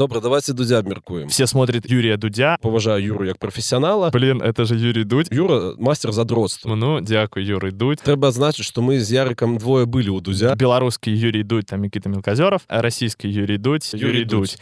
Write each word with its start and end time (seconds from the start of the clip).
Добра 0.00 0.19
давайте 0.19 0.53
дудзя 0.53 0.79
абмяркуем 0.79 1.27
Все 1.29 1.45
смотрят 1.47 1.89
Юрия 1.89 2.17
Дудя. 2.17 2.57
паважаю 2.61 3.03
юру 3.03 3.25
як 3.25 3.37
прафесіянала 3.37 4.09
Блин, 4.09 4.41
это 4.41 4.65
же 4.65 4.75
Юрий 4.75 5.03
Дудь. 5.03 5.27
Юра 5.31 5.73
мастер 5.77 6.11
задротства 6.11 6.75
Ну, 6.75 7.01
дякую, 7.01 7.45
Юрий 7.45 7.71
Дудь. 7.71 7.99
трэба 7.99 8.29
адзначыць 8.29 8.63
што 8.65 8.81
мы 8.81 8.99
з 8.99 9.11
ярыкам 9.11 9.57
двое 9.57 9.85
былі 9.85 10.09
ў 10.09 10.21
дузя 10.21 10.55
Белорусский 10.55 11.13
Юрий 11.13 11.43
Дудь, 11.43 11.65
там 11.67 11.81
Никита 11.81 12.09
Мелкозеров, 12.09 12.61
а 12.67 12.81
российский 12.81 13.29
Юрий 13.29 13.57
Дудь, 13.57 13.89
Юрий 13.93 14.07
Юрий, 14.07 14.25
Дудь. 14.25 14.51
Дудь. 14.51 14.57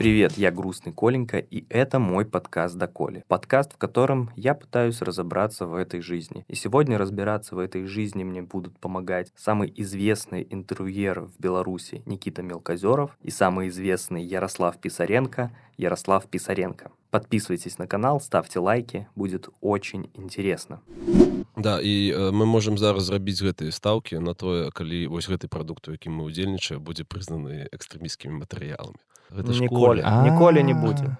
Привет, 0.00 0.36
я 0.36 0.50
Грустный 0.50 0.92
Коленька, 0.92 1.38
и 1.38 1.64
это 1.70 1.98
мой 1.98 2.26
подкаст 2.26 2.76
до 2.76 2.86
Коли. 2.86 3.24
Подкаст, 3.28 3.72
в 3.72 3.76
котором 3.78 4.30
я 4.36 4.54
пытаюсь 4.54 5.00
разобраться 5.00 5.64
в 5.64 5.74
этой 5.74 6.02
жизни. 6.02 6.44
И 6.48 6.54
сегодня 6.54 6.98
разбираться 6.98 7.56
в 7.56 7.58
этой 7.58 7.86
жизни 7.86 8.22
мне 8.22 8.42
будут 8.42 8.78
помогать 8.78 9.32
самый 9.34 9.72
известный 9.74 10.46
интервьюер 10.50 11.22
в 11.22 11.40
Беларуси 11.40 12.02
Никита 12.04 12.42
Мелкозеров 12.42 13.16
и 13.22 13.30
самый 13.30 13.68
известный 13.68 14.22
Ярослав 14.22 14.78
Писаренко 14.78 15.50
Ярослав 15.78 16.26
Писаренко. 16.26 16.90
Подписывайтесь 17.10 17.78
на 17.78 17.86
канал, 17.86 18.20
ставьте 18.20 18.60
лайки, 18.60 19.08
будет 19.14 19.48
очень 19.60 20.10
интересно. 20.14 20.80
Да 21.56 21.80
і 21.80 22.12
э, 22.12 22.30
мы 22.32 22.44
можемм 22.44 22.76
зараз 22.78 23.08
зрабіць 23.08 23.40
гэтыя 23.40 23.72
стаўкі 23.72 24.20
на 24.20 24.34
тое 24.34 24.68
калі 24.70 25.06
вось 25.08 25.24
гэты 25.24 25.48
прадукт 25.48 25.88
у 25.88 25.96
якім 25.96 26.12
мы 26.12 26.28
удзельнічаем 26.28 26.84
будзе 26.84 27.08
прызнаны 27.08 27.64
экстрэміскімі 27.72 28.44
матэрыяламі 28.44 29.00
ж 29.31 29.59
Николя. 29.61 30.03
Коля. 30.03 30.23
Николя 30.31 30.61
не 30.61 30.73
А. 30.73 30.75
будем. 30.75 31.17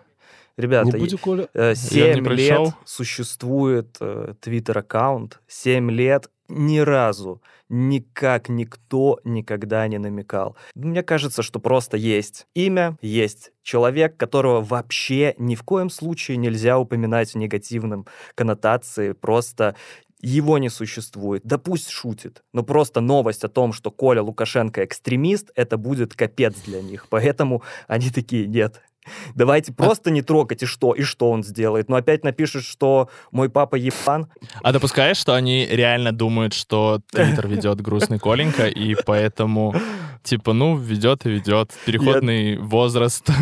не 0.58 0.64
Ребята, 0.64 0.98
будзе 0.98 1.18
коля 1.18 1.48
Э, 1.54 1.70
не 1.70 1.76
Семь 1.76 2.24
пришел. 2.26 2.66
лет 2.66 2.74
существует 2.86 3.98
э, 4.00 4.34
твиттер-аккаунт. 4.42 5.40
Семь 5.48 5.90
лет 5.92 6.30
ни 6.50 6.80
разу 6.80 7.42
никак 7.70 8.50
никто 8.50 9.20
никогда 9.24 9.88
не 9.88 9.98
намекал. 9.98 10.58
Мне 10.76 11.04
кажется, 11.04 11.42
что 11.42 11.60
просто 11.60 11.96
есть 11.96 12.46
имя, 12.54 12.98
есть 13.02 13.52
человек, 13.64 14.18
которого 14.18 14.60
вообще 14.62 15.34
ни 15.38 15.56
в 15.56 15.64
коем 15.64 15.90
случае 15.90 16.36
нельзя 16.38 16.78
упоминать 16.78 17.32
в 17.34 17.38
негативном 17.38 18.06
коннотации. 18.36 19.14
Просто 19.14 19.76
его 20.22 20.58
не 20.58 20.70
существует. 20.70 21.44
Да 21.46 21.58
пусть 21.58 21.90
шутит. 21.90 22.44
Но 22.54 22.64
просто 22.64 23.02
новость 23.02 23.44
о 23.44 23.50
том, 23.50 23.74
что 23.74 23.92
Коля 23.92 24.22
Лукашенко 24.22 24.86
экстремист, 24.86 25.52
это 25.56 25.78
будет 25.78 26.14
капец 26.14 26.56
для 26.66 26.82
них. 26.82 27.08
Поэтому 27.10 27.64
они 27.88 28.10
такие, 28.10 28.48
нет, 28.48 28.82
Давайте 29.34 29.74
просто 29.74 30.12
не 30.12 30.22
трогать, 30.22 30.62
и 30.62 30.66
что, 30.66 30.94
и 30.94 31.02
что 31.02 31.32
он 31.32 31.44
сделает. 31.44 31.90
Но 31.90 31.96
опять 31.96 32.24
напишет, 32.24 32.64
что 32.64 33.10
мой 33.32 33.50
папа 33.50 33.76
ебан. 33.76 34.28
А 34.62 34.72
допускаешь, 34.72 35.18
что 35.18 35.34
они 35.34 35.66
реально 35.66 36.12
думают, 36.12 36.54
что 36.54 37.02
Твиттер 37.12 37.48
ведет 37.48 37.82
грустный 37.82 38.20
Коленька, 38.20 38.68
и 38.68 38.96
поэтому, 39.06 39.74
типа, 40.24 40.54
ну, 40.54 40.78
ведет 40.78 41.26
и 41.26 41.30
ведет. 41.30 41.72
Переходный 41.86 42.58
возраст. 42.58 43.28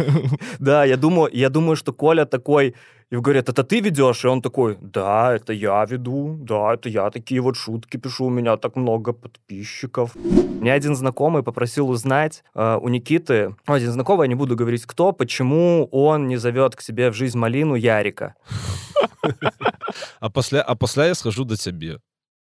Да, 0.60 0.84
я 0.86 0.98
думаю, 0.98 1.30
я 1.34 1.50
думаю, 1.50 1.76
что 1.76 1.94
Коля 1.94 2.26
такой, 2.26 2.76
и 3.12 3.16
говорят, 3.16 3.50
это 3.50 3.64
ты 3.64 3.80
ведешь? 3.80 4.24
И 4.24 4.28
он 4.28 4.42
такой, 4.42 4.78
да, 4.82 5.34
это 5.34 5.52
я 5.54 5.84
веду, 5.86 6.38
да, 6.42 6.74
это 6.74 6.90
я 6.90 7.10
такие 7.10 7.42
вот 7.42 7.56
шутки 7.56 7.98
пишу, 7.98 8.26
у 8.26 8.30
меня 8.30 8.58
так 8.58 8.76
много 8.76 9.14
подписчиков. 9.14 10.16
Мне 10.16 10.74
один 10.74 10.96
знакомый 10.96 11.42
попросил 11.42 11.90
узнать 11.90 12.44
э, 12.54 12.78
у 12.82 12.88
Никиты, 12.90 13.56
ну, 13.68 13.74
один 13.74 13.92
знакомый, 13.92 14.26
я 14.26 14.30
не 14.30 14.36
буду 14.36 14.56
говорить 14.56 14.86
кто, 14.86 15.12
почему 15.12 15.88
он 15.92 16.28
не 16.28 16.38
зовет 16.38 16.76
к 16.76 16.82
себе 16.82 17.10
в 17.10 17.16
жизнь 17.16 17.38
малину 17.38 17.76
Ярика. 17.76 18.36
а 20.20 20.30
пасля 20.30 20.62
а 20.62 20.76
пасля 20.76 21.08
я 21.08 21.16
схожу 21.16 21.46
да 21.46 21.56
цябе 21.56 22.00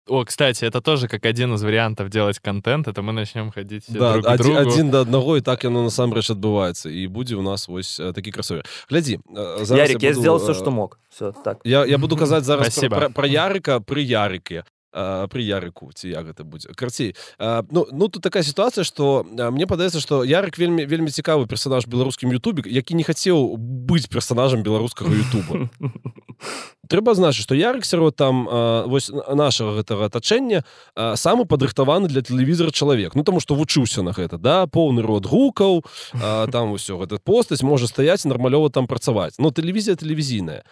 О, 0.09 0.25
кстати, 0.25 0.67
это 0.67 0.83
тоже 0.83 1.09
как 1.09 1.25
один 1.25 1.55
из 1.55 1.63
вариантов 1.63 2.11
делать 2.11 2.39
контент, 2.39 2.89
это 2.89 3.01
мы 3.01 3.13
начнем 3.13 3.51
ходить 3.51 3.85
все 3.85 3.99
да, 3.99 4.13
друг 4.13 4.25
к 4.27 4.29
адзін, 4.29 4.53
другу. 4.53 4.69
адзін 4.69 4.91
да 4.91 5.01
аднаго 5.01 5.37
і 5.37 5.41
так 5.41 5.65
яно 5.65 5.81
насамрэч 5.83 6.29
адбываецца 6.37 6.93
і 6.93 7.09
будзе 7.09 7.37
у 7.37 7.43
нас 7.43 7.69
вось 7.69 7.97
э, 8.01 8.13
такі 8.13 8.31
красовер 8.31 8.69
глядзі 8.91 9.17
э, 9.25 9.65
зараз 9.65 9.89
Ярик, 9.89 10.03
я 10.03 10.11
буду, 10.11 10.21
сделал 10.21 10.39
э, 10.39 10.43
все, 10.45 10.55
что 10.55 10.71
мог. 10.71 10.99
Все, 11.09 11.33
так. 11.33 11.61
я, 11.65 11.87
я 11.87 11.97
буду 11.97 12.17
казаць 12.17 12.45
зараз 12.45 12.67
пра, 12.67 12.71
Спасибо. 12.71 12.97
пра, 12.97 13.09
пра 13.09 13.27
ярыка 13.27 13.81
пры 13.81 14.05
ярыке 14.05 14.65
э, 14.93 15.27
пры 15.33 15.41
ярыку 15.41 15.89
ці 15.95 16.09
як 16.13 16.27
гэта 16.29 16.45
будзе 16.45 16.69
карцей 16.77 17.17
э, 17.39 17.63
ну 17.71 17.87
ну 17.91 18.09
тут 18.09 18.23
такая 18.23 18.43
сітуацыя 18.43 18.85
что 18.85 19.25
мне 19.25 19.67
падаецца 19.67 20.05
что 20.05 20.21
ярык 20.21 20.59
вельмі 20.59 20.85
вельмі 20.85 21.09
цікавы 21.09 21.47
персонаж 21.49 21.89
беларускім 21.89 22.29
Ютубе 22.29 22.69
які 22.69 22.93
не 22.93 23.05
хацеў 23.05 23.57
быць 23.57 24.13
персонажам 24.13 24.63
беларускага 24.63 25.17
Ютуба 25.17 25.71
трэба 26.90 27.14
значыць 27.14 27.46
что 27.46 27.56
ярык 27.56 27.86
сярод 27.86 28.16
там 28.18 28.50
э, 28.50 28.84
вось 28.90 29.10
нашага 29.14 29.80
гэтага 29.80 30.10
атачэння 30.10 30.66
э, 30.66 31.16
самы 31.16 31.46
падрыхтаваны 31.46 32.10
для 32.10 32.22
тэлевізора 32.22 32.72
чалавек. 32.72 33.16
Ну 33.16 33.24
таму 33.24 33.40
что 33.40 33.56
вучыўся 33.56 34.02
на 34.02 34.12
гэта 34.12 34.38
да 34.38 34.66
поўны 34.66 35.06
род 35.06 35.30
гукаў 35.30 35.86
э, 35.86 36.48
там 36.52 36.74
усё 36.74 36.98
гэта 36.98 37.22
постаць 37.22 37.62
можа 37.62 37.88
стаяць 37.88 38.26
нармалёва 38.26 38.74
там 38.74 38.88
працаваць. 38.88 39.38
Ну 39.38 39.52
тэлевізія 39.52 39.96
тэлевізійная. 39.96 40.64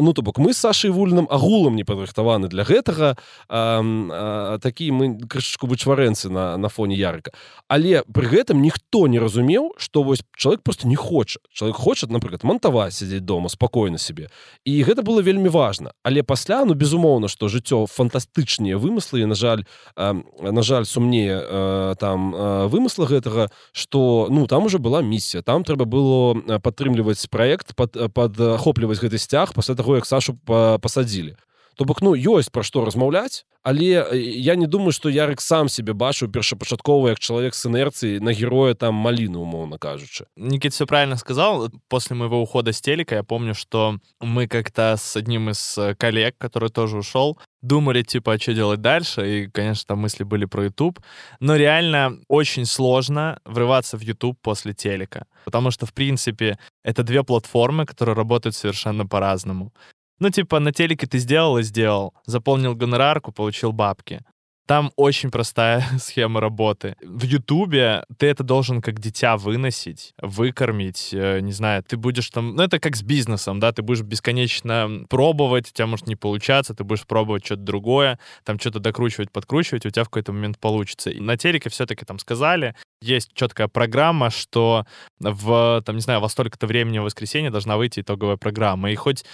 Ну 0.00 0.12
то 0.12 0.22
бок 0.22 0.38
мы 0.38 0.54
з 0.54 0.58
Сашай 0.58 0.90
вульным 0.90 1.26
агулам 1.30 1.74
не 1.76 1.84
падрыхтаваны 1.84 2.48
для 2.48 2.62
гэтага 2.62 3.16
а, 3.48 4.58
такі 4.62 4.90
мы 4.92 5.18
крышачку 5.18 5.66
вычварэнцы 5.66 6.30
на 6.30 6.56
на 6.56 6.68
фоне 6.68 6.94
ярыка. 6.94 7.32
Але 7.68 8.02
пры 8.06 8.30
гэтым 8.30 8.62
ніхто 8.62 9.06
не 9.08 9.18
разумеў 9.18 9.74
что 9.76 10.02
вось 10.02 10.22
чалавек 10.36 10.62
просто 10.62 10.86
не 10.86 10.96
хоча. 10.96 11.40
Чалавек 11.52 11.76
хоча 11.76 12.06
напрыклад 12.06 12.44
монтаваць 12.44 12.94
сядзець 12.94 13.26
дома 13.26 13.48
спакойна 13.48 13.98
себе 13.98 14.30
і 14.64 14.82
гэта 14.82 15.02
было 15.02 15.20
вельмі 15.20 15.47
важно. 15.48 15.92
Але 16.02 16.22
пасля 16.22 16.64
ну 16.64 16.74
безумоўна 16.74 17.28
что 17.28 17.48
жыццё 17.48 17.86
фантастычныя 17.86 18.78
вымыслы 18.78 19.26
на 19.26 19.34
жаль 19.34 19.64
э, 19.96 20.14
на 20.40 20.62
жаль 20.62 20.84
сумнее 20.84 21.40
э, 21.42 21.94
там 21.98 22.34
э, 22.34 22.66
вымысла 22.66 23.06
гэтага 23.06 23.50
что 23.72 24.28
ну 24.30 24.46
там 24.46 24.64
уже 24.66 24.78
была 24.78 25.02
миссія 25.02 25.42
там 25.42 25.64
трэба 25.64 25.84
было 25.84 26.34
э, 26.34 26.58
падтрымліваць 26.58 27.26
проект 27.30 27.74
под 27.74 27.96
падахопліваць 28.14 28.98
гэты 29.00 29.18
сцяг 29.18 29.54
пасля 29.54 29.74
таго 29.74 29.96
як 29.96 30.06
Сашу 30.06 30.38
па- 30.44 30.78
пасадзілі 30.78 31.36
то 31.77 31.85
бок 31.85 32.01
ну 32.01 32.13
ёсць 32.13 32.51
пра 32.51 32.63
што 32.63 32.85
размаўляць 32.85 33.45
але 33.63 34.03
э, 34.03 34.17
я 34.19 34.55
не 34.55 34.67
думаю 34.67 34.91
что 34.91 35.09
ярык 35.09 35.41
сам 35.41 35.69
себе 35.69 35.93
бачыў 35.93 36.29
першапачаткова 36.29 37.09
як 37.09 37.19
чалавек 37.19 37.55
с 37.55 37.65
інерцыі 37.65 38.19
на 38.19 38.33
героя 38.33 38.73
там 38.73 38.95
маліну 38.95 39.41
умоўно 39.41 39.77
кажучы 39.77 40.25
Никит 40.35 40.73
все 40.73 40.85
правильно 40.85 41.17
сказал. 41.17 41.69
После 41.87 42.15
моего 42.15 42.41
ухода 42.41 42.71
с 42.71 42.81
телека 42.81 43.15
я 43.15 43.23
помню, 43.23 43.53
что 43.53 43.99
мы 44.19 44.47
как-то 44.47 44.95
с 44.97 45.15
одним 45.15 45.49
из 45.49 45.77
э, 45.77 45.95
коллег, 45.95 46.35
который 46.37 46.69
тоже 46.69 46.97
ушел, 46.97 47.37
думали, 47.61 48.03
типа, 48.03 48.33
а 48.33 48.39
что 48.39 48.53
делать 48.53 48.81
дальше. 48.81 49.21
И, 49.27 49.47
конечно, 49.47 49.85
там 49.87 49.99
мысли 49.99 50.23
были 50.23 50.45
про 50.45 50.65
YouTube. 50.65 50.99
Но 51.39 51.55
реально 51.55 52.19
очень 52.27 52.65
сложно 52.65 53.39
врываться 53.45 53.97
в 53.97 54.01
YouTube 54.01 54.37
после 54.41 54.73
телека. 54.73 55.25
Потому 55.45 55.71
что, 55.71 55.85
в 55.85 55.93
принципе, 55.93 56.57
это 56.83 57.03
две 57.03 57.23
платформы, 57.23 57.85
которые 57.85 58.15
работают 58.15 58.55
совершенно 58.55 59.05
по-разному. 59.05 59.71
Ну, 60.20 60.30
типа, 60.30 60.58
на 60.58 60.72
телеке 60.72 61.06
ты 61.06 61.18
сделал 61.18 61.58
и 61.58 61.62
сделал. 61.62 62.14
Заполнил 62.26 62.74
гонорарку, 62.74 63.32
получил 63.32 63.72
бабки. 63.72 64.20
Там 64.68 64.92
очень 64.96 65.30
простая 65.30 65.82
схема 65.98 66.40
работы. 66.40 66.94
В 67.00 67.24
Ютубе 67.24 68.04
ты 68.18 68.26
это 68.26 68.44
должен 68.44 68.82
как 68.82 69.00
дитя 69.00 69.38
выносить, 69.38 70.12
выкормить, 70.20 71.08
э, 71.14 71.40
не 71.40 71.52
знаю, 71.52 71.82
ты 71.82 71.96
будешь 71.96 72.28
там... 72.28 72.54
Ну, 72.54 72.62
это 72.62 72.78
как 72.78 72.94
с 72.94 73.02
бизнесом, 73.02 73.60
да, 73.60 73.72
ты 73.72 73.80
будешь 73.80 74.02
бесконечно 74.02 75.06
пробовать, 75.08 75.70
у 75.70 75.72
тебя 75.72 75.86
может 75.86 76.06
не 76.06 76.16
получаться, 76.16 76.74
ты 76.74 76.84
будешь 76.84 77.06
пробовать 77.06 77.46
что-то 77.46 77.62
другое, 77.62 78.18
там 78.44 78.58
что-то 78.58 78.78
докручивать, 78.78 79.32
подкручивать, 79.32 79.86
у 79.86 79.90
тебя 79.90 80.04
в 80.04 80.10
какой-то 80.10 80.32
момент 80.32 80.58
получится. 80.58 81.08
И 81.08 81.18
на 81.18 81.38
телеке 81.38 81.70
все-таки 81.70 82.04
там 82.04 82.18
сказали, 82.18 82.74
есть 83.00 83.32
четкая 83.32 83.68
программа, 83.68 84.28
что 84.28 84.84
в, 85.18 85.82
там, 85.86 85.96
не 85.96 86.02
знаю, 86.02 86.20
во 86.20 86.28
столько-то 86.28 86.66
времени 86.66 86.98
в 86.98 87.04
воскресенье 87.04 87.50
должна 87.50 87.78
выйти 87.78 88.00
итоговая 88.00 88.36
программа. 88.36 88.90
И 88.90 88.96
хоть 88.96 89.24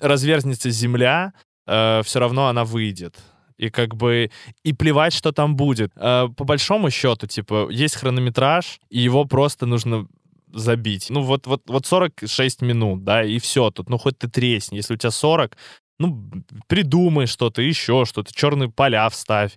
разверзнется 0.00 0.70
земля, 0.70 1.32
все 1.66 2.18
равно 2.20 2.46
она 2.46 2.64
выйдет. 2.64 3.16
И 3.62 3.70
как 3.70 3.94
бы 3.94 4.30
и 4.64 4.72
плевать, 4.72 5.12
что 5.12 5.32
там 5.32 5.56
будет. 5.56 5.92
Э, 5.96 6.28
По 6.36 6.44
большому 6.44 6.90
счету, 6.90 7.26
типа, 7.26 7.68
есть 7.70 7.96
хронометраж, 7.96 8.80
и 8.90 9.00
его 9.00 9.24
просто 9.24 9.66
нужно 9.66 10.06
забить. 10.52 11.10
Ну, 11.10 11.22
вот, 11.22 11.46
вот, 11.46 11.62
вот 11.66 11.86
46 11.86 12.62
минут, 12.62 13.04
да, 13.04 13.22
и 13.22 13.38
все 13.38 13.70
тут. 13.70 13.88
Ну, 13.88 13.98
хоть 13.98 14.18
ты 14.18 14.28
тресни. 14.28 14.76
Если 14.76 14.94
у 14.94 14.96
тебя 14.96 15.10
40, 15.10 15.56
ну, 15.98 16.30
придумай 16.66 17.26
что-то, 17.26 17.62
еще 17.62 18.04
что-то, 18.04 18.34
черные 18.34 18.68
поля 18.68 19.08
вставь 19.08 19.52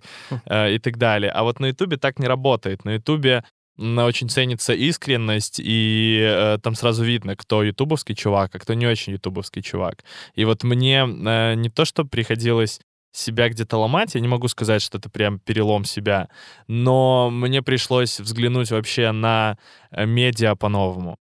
э, 0.46 0.74
и 0.74 0.78
так 0.78 0.96
далее. 0.98 1.30
А 1.30 1.42
вот 1.42 1.60
на 1.60 1.66
Ютубе 1.66 1.96
так 1.96 2.18
не 2.18 2.28
работает. 2.28 2.84
На 2.84 2.94
Ютубе 2.94 3.42
очень 3.78 4.28
ценится 4.28 4.72
искренность, 4.72 5.60
и 5.62 6.18
э, 6.22 6.58
там 6.62 6.74
сразу 6.74 7.04
видно, 7.04 7.36
кто 7.36 7.62
ютубовский 7.62 8.14
чувак, 8.14 8.54
а 8.54 8.58
кто 8.58 8.74
не 8.74 8.86
очень 8.86 9.14
ютубовский 9.14 9.62
чувак. 9.62 10.04
И 10.34 10.44
вот 10.44 10.64
мне 10.64 11.00
э, 11.00 11.54
не 11.56 11.68
то, 11.68 11.84
что 11.84 12.04
приходилось 12.04 12.80
себя 13.15 13.49
где-то 13.49 13.77
ломать, 13.77 14.15
я 14.15 14.21
не 14.21 14.27
могу 14.27 14.47
сказать, 14.47 14.81
что 14.81 14.97
это 14.97 15.09
прям 15.09 15.39
перелом 15.39 15.85
себя, 15.85 16.29
но 16.67 17.29
мне 17.29 17.61
пришлось 17.61 18.19
взглянуть 18.19 18.71
вообще 18.71 19.11
на 19.11 19.57
э, 19.91 20.05
медиа 20.05 20.55
по-новому. 20.55 21.17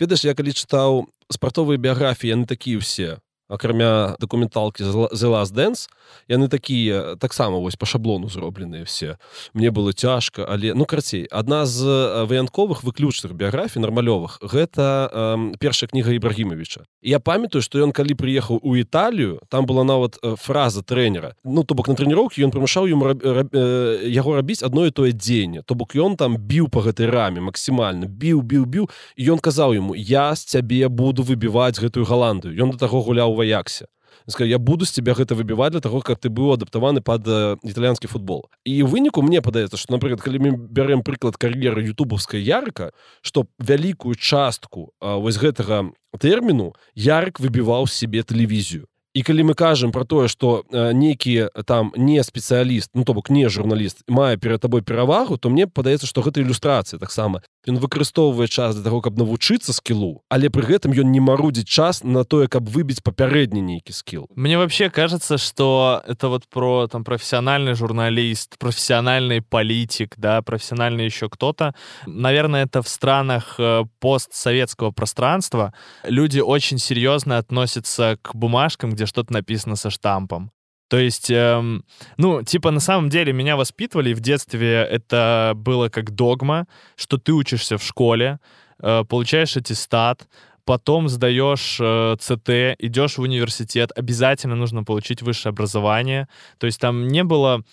ведаеш 0.00 0.24
я 0.24 0.34
калі 0.34 0.52
чытаў 0.52 1.06
спартовыя 1.30 1.78
біяграфіі 1.78 2.34
яны 2.34 2.46
такія 2.50 2.82
ўсе 2.82 3.21
акрамя 3.49 4.15
дакументалкі 4.19 4.83
The 4.83 5.27
Last 5.29 5.53
Dance. 5.53 5.89
Яны 6.29 6.47
такія 6.47 7.15
таксама 7.15 7.57
вось 7.57 7.75
по 7.75 7.85
шаблону 7.85 8.29
зробленыя 8.29 8.85
все. 8.85 9.17
Мне 9.53 9.71
было 9.71 9.93
цяжка 9.93 10.45
але 10.47 10.73
ну 10.73 10.85
карцей 10.85 11.27
адна 11.31 11.65
з 11.65 11.83
ваянковых 12.29 12.83
выключных 12.83 13.33
біяграфій 13.33 13.79
нармалёвых 13.79 14.39
гэта 14.41 15.09
э, 15.11 15.57
першая 15.59 15.87
кніга 15.87 16.11
ібрагімовича 16.11 16.85
я 17.01 17.19
памятаю 17.19 17.61
что 17.61 17.79
ён 17.79 17.91
калі 17.91 18.13
прыехаў 18.13 18.59
у 18.61 18.75
італію 18.75 19.39
там 19.49 19.65
была 19.65 19.83
нават 19.83 20.17
фраза 20.37 20.83
трэнера 20.83 21.35
ну 21.43 21.63
то 21.63 21.75
бок 21.75 21.87
на 21.87 21.95
трэніроўкі 21.95 22.43
ён 22.43 22.51
прымушаў 22.51 22.87
ему 22.91 23.07
раб, 23.07 23.23
раб, 23.23 23.49
э, 23.53 24.07
яго 24.07 24.35
рабіць 24.35 24.63
одно 24.63 24.85
і 24.85 24.91
тое 24.91 25.11
дзеянне 25.11 25.63
то 25.63 25.75
бок 25.75 25.95
ён 25.95 26.15
там 26.15 26.37
біў 26.37 26.69
по 26.69 26.81
гэтай 26.81 27.09
раме 27.09 27.41
максімальна. 27.41 28.07
Біў 28.07 28.41
біў 28.41 28.65
біў. 28.65 28.89
Ён 29.17 29.39
казаў 29.39 29.73
ему 29.73 29.95
я 29.95 30.35
з 30.35 30.45
цябе 30.45 30.87
буду 30.87 31.23
выбіваць 31.23 31.79
гэтую 31.79 32.05
галандыю 32.05 32.53
ён 32.57 32.71
до 32.71 32.77
таго 32.77 33.01
гуляў 33.01 33.32
у 33.33 33.41
аяксе 33.41 33.87
сказал, 34.27 34.49
я 34.49 34.57
буду 34.57 34.85
з 34.85 34.91
тебя 34.91 35.13
гэта 35.13 35.35
выбіваць 35.35 35.71
для 35.71 35.81
того 35.81 36.01
каб 36.01 36.19
ты 36.19 36.29
быў 36.29 36.53
адаптаваны 36.53 37.01
под 37.01 37.27
э, 37.27 37.57
італьянскі 37.63 38.07
футбол 38.07 38.49
і 38.63 38.83
выніку 38.83 39.21
мне 39.21 39.41
падаецца 39.41 39.77
что 39.77 39.93
напрыклад 39.93 40.21
калі 40.21 40.39
мы 40.39 40.49
бярем 40.55 41.03
прыклад 41.03 41.37
кар'еры 41.37 41.83
ютубаўская 41.83 42.39
ярка 42.39 42.91
что 43.21 43.47
вялікую 43.59 44.15
частку 44.15 44.93
э, 45.01 45.19
вось 45.19 45.37
гэтага 45.37 45.91
тэрміну 46.19 46.73
ярык 46.95 47.39
выбіваў 47.39 47.87
себе 47.87 48.23
тэлевізію 48.23 48.87
і 49.13 49.21
калі 49.21 49.43
мы 49.43 49.53
кажам 49.53 49.91
про 49.91 50.05
тое 50.05 50.27
что 50.27 50.63
э, 50.71 50.93
нейкі 50.93 51.49
там 51.65 51.91
не 51.95 52.23
спецыяліст 52.23 52.91
ну 52.93 53.03
то 53.03 53.13
бок 53.13 53.29
не 53.29 53.49
журналіст 53.49 54.03
мае 54.07 54.37
перад 54.37 54.61
табой 54.61 54.81
перавагу 54.81 55.37
то 55.37 55.49
мне 55.49 55.67
падаецца 55.67 56.07
что 56.07 56.21
гэта 56.21 56.41
ілюстрацыя 56.41 56.99
таксама 56.99 57.41
ён 57.66 57.78
выкарыстоўвае 57.80 58.48
час 58.48 58.76
для 58.76 58.84
того 58.84 59.00
каб 59.00 59.16
навучыцца 59.16 59.72
скілу 59.72 60.20
але 60.28 60.52
пры 60.52 60.68
гэтым 60.68 60.92
ён 60.92 61.08
не 61.08 61.20
марудзіць 61.20 61.68
час 61.68 62.04
на 62.04 62.24
тое 62.24 62.48
каб 62.48 62.68
выбіць 62.68 63.00
папярэдні 63.00 63.62
нейкі 63.64 63.92
скилл 63.92 64.28
мне 64.36 64.58
вообще 64.58 64.90
кажется 64.90 65.38
что 65.38 66.02
это 66.06 66.28
вот 66.28 66.46
про 66.48 66.86
там 66.86 67.04
профессиональный 67.04 67.74
журналист 67.74 68.58
профессиональный 68.58 69.40
политик 69.40 70.14
да 70.16 70.42
профессиональный 70.42 71.04
еще 71.06 71.28
кто-то 71.28 71.74
наверное 72.06 72.64
это 72.64 72.82
в 72.82 72.88
странах 72.88 73.54
э, 73.58 73.84
постсоветского 74.00 74.90
пространства 74.90 75.72
люди 76.04 76.40
очень 76.40 76.78
серьезно 76.78 77.38
относятся 77.38 78.18
к 78.20 78.34
бумажкам 78.34 78.90
где 78.92 78.98
где 78.98 79.06
что-то 79.06 79.32
написано 79.32 79.76
со 79.76 79.90
штампом. 79.90 80.50
То 80.87 80.97
есть, 80.99 81.31
эм, 81.31 81.83
ну, 82.17 82.43
типа, 82.43 82.71
на 82.71 82.79
самом 82.79 83.09
деле 83.09 83.33
меня 83.33 83.55
воспитывали, 83.55 84.13
в 84.13 84.19
детстве 84.19 84.73
это 84.83 85.53
было 85.55 85.89
как 85.89 86.11
догма, 86.11 86.67
что 86.95 87.17
ты 87.17 87.33
учишься 87.33 87.77
в 87.77 87.83
школе, 87.83 88.39
э, 88.79 89.03
получаешь 89.07 89.57
аттестат, 89.57 90.27
потом 90.65 91.09
сдаешь 91.09 91.77
э, 91.79 92.15
ЦТ, 92.19 92.75
идешь 92.79 93.17
в 93.17 93.21
университет, 93.21 93.91
обязательно 93.95 94.55
нужно 94.55 94.83
получить 94.83 95.21
высшее 95.21 95.51
образование. 95.51 96.27
То 96.57 96.67
есть 96.67 96.79
там 96.79 97.07
не 97.07 97.23
было 97.23 97.63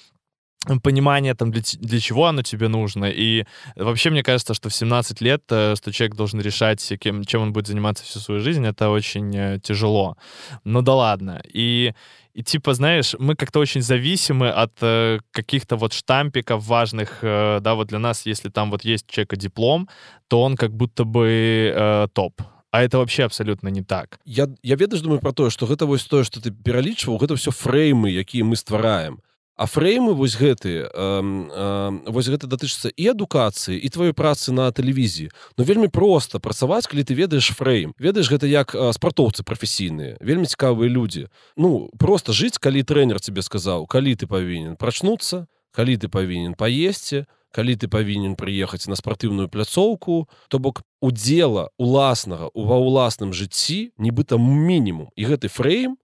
понимание 0.82 1.36
там 1.36 1.52
для, 1.52 1.62
для 1.80 2.00
чего 2.00 2.26
оно 2.26 2.42
тебе 2.42 2.68
нужно 2.68 3.06
и 3.06 3.46
вообще 3.76 4.10
мне 4.10 4.24
кажется 4.24 4.54
что 4.54 4.70
в 4.70 4.74
17 4.74 5.22
лет 5.22 5.44
э, 5.50 5.76
что 5.76 5.92
человек 5.92 6.16
должен 6.16 6.42
решать 6.42 6.94
кем 7.00 7.24
чем 7.24 7.42
он 7.42 7.54
будет 7.54 7.68
заниматься 7.68 8.04
всю 8.04 8.20
свою 8.20 8.42
жизнь 8.42 8.66
это 8.66 8.90
очень 8.90 9.36
э, 9.36 9.60
тяжело 9.60 10.18
ну 10.64 10.82
да 10.82 10.96
ладно 10.96 11.42
и 11.46 11.94
и 12.34 12.44
типа 12.44 12.74
знаешь 12.74 13.16
мы 13.20 13.36
как-то 13.36 13.60
очень 13.60 13.82
зависимы 13.82 14.50
от 14.50 14.74
э, 14.82 15.20
каких-то 15.32 15.76
вот 15.76 15.94
штампиков 15.94 16.66
важных 16.66 17.20
э, 17.22 17.60
да 17.62 17.76
вот 17.76 17.88
для 17.88 18.00
нас 18.00 18.26
если 18.26 18.50
там 18.50 18.72
вот 18.72 18.84
есть 18.84 19.06
у 19.08 19.12
человека 19.12 19.36
диплом 19.36 19.88
то 20.28 20.42
он 20.42 20.56
как 20.56 20.74
будто 20.74 21.04
бы 21.04 21.74
э, 21.76 22.08
топ 22.14 22.42
А 22.72 22.84
это 22.84 22.98
вообще 22.98 23.24
абсолютно 23.24 23.70
не 23.70 23.84
так 23.84 24.20
я 24.26 24.48
я 24.64 24.76
ведаешь 24.76 25.02
думаю 25.02 25.20
про 25.20 25.32
тое 25.32 25.50
что 25.52 25.68
гэта 25.68 25.86
вось 25.86 26.06
тое 26.06 26.24
что 26.24 26.42
ты 26.42 26.50
пералічваў 26.52 27.20
гэта 27.20 27.36
все 27.36 27.52
фреймы 27.52 28.10
якія 28.10 28.44
мы 28.44 28.56
ствараем 28.56 29.20
А 29.57 29.67
фреймы 29.67 30.15
вось 30.15 30.41
гэты 30.41 30.89
э, 30.89 30.89
э, 30.89 31.91
вось 32.09 32.29
гэта 32.33 32.49
датычыцца 32.49 32.89
і 32.89 33.05
адукацыі 33.13 33.77
і 33.77 33.89
тваёй 33.93 34.17
працы 34.17 34.57
на 34.57 34.73
тэлевізіі. 34.73 35.29
Но 35.59 35.65
вельмі 35.69 35.93
проста 35.93 36.41
працаваць 36.41 36.89
калі 36.89 37.05
ты 37.05 37.13
ведаеш 37.13 37.53
фрейм. 37.53 37.93
Ведаеш 38.01 38.33
гэта 38.33 38.49
як 38.49 38.73
э, 38.73 38.93
спартоўцы 38.97 39.45
прафесійныя 39.45 40.17
вельмі 40.25 40.49
цікавыя 40.49 40.89
людзі. 40.89 41.29
Ну 41.61 41.93
просто 42.01 42.33
жыць 42.33 42.57
калі 42.57 42.81
трэнер 42.83 43.21
тебе 43.21 43.45
сказаў 43.45 43.85
калі 43.85 44.17
ты 44.17 44.25
павінен 44.25 44.81
прачнуцца 44.81 45.45
калі 45.77 46.01
ты 46.01 46.09
павінен 46.09 46.57
паесці 46.57 47.29
калі 47.53 47.77
ты 47.77 47.85
павінен 47.85 48.41
прыехаць 48.41 48.89
на 48.89 48.97
спартыўную 48.97 49.53
пляцоўку 49.53 50.25
то 50.49 50.57
бок 50.57 50.83
удзела 51.05 51.69
уласнага 51.77 52.49
ва 52.55 52.77
ўласным 52.81 53.37
жыцці 53.37 53.93
нібыта 54.01 54.41
мінімум. 54.41 55.13
І 55.21 55.29
гэты 55.29 55.53
фрейм 55.53 56.00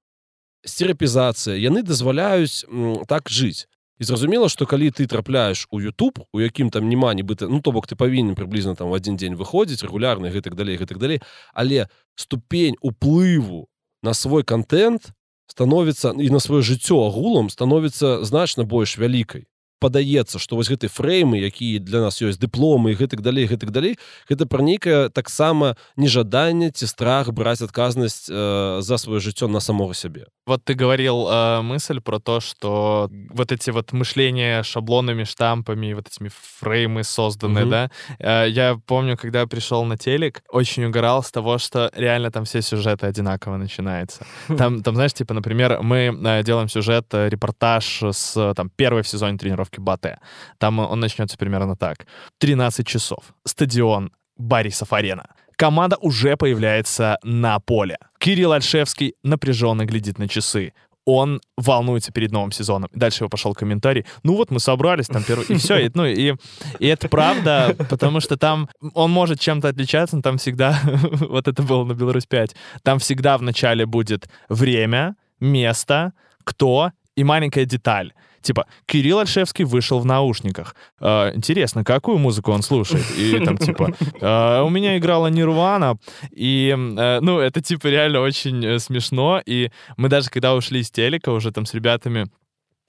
стерапізацыя 0.66 1.56
яны 1.56 1.82
дазваляюць 1.82 2.66
так 3.08 3.30
жыць 3.30 3.70
і 3.98 4.04
зразумела 4.04 4.48
что 4.48 4.66
калі 4.66 4.90
ты 4.90 5.06
трапляеш 5.06 5.66
у 5.70 5.80
YouTube 5.80 6.26
у 6.32 6.40
якім 6.40 6.70
там 6.70 6.88
няма 6.88 7.14
нібыта 7.14 7.48
ну 7.48 7.60
то 7.62 7.72
бок 7.72 7.86
ты 7.86 7.96
павінен 7.96 8.34
прыблізна 8.34 8.76
там 8.76 8.90
в 8.90 8.94
один 8.94 9.16
дзень 9.16 9.38
выходзіць 9.38 9.82
регулярны 9.82 10.28
гэтак 10.28 10.54
далей 10.54 10.76
гэтак 10.76 10.98
далей. 10.98 11.22
Але 11.54 11.88
ступень 12.14 12.76
уплыву 12.80 13.68
на 14.02 14.12
свой 14.12 14.44
контент 14.44 15.12
становіцца 15.46 16.12
і 16.12 16.28
на 16.30 16.40
сваё 16.42 16.60
жыццё 16.60 17.06
агулам 17.06 17.48
становіцца 17.48 18.24
значна 18.24 18.64
больш 18.64 18.98
вялікай 18.98 19.46
падаецца 19.86 20.42
что 20.42 20.58
вось 20.58 20.70
гэты 20.72 20.90
фреймы 20.90 21.38
якія 21.46 21.78
для 21.78 22.02
нас 22.02 22.18
ёсць 22.18 22.42
дыпломы 22.42 22.98
гэтак 22.98 23.22
далей 23.22 23.46
гэтак 23.46 23.70
далей 23.70 23.94
гэта 24.26 24.50
пра 24.50 24.66
нейкае 24.66 25.08
таксама 25.14 25.76
нежаданне 25.94 26.74
ці 26.74 26.90
страх 26.90 27.30
браць 27.30 27.62
адказнасць 27.62 28.26
э, 28.26 28.82
за 28.82 28.96
сваё 28.98 29.22
жыццё 29.22 29.46
на 29.48 29.60
самого 29.60 29.94
сябе. 29.94 30.26
Вот 30.46 30.64
ты 30.64 30.74
говорил 30.74 31.28
э, 31.28 31.62
мысль 31.62 32.00
про 32.00 32.18
то 32.18 32.40
что 32.40 33.10
вот 33.30 33.52
эти 33.52 33.70
вот 33.70 33.92
мышления 33.92 34.62
шаблонами 34.62 35.24
штампами 35.24 35.92
вот 35.92 36.08
этими 36.08 36.30
фреймы 36.60 37.04
созданы 37.04 37.62
угу. 37.62 37.70
да 37.70 37.90
э, 38.18 38.48
я 38.48 38.78
помню 38.86 39.16
когда 39.16 39.46
пришел 39.46 39.84
на 39.84 39.96
телек 39.96 40.42
очень 40.48 40.84
угорал 40.84 41.22
с 41.22 41.30
того 41.30 41.58
что 41.58 41.90
реально 41.94 42.30
там 42.30 42.44
все 42.44 42.62
сюжеты 42.62 43.06
одинаково 43.06 43.56
начинается 43.56 44.26
там 44.58 44.82
там 44.82 44.94
знаешь 44.94 45.14
типа 45.14 45.34
например 45.34 45.82
мы 45.82 46.16
э, 46.24 46.42
делаем 46.42 46.68
сюжет 46.68 47.06
э, 47.12 47.28
репортаж 47.28 48.02
с 48.02 48.54
там 48.54 48.70
первый 48.76 49.02
в 49.02 49.08
сезоне 49.08 49.38
тренировки 49.38 49.75
тренировки 49.76 49.80
Батэ. 49.80 50.18
Там 50.58 50.78
он 50.78 51.00
начнется 51.00 51.36
примерно 51.36 51.76
так. 51.76 52.06
13 52.38 52.86
часов. 52.86 53.34
Стадион 53.44 54.10
Борисов-Арена. 54.36 55.26
Команда 55.56 55.96
уже 56.00 56.36
появляется 56.36 57.18
на 57.22 57.58
поле. 57.60 57.96
Кирилл 58.18 58.52
Альшевский 58.52 59.14
напряженно 59.22 59.86
глядит 59.86 60.18
на 60.18 60.28
часы 60.28 60.72
он 61.08 61.40
волнуется 61.56 62.10
перед 62.10 62.32
новым 62.32 62.50
сезоном. 62.50 62.90
Дальше 62.92 63.22
его 63.22 63.28
пошел 63.28 63.54
комментарий. 63.54 64.04
Ну 64.24 64.34
вот 64.34 64.50
мы 64.50 64.58
собрались 64.58 65.06
там 65.06 65.22
первый... 65.22 65.46
И 65.46 65.54
все. 65.54 65.76
И, 65.76 65.90
ну, 65.94 66.04
и, 66.04 66.34
и 66.80 66.86
это 66.88 67.08
правда, 67.08 67.76
потому 67.88 68.18
что 68.18 68.36
там 68.36 68.68
он 68.94 69.12
может 69.12 69.38
чем-то 69.38 69.68
отличаться, 69.68 70.16
но 70.16 70.22
там 70.22 70.36
всегда... 70.36 70.80
вот 70.84 71.46
это 71.46 71.62
было 71.62 71.84
на 71.84 71.94
Беларусь 71.94 72.26
5. 72.26 72.56
Там 72.82 72.98
всегда 72.98 73.38
в 73.38 73.42
начале 73.42 73.86
будет 73.86 74.28
время, 74.48 75.14
место, 75.38 76.12
кто 76.42 76.90
и 77.16 77.24
маленькая 77.24 77.64
деталь. 77.64 78.12
Типа, 78.42 78.66
Кирилл 78.86 79.18
Альшевский 79.18 79.64
вышел 79.64 79.98
в 79.98 80.04
наушниках. 80.04 80.76
Э, 81.00 81.32
интересно, 81.34 81.82
какую 81.82 82.18
музыку 82.18 82.52
он 82.52 82.62
слушает? 82.62 83.04
И 83.18 83.44
там, 83.44 83.58
типа, 83.58 83.92
э, 84.20 84.60
у 84.60 84.68
меня 84.68 84.96
играла 84.96 85.26
Нирвана. 85.26 85.98
И, 86.30 86.72
э, 86.72 87.18
ну, 87.20 87.40
это, 87.40 87.60
типа, 87.60 87.88
реально 87.88 88.20
очень 88.20 88.64
э, 88.64 88.78
смешно. 88.78 89.42
И 89.44 89.70
мы 89.96 90.08
даже, 90.08 90.30
когда 90.30 90.54
ушли 90.54 90.80
из 90.80 90.92
телека, 90.92 91.30
уже 91.30 91.50
там 91.50 91.66
с 91.66 91.74
ребятами 91.74 92.28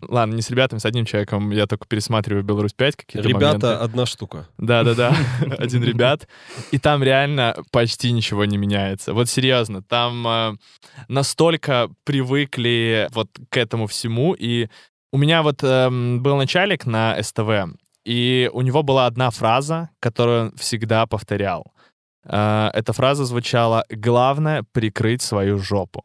Ладно, 0.02 0.36
не 0.36 0.42
с 0.44 0.50
ребятами, 0.52 0.80
с 0.80 0.86
одним 0.86 1.06
человеком. 1.06 1.50
Я 1.52 1.66
только 1.66 1.88
пересматриваю 1.88 2.44
«Беларусь 2.44 2.76
5» 2.78 2.94
какие-то 2.98 3.28
Ребята 3.28 3.46
моменты. 3.46 3.68
одна 3.68 4.06
штука. 4.06 4.48
Да-да-да, 4.58 5.16
один 5.58 5.84
ребят. 5.84 6.28
И 6.72 6.78
там 6.78 7.02
реально 7.02 7.56
почти 7.72 8.12
ничего 8.12 8.46
не 8.46 8.58
меняется. 8.58 9.14
Вот 9.14 9.28
серьезно, 9.28 9.82
там 9.82 10.28
э, 10.28 10.56
настолько 11.08 11.90
привыкли 12.04 13.10
вот 13.12 13.30
к 13.50 13.58
этому 13.58 13.88
всему, 13.88 14.34
и 14.34 14.68
у 15.12 15.18
меня 15.18 15.42
вот 15.42 15.64
эм, 15.64 16.22
был 16.22 16.38
начальник 16.38 16.86
на 16.86 17.22
СТВ, 17.22 17.76
и 18.06 18.50
у 18.54 18.62
него 18.62 18.84
была 18.84 19.08
одна 19.08 19.32
фраза, 19.32 19.90
которую 20.00 20.42
он 20.42 20.56
всегда 20.58 21.08
повторял. 21.08 21.74
Э, 22.26 22.70
эта 22.74 22.94
фраза 22.94 23.26
звучала 23.26 23.86
«Главное— 23.90 24.64
прикрыть 24.72 25.22
свою 25.22 25.58
жопу». 25.60 26.04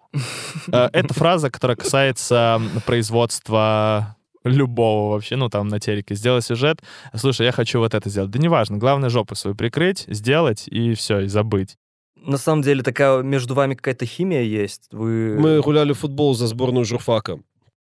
Э, 0.73 0.89
это 0.93 1.15
фраза, 1.15 1.51
которая 1.51 1.77
касается 1.77 2.61
производства 2.87 4.17
любого 4.45 5.13
вообще, 5.13 5.37
ну, 5.37 5.49
там, 5.49 5.69
на 5.69 5.79
телеке, 5.79 6.15
сделать 6.15 6.45
сюжет, 6.45 6.83
слушай, 7.15 7.47
я 7.47 7.53
хочу 7.53 7.79
вот 7.79 7.95
это 7.95 8.09
сделать. 8.09 8.31
Да 8.31 8.39
неважно, 8.39 8.77
главное 8.79 9.09
жопу 9.09 9.35
свою 9.35 9.57
прикрыть, 9.57 10.05
сделать, 10.09 10.67
и 10.67 10.95
все, 10.95 11.21
и 11.21 11.29
забыть. 11.29 11.77
На 12.17 12.39
самом 12.39 12.63
деле 12.63 12.83
такая 12.83 13.23
между 13.23 13.55
вами 13.55 13.75
какая-то 13.75 14.07
химия 14.07 14.43
есть. 14.43 14.89
Вы... 14.93 15.37
Мы 15.39 15.61
гуляли 15.61 15.93
в 15.93 15.99
футбол 15.99 16.35
за 16.35 16.47
сборную 16.47 16.85
журфака. 16.85 17.39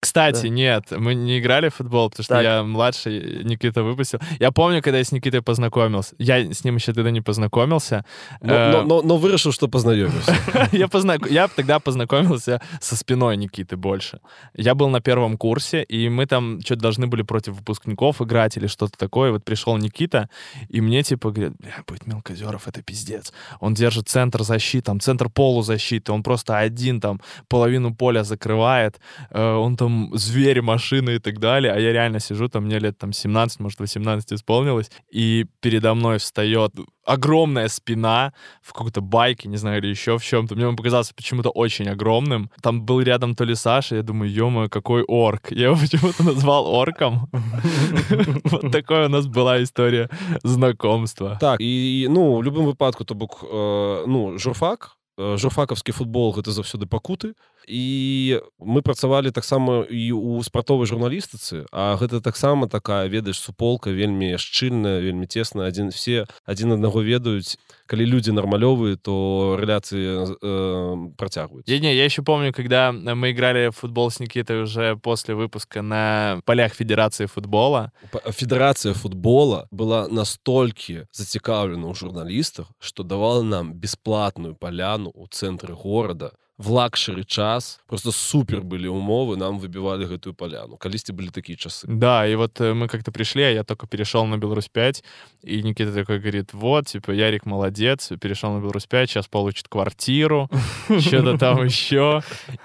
Кстати, 0.03 0.43
Да. 0.43 0.49
нет, 0.49 0.85
мы 0.91 1.15
не 1.15 1.39
играли 1.39 1.69
в 1.69 1.75
футбол, 1.75 2.09
потому 2.09 2.25
что 2.25 2.35
Так. 2.35 2.43
я 2.45 2.63
младший, 2.63 3.45
Никита 3.45 3.83
выпустил. 3.83 4.19
Я 4.39 4.51
помню, 4.51 4.81
когда 4.83 4.97
я 4.99 5.05
с 5.05 5.13
Никитой 5.13 5.43
познакомился. 5.43 6.15
Я 6.19 6.39
с 6.39 6.65
ним 6.65 6.77
еще 6.77 6.95
тогда 6.95 7.11
не 7.11 7.21
познакомился. 7.21 8.05
Но, 8.41 8.55
Э, 8.55 8.73
но, 8.73 8.83
но, 8.85 9.03
но 9.03 9.17
вырашил, 9.19 9.53
что 9.53 9.69
познайомився. 9.69 10.35
я, 10.73 10.89
познак- 10.89 11.31
я 11.31 11.49
тогда 11.49 11.79
познакомился 11.81 12.61
со 12.81 12.97
спиной 12.97 13.37
Никиты 13.37 13.77
больше. 13.77 14.21
Я 14.55 14.75
был 14.75 14.89
на 14.89 15.01
первом 15.01 15.37
курсе, 15.37 15.83
и 15.83 16.09
мы 16.09 16.25
там 16.27 16.61
что-то 16.63 16.81
должны 16.81 17.07
были 17.07 17.23
против 17.23 17.57
выпускников 17.57 18.23
играть 18.23 18.57
или 18.57 18.69
что-то 18.69 18.97
такое. 18.99 19.33
Вот 19.33 19.45
пришел 19.45 19.77
Никита, 19.77 20.29
и 20.71 20.81
мне 20.81 21.03
типа 21.03 21.31
говорят, 21.31 21.53
бля, 21.59 21.75
будет 21.87 22.07
Мелкозеров, 22.07 22.67
это 22.69 22.83
пиздец. 22.83 23.35
Он 23.61 23.75
держит 23.75 24.09
центр 24.09 24.43
защиты, 24.45 24.87
там 24.87 24.99
центр 25.01 25.29
полузащиты, 25.29 26.11
он 26.13 26.23
просто 26.23 26.57
один 26.59 27.01
там 27.01 27.21
половину 27.49 27.95
поля 27.95 28.25
закрывает, 28.25 28.99
э, 29.31 29.55
он 29.57 29.77
там 29.77 29.90
зверь, 30.14 30.62
машины 30.62 31.16
и 31.16 31.20
так 31.20 31.40
далее, 31.40 31.74
а 31.74 31.80
я 31.80 31.92
реально 31.92 32.20
сижу, 32.20 32.48
там 32.48 32.66
мне 32.66 32.80
лет 32.80 32.98
там 32.98 33.14
17, 33.14 33.60
может 33.60 33.80
18 33.80 34.34
исполнилось, 34.34 34.92
и 35.12 35.46
передо 35.62 35.94
мной 35.96 36.18
встает 36.18 36.72
огромная 37.06 37.68
спина 37.68 38.34
в 38.62 38.74
какой-то 38.74 39.02
байке, 39.02 39.48
не 39.48 39.58
знаю, 39.58 39.78
или 39.78 39.88
еще 39.88 40.18
в 40.18 40.24
чем-то. 40.24 40.56
Мне 40.56 40.68
он 40.68 40.76
показался 40.76 41.14
почему-то 41.14 41.50
очень 41.50 41.88
огромным. 41.88 42.50
Там 42.62 42.82
был 42.86 43.02
рядом 43.02 43.36
то 43.36 43.46
ли 43.46 43.56
Саша, 43.56 43.96
я 43.96 44.02
думаю, 44.02 44.32
ё 44.32 44.70
какой 44.70 45.04
орк. 45.08 45.52
Я 45.52 45.66
его 45.66 45.76
почему-то 45.76 46.24
назвал 46.24 46.66
орком. 46.66 47.30
Вот 48.44 48.72
такая 48.72 49.06
у 49.06 49.10
нас 49.10 49.28
была 49.28 49.62
история 49.64 50.10
знакомства. 50.44 51.38
Так, 51.42 51.62
і 51.62 52.08
ну 52.10 52.36
у 52.36 52.44
любым 52.44 52.66
выпадку 52.66 53.04
то 53.06 53.16
бок 53.16 53.44
э, 53.44 54.06
ну 54.08 54.38
журфак 54.38 54.98
э, 55.18 55.38
журфакаўскі 55.38 55.92
футбол 55.92 56.34
гэта 56.34 56.52
заўсёды 56.52 56.86
пакуты 56.86 57.34
і 57.68 58.40
мы 58.60 58.82
працавалі 58.82 59.32
таксама 59.32 59.86
і 59.90 60.12
у 60.14 60.38
спартовай 60.46 60.86
журналістыцы 60.86 61.66
а 61.74 61.98
гэта 61.98 62.22
таксама 62.22 62.70
такая 62.70 63.10
ведаеш 63.10 63.42
суполка 63.42 63.90
вельмі 63.90 64.38
шчыльная 64.38 65.02
вельмі 65.02 65.26
цесна 65.26 65.66
адзін 65.66 65.90
все 65.90 66.30
адзін 66.46 66.78
аднаго 66.78 67.02
ведаюць 67.02 67.58
калі 67.90 68.06
людзі 68.06 68.38
нармалёвыя 68.38 69.02
то 69.02 69.58
рэляцыі 69.58 70.38
э, 70.42 71.10
працягваюць 71.18 71.66
Я, 71.66 71.80
не, 71.80 71.96
я 71.96 72.06
еще 72.06 72.22
помню, 72.22 72.54
когда 72.54 72.92
мы 72.92 73.32
играли 73.32 73.70
в 73.70 73.76
футбол 73.76 74.12
с 74.12 74.20
Никитой 74.20 74.62
уже 74.62 74.96
после 74.96 75.34
выпуска 75.34 75.82
на 75.82 76.42
полях 76.46 76.74
Федерации 76.74 77.26
футбола. 77.26 77.92
П- 78.12 78.22
федэрацыя 78.32 78.94
футбола 78.94 79.68
была 79.72 80.08
настолькі 80.08 81.06
зацікаўлена 81.12 81.90
ў 81.90 81.94
журналістах 81.98 82.70
што 82.80 83.04
давала 83.04 83.42
нам 83.42 83.74
бясплатную 83.74 84.54
паляну 84.56 85.10
ў 85.10 85.26
цэнтры 85.34 85.74
горада 85.74 86.34
в 86.60 86.72
лакшары 86.72 87.24
час 87.24 87.80
просто 87.88 88.12
супер 88.12 88.62
былі 88.62 88.88
умовы 88.88 89.36
нам 89.36 89.60
выбівалі 89.60 90.08
гэтую 90.08 90.32
паляну 90.34 90.78
калісьці 90.78 91.12
былі 91.12 91.30
такія 91.30 91.58
часы 91.58 91.88
Да, 91.88 92.26
и 92.28 92.36
вот 92.36 92.62
э, 92.62 92.74
мы 92.74 92.88
как-то 92.88 93.12
пришли, 93.12 93.44
а 93.44 93.50
я 93.50 93.64
только 93.64 93.88
перешел 93.88 94.26
на 94.26 94.38
Беларусь 94.38 94.70
5, 94.70 95.04
и 95.44 95.62
Никита 95.64 95.94
такой 95.94 96.20
говорит, 96.20 96.54
вот, 96.54 96.88
типа, 96.88 97.12
Ярик 97.12 97.46
молодец, 97.46 98.12
перешел 98.22 98.54
на 98.54 98.62
Беларусь 98.62 98.86
5, 98.86 99.10
сейчас 99.10 99.28
получит 99.28 99.68
квартиру, 99.68 100.50
что-то 101.00 101.38
там 101.38 101.64
еще. 101.66 102.22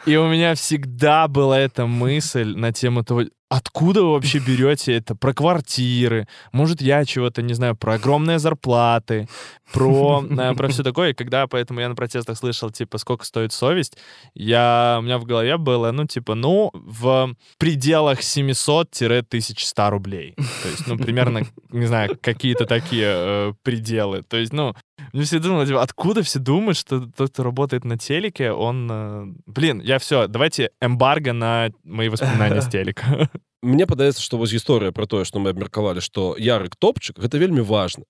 И 0.07 0.17
у 0.17 0.29
меня 0.29 0.55
всегда 0.55 1.29
была 1.29 1.59
эта 1.59 1.87
мысль 1.87 2.55
на 2.57 2.73
тему 2.73 3.05
того, 3.05 3.25
откуда 3.56 4.04
вы 4.04 4.12
вообще 4.12 4.40
берете 4.40 4.94
это? 4.94 5.16
Про 5.16 5.34
квартиры, 5.34 6.28
может, 6.52 6.82
я 6.82 7.06
чего-то, 7.06 7.42
не 7.42 7.54
знаю, 7.54 7.76
про 7.76 7.94
огромные 7.94 8.38
зарплаты, 8.40 9.28
про, 9.72 10.24
э, 10.30 10.54
про 10.54 10.68
все 10.68 10.84
такое. 10.84 11.12
И 11.12 11.14
когда 11.14 11.48
поэтому 11.48 11.80
я 11.80 11.90
на 11.90 11.96
протестах 11.96 12.38
слышал, 12.38 12.70
типа, 12.70 12.98
сколько 12.98 13.26
стоит 13.26 13.54
совесть, 13.54 13.98
я, 14.34 14.98
у 15.00 15.04
меня 15.04 15.18
в 15.18 15.26
голове 15.26 15.58
было, 15.58 15.92
ну, 15.92 16.06
типа, 16.06 16.36
ну, 16.36 16.72
в 16.74 17.34
пределах 17.58 18.20
700-1100 18.20 19.90
рублей. 19.90 20.34
То 20.36 20.70
есть, 20.70 20.88
ну, 20.88 20.98
примерно, 20.98 21.44
не 21.70 21.86
знаю, 21.86 22.18
какие-то 22.22 22.66
такие 22.66 23.08
э, 23.08 23.54
пределы. 23.64 24.24
То 24.24 24.38
есть, 24.38 24.54
ну, 24.54 24.76
мне 25.13 25.25
все 25.25 25.39
думали, 25.39 25.67
типа, 25.67 25.83
откуда 25.83 26.23
все 26.23 26.39
думают, 26.39 26.77
что 26.77 27.01
тот, 27.01 27.33
кто 27.33 27.43
работает 27.43 27.85
на 27.85 27.97
телеке, 27.99 28.53
он... 28.53 28.89
э, 28.91 29.25
Блин, 29.47 29.81
я 29.81 29.99
все, 29.99 30.27
давайте 30.29 30.71
эмбарго 30.81 31.33
на 31.33 31.71
мои 31.85 32.09
воспоминания 32.09 32.61
с 32.61 32.69
телека. 32.69 33.29
Мне 33.63 33.87
падаецца 33.87 34.23
што 34.23 34.39
вось 34.39 34.53
гісторыя 34.53 34.93
про 34.93 35.07
тое 35.07 35.25
што 35.25 35.39
мы 35.39 35.51
абмеркавалі 35.51 36.01
што 36.01 36.35
ярык 36.39 36.77
топчык 36.81 37.19
гэта 37.19 37.37
вельмі 37.39 37.61
важна 37.61 38.05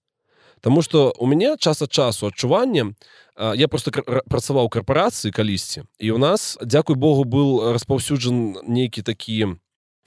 Таму 0.61 0.83
што 0.83 1.11
у 1.19 1.27
мяне 1.27 1.57
час 1.59 1.81
ад 1.83 1.91
часу 1.91 2.27
адчуванне 2.29 2.95
а, 3.35 3.55
я 3.57 3.67
просто 3.67 3.91
кар- 3.91 4.05
ра- 4.07 4.23
працаваў 4.29 4.67
у 4.67 4.69
карпорацыі 4.69 5.33
калісьці 5.33 5.83
і 5.99 6.11
у 6.11 6.19
нас 6.19 6.59
дзякуй 6.63 6.95
Богу 6.95 7.25
был 7.25 7.73
распаўсюджан 7.73 8.63
нейкі 8.69 9.03
такі 9.03 9.57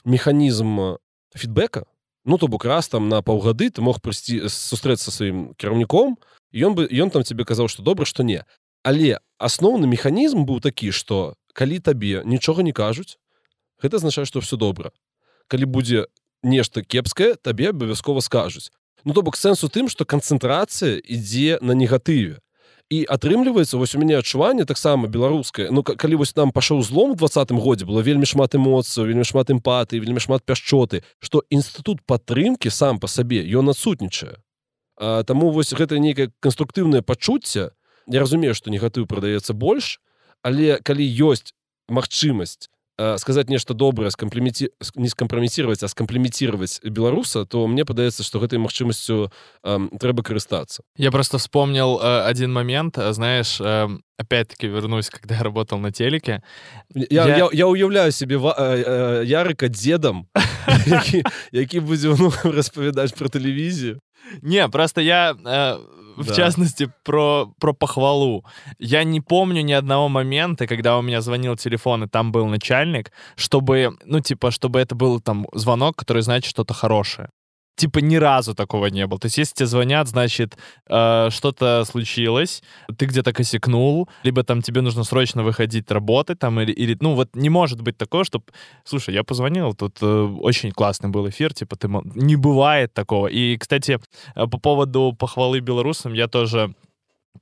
механізм 0.06 0.96
фідбэка 1.36 1.84
Ну 2.26 2.38
то 2.38 2.48
бок 2.48 2.64
раз 2.64 2.88
там 2.88 3.10
на 3.10 3.22
паўгады 3.22 3.68
ты 3.70 3.82
мог 3.82 4.00
прыйсці 4.00 4.48
сустрэцца 4.48 5.12
са 5.12 5.12
сваім 5.12 5.54
кіраўніком 5.60 6.16
і 6.16 6.18
ён 6.55 6.75
бы 6.75 6.89
ён 6.89 7.11
там 7.11 7.23
тебе 7.23 7.45
казаў 7.45 7.69
што 7.69 7.83
добра 7.83 8.05
што 8.05 8.23
не. 8.23 8.45
Але 8.83 9.19
асноўны 9.39 9.87
механізм 9.87 10.45
быў 10.49 10.61
такі 10.61 10.91
што 10.93 11.35
калі 11.53 11.79
табе 11.81 12.23
нічога 12.25 12.63
не 12.63 12.73
кажуць 12.73 13.19
гэта 13.83 13.99
азначае 13.99 14.25
што 14.25 14.41
все 14.41 14.57
добра 14.57 14.91
калі 15.49 15.65
будзе 15.67 16.07
нешта 16.43 16.83
кепскае 16.83 17.35
табе 17.35 17.71
абавязкова 17.71 18.21
скажуць 18.21 18.71
Ну 19.05 19.15
то 19.15 19.23
бок 19.23 19.37
сэнс 19.37 19.63
у 19.65 19.69
тым 19.71 19.89
што 19.89 20.05
канцэнтрацыя 20.05 20.99
ідзе 20.99 21.59
на 21.63 21.73
негатыве. 21.73 22.43
І 22.89 23.05
атрымліваецца 23.05 23.77
вось 23.77 23.95
у 23.95 24.01
мяне 24.01 24.17
адчуванне 24.17 24.65
таксама 24.65 25.09
беларускае. 25.09 25.69
Ну 25.71 25.83
ка- 25.85 25.95
калі 25.95 26.25
вось 26.25 26.35
нам 26.37 26.51
пашоў 26.53 26.83
злом 26.83 27.15
двадцатым 27.15 27.61
годзе 27.61 27.85
было 27.85 28.01
вельмі 28.01 28.25
шмат 28.25 28.57
эмоцыяў 28.57 29.07
вельмі 29.07 29.25
шмат 29.29 29.53
эмпатыі 29.53 30.01
вельмі 30.01 30.21
шмат 30.21 30.43
пяшчоты 30.43 31.05
што 31.21 31.45
інстытут 31.51 32.01
падтрымкі 32.09 32.73
сам 32.73 32.99
па 32.99 33.07
сабе 33.07 33.45
ён 33.45 33.69
адсутнічае 33.71 34.41
А, 34.98 35.24
таму 35.24 35.52
вось 35.52 35.74
гэта 35.74 35.98
нейкае 36.00 36.30
канструктыўнае 36.40 37.02
пачуцце 37.02 37.70
Я 38.14 38.20
разумею 38.20 38.54
што 38.56 38.70
негатыў 38.70 39.08
прадаецца 39.08 39.54
больш 39.54 40.00
але 40.44 40.78
калі 40.84 41.08
ёсць 41.30 41.56
магчымасць 41.90 42.70
э, 43.00 43.18
сказаць 43.18 43.50
нешта 43.50 43.74
добрае 43.74 44.12
скамплеменці 44.12 44.70
не 44.96 45.10
скампраметировать 45.10 45.84
а 45.84 45.88
скамплеметировать 45.88 46.80
беларуса 46.84 47.46
то 47.46 47.66
мне 47.68 47.86
падаецца 47.86 48.24
што 48.24 48.40
гэтай 48.40 48.60
магчымасцю 48.60 49.32
э, 49.64 49.80
трэба 50.00 50.24
карыстацца 50.24 50.84
Я 50.98 51.12
просто 51.12 51.38
вспомнил 51.38 52.00
э, 52.02 52.22
один 52.30 52.54
момент, 52.54 52.98
э, 52.98 53.14
знаешь, 53.14 53.60
э, 53.62 53.88
опять-таки 54.18 54.68
вернусь, 54.68 55.10
когда 55.10 55.36
я 55.36 55.44
работал 55.44 55.80
на 55.80 55.92
телеке. 55.92 56.42
я, 56.94 57.08
Я- 57.28 57.38
я, 57.38 57.50
я 57.54 57.66
уяўляю 57.68 58.12
себе 58.12 58.38
ва- 58.38 58.56
э, 58.58 58.84
э, 58.86 59.26
ярыка 59.26 59.68
дзедам 59.70 60.28
які, 60.86 61.24
які 61.52 61.80
будзе 61.80 62.10
ну, 62.20 62.32
распавядаць 62.44 63.12
про 63.12 63.28
тэлевізію 63.30 64.00
Не, 64.42 64.68
просто 64.70 65.02
я, 65.02 65.34
э, 65.34 65.78
в 66.23 66.35
частности, 66.35 66.93
про, 67.05 67.53
про 67.61 67.73
похвалу. 67.73 68.45
Я 68.79 69.05
не 69.05 69.21
помню 69.21 69.63
ни 69.63 69.73
одного 69.73 70.09
момента, 70.09 70.67
когда 70.67 70.99
у 70.99 71.03
меня 71.03 71.21
звонил 71.21 71.57
телефон, 71.57 72.05
и 72.05 72.09
там 72.09 72.33
был 72.33 72.47
начальник, 72.47 73.13
чтобы, 73.37 73.97
ну, 74.05 74.21
типа, 74.21 74.51
чтобы 74.51 74.81
это 74.81 74.95
был 74.95 75.21
там 75.21 75.47
звонок, 75.55 75.97
который 75.97 76.23
значит 76.23 76.51
что-то 76.51 76.75
хорошее. 76.75 77.29
Типа 77.79 78.01
ни 78.01 78.17
разу 78.17 78.55
такого 78.55 78.87
не 78.87 79.07
было. 79.07 79.21
То 79.21 79.27
есть 79.27 79.39
если 79.39 79.55
тебе 79.55 79.67
звонят, 79.67 80.09
значит, 80.09 80.59
э, 80.89 81.29
что-то 81.31 81.85
случилось, 81.85 82.63
ты 82.99 83.07
где-то 83.07 83.33
косякнул, 83.33 84.09
либо 84.25 84.43
там 84.43 84.63
тебе 84.63 84.81
нужно 84.81 85.05
срочно 85.05 85.45
выходить 85.45 85.89
работать, 85.93 86.41
там, 86.41 86.61
или, 86.61 86.73
или 86.73 86.97
ну, 87.01 87.15
вот 87.15 87.37
не 87.37 87.51
может 87.51 87.81
быть 87.83 87.97
такого, 87.97 88.25
что, 88.25 88.43
слушай, 88.85 89.15
я 89.15 89.23
позвонил, 89.23 89.75
тут 89.75 89.99
э, 90.03 90.07
очень 90.41 90.73
классный 90.73 91.11
был 91.11 91.29
эфир, 91.29 91.55
типа, 91.55 91.77
ты... 91.77 91.89
Не 92.17 92.35
бывает 92.35 92.93
такого. 92.95 93.29
И, 93.29 93.57
кстати, 93.57 94.01
э, 94.35 94.47
по 94.49 94.59
поводу 94.59 95.15
похвалы 95.17 95.61
белорусам, 95.61 96.15
я 96.15 96.27
тоже 96.27 96.75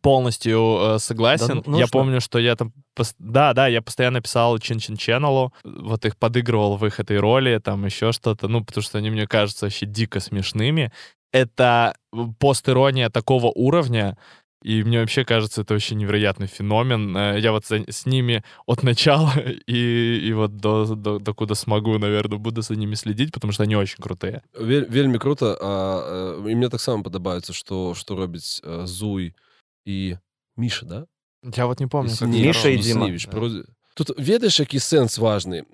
полностью 0.06 0.78
э, 0.96 1.00
согласен. 1.00 1.48
Да, 1.48 1.64
ну- 1.66 1.78
я 1.78 1.82
нужно. 1.86 1.88
помню, 2.00 2.22
что 2.22 2.40
я 2.40 2.56
там... 2.56 2.72
пос- 2.96 3.16
Да, 3.20 3.54
да, 3.54 3.68
я 3.68 3.82
постоянно 3.82 4.22
писал 4.22 4.58
Чин-Чин 4.58 4.98
Ченнелу, 4.98 5.52
вот 5.64 6.06
их 6.06 6.16
подыгрывал 6.18 6.78
в 6.78 6.86
их 6.86 7.00
этой 7.00 7.20
роли, 7.20 7.60
там 7.60 7.86
еще 7.86 8.12
что-то, 8.12 8.48
ну, 8.48 8.64
потому 8.66 8.82
что 8.84 8.98
они 8.98 9.10
мне 9.12 9.28
кажутся 9.28 9.66
вообще 9.66 9.86
дико 9.86 10.20
смешными. 10.20 10.92
Это 11.34 11.94
пост-ирония 12.40 13.10
такого 13.10 13.48
уровня, 13.56 14.18
и 14.64 14.84
мне 14.84 15.00
вообще 15.00 15.24
кажется, 15.24 15.62
это 15.62 15.74
очень 15.76 15.98
невероятный 15.98 16.48
феномен. 16.48 17.16
Э, 17.18 17.40
Я 17.40 17.52
вот 17.52 17.66
за- 17.66 17.86
с 17.88 18.06
ними 18.06 18.44
от 18.66 18.84
начала 18.84 19.32
и, 19.68 20.18
и 20.30 20.34
вот 20.34 20.58
до, 20.58 20.86
до, 20.96 21.20
до 21.20 21.34
куда 21.34 21.56
смогу, 21.56 21.98
наверное, 22.00 22.38
буду 22.38 22.62
за 22.62 22.76
ними 22.76 22.96
следить, 22.96 23.32
потому 23.32 23.54
что 23.54 23.64
они 23.64 23.76
очень 23.76 24.02
крутые. 24.04 24.42
Вель, 24.60 24.86
вельмі 24.90 25.18
круто 25.18 25.58
а, 25.62 26.38
э, 26.44 26.52
і 26.52 26.56
мне 26.56 26.70
таксама 26.70 27.04
падабаецца 27.04 27.54
што 27.54 27.94
што 27.96 28.16
робіць 28.16 28.62
э, 28.64 28.86
зуй 28.88 29.34
і 29.87 30.17
міша 30.57 30.87
да? 30.87 31.07
Я 31.57 31.67
вот 31.67 31.81
не 31.81 31.87
помню, 31.87 32.11
как 32.11 32.19
Сіневіч, 32.19 32.47
Міша 32.47 32.69
і. 32.69 32.83
Сіневіч, 32.83 33.27
пародыя. 33.27 33.65
Тут 33.97 34.13
ведаеш 34.19 34.61
які 34.61 34.77
сэнс 34.77 35.17
важны 35.17 35.65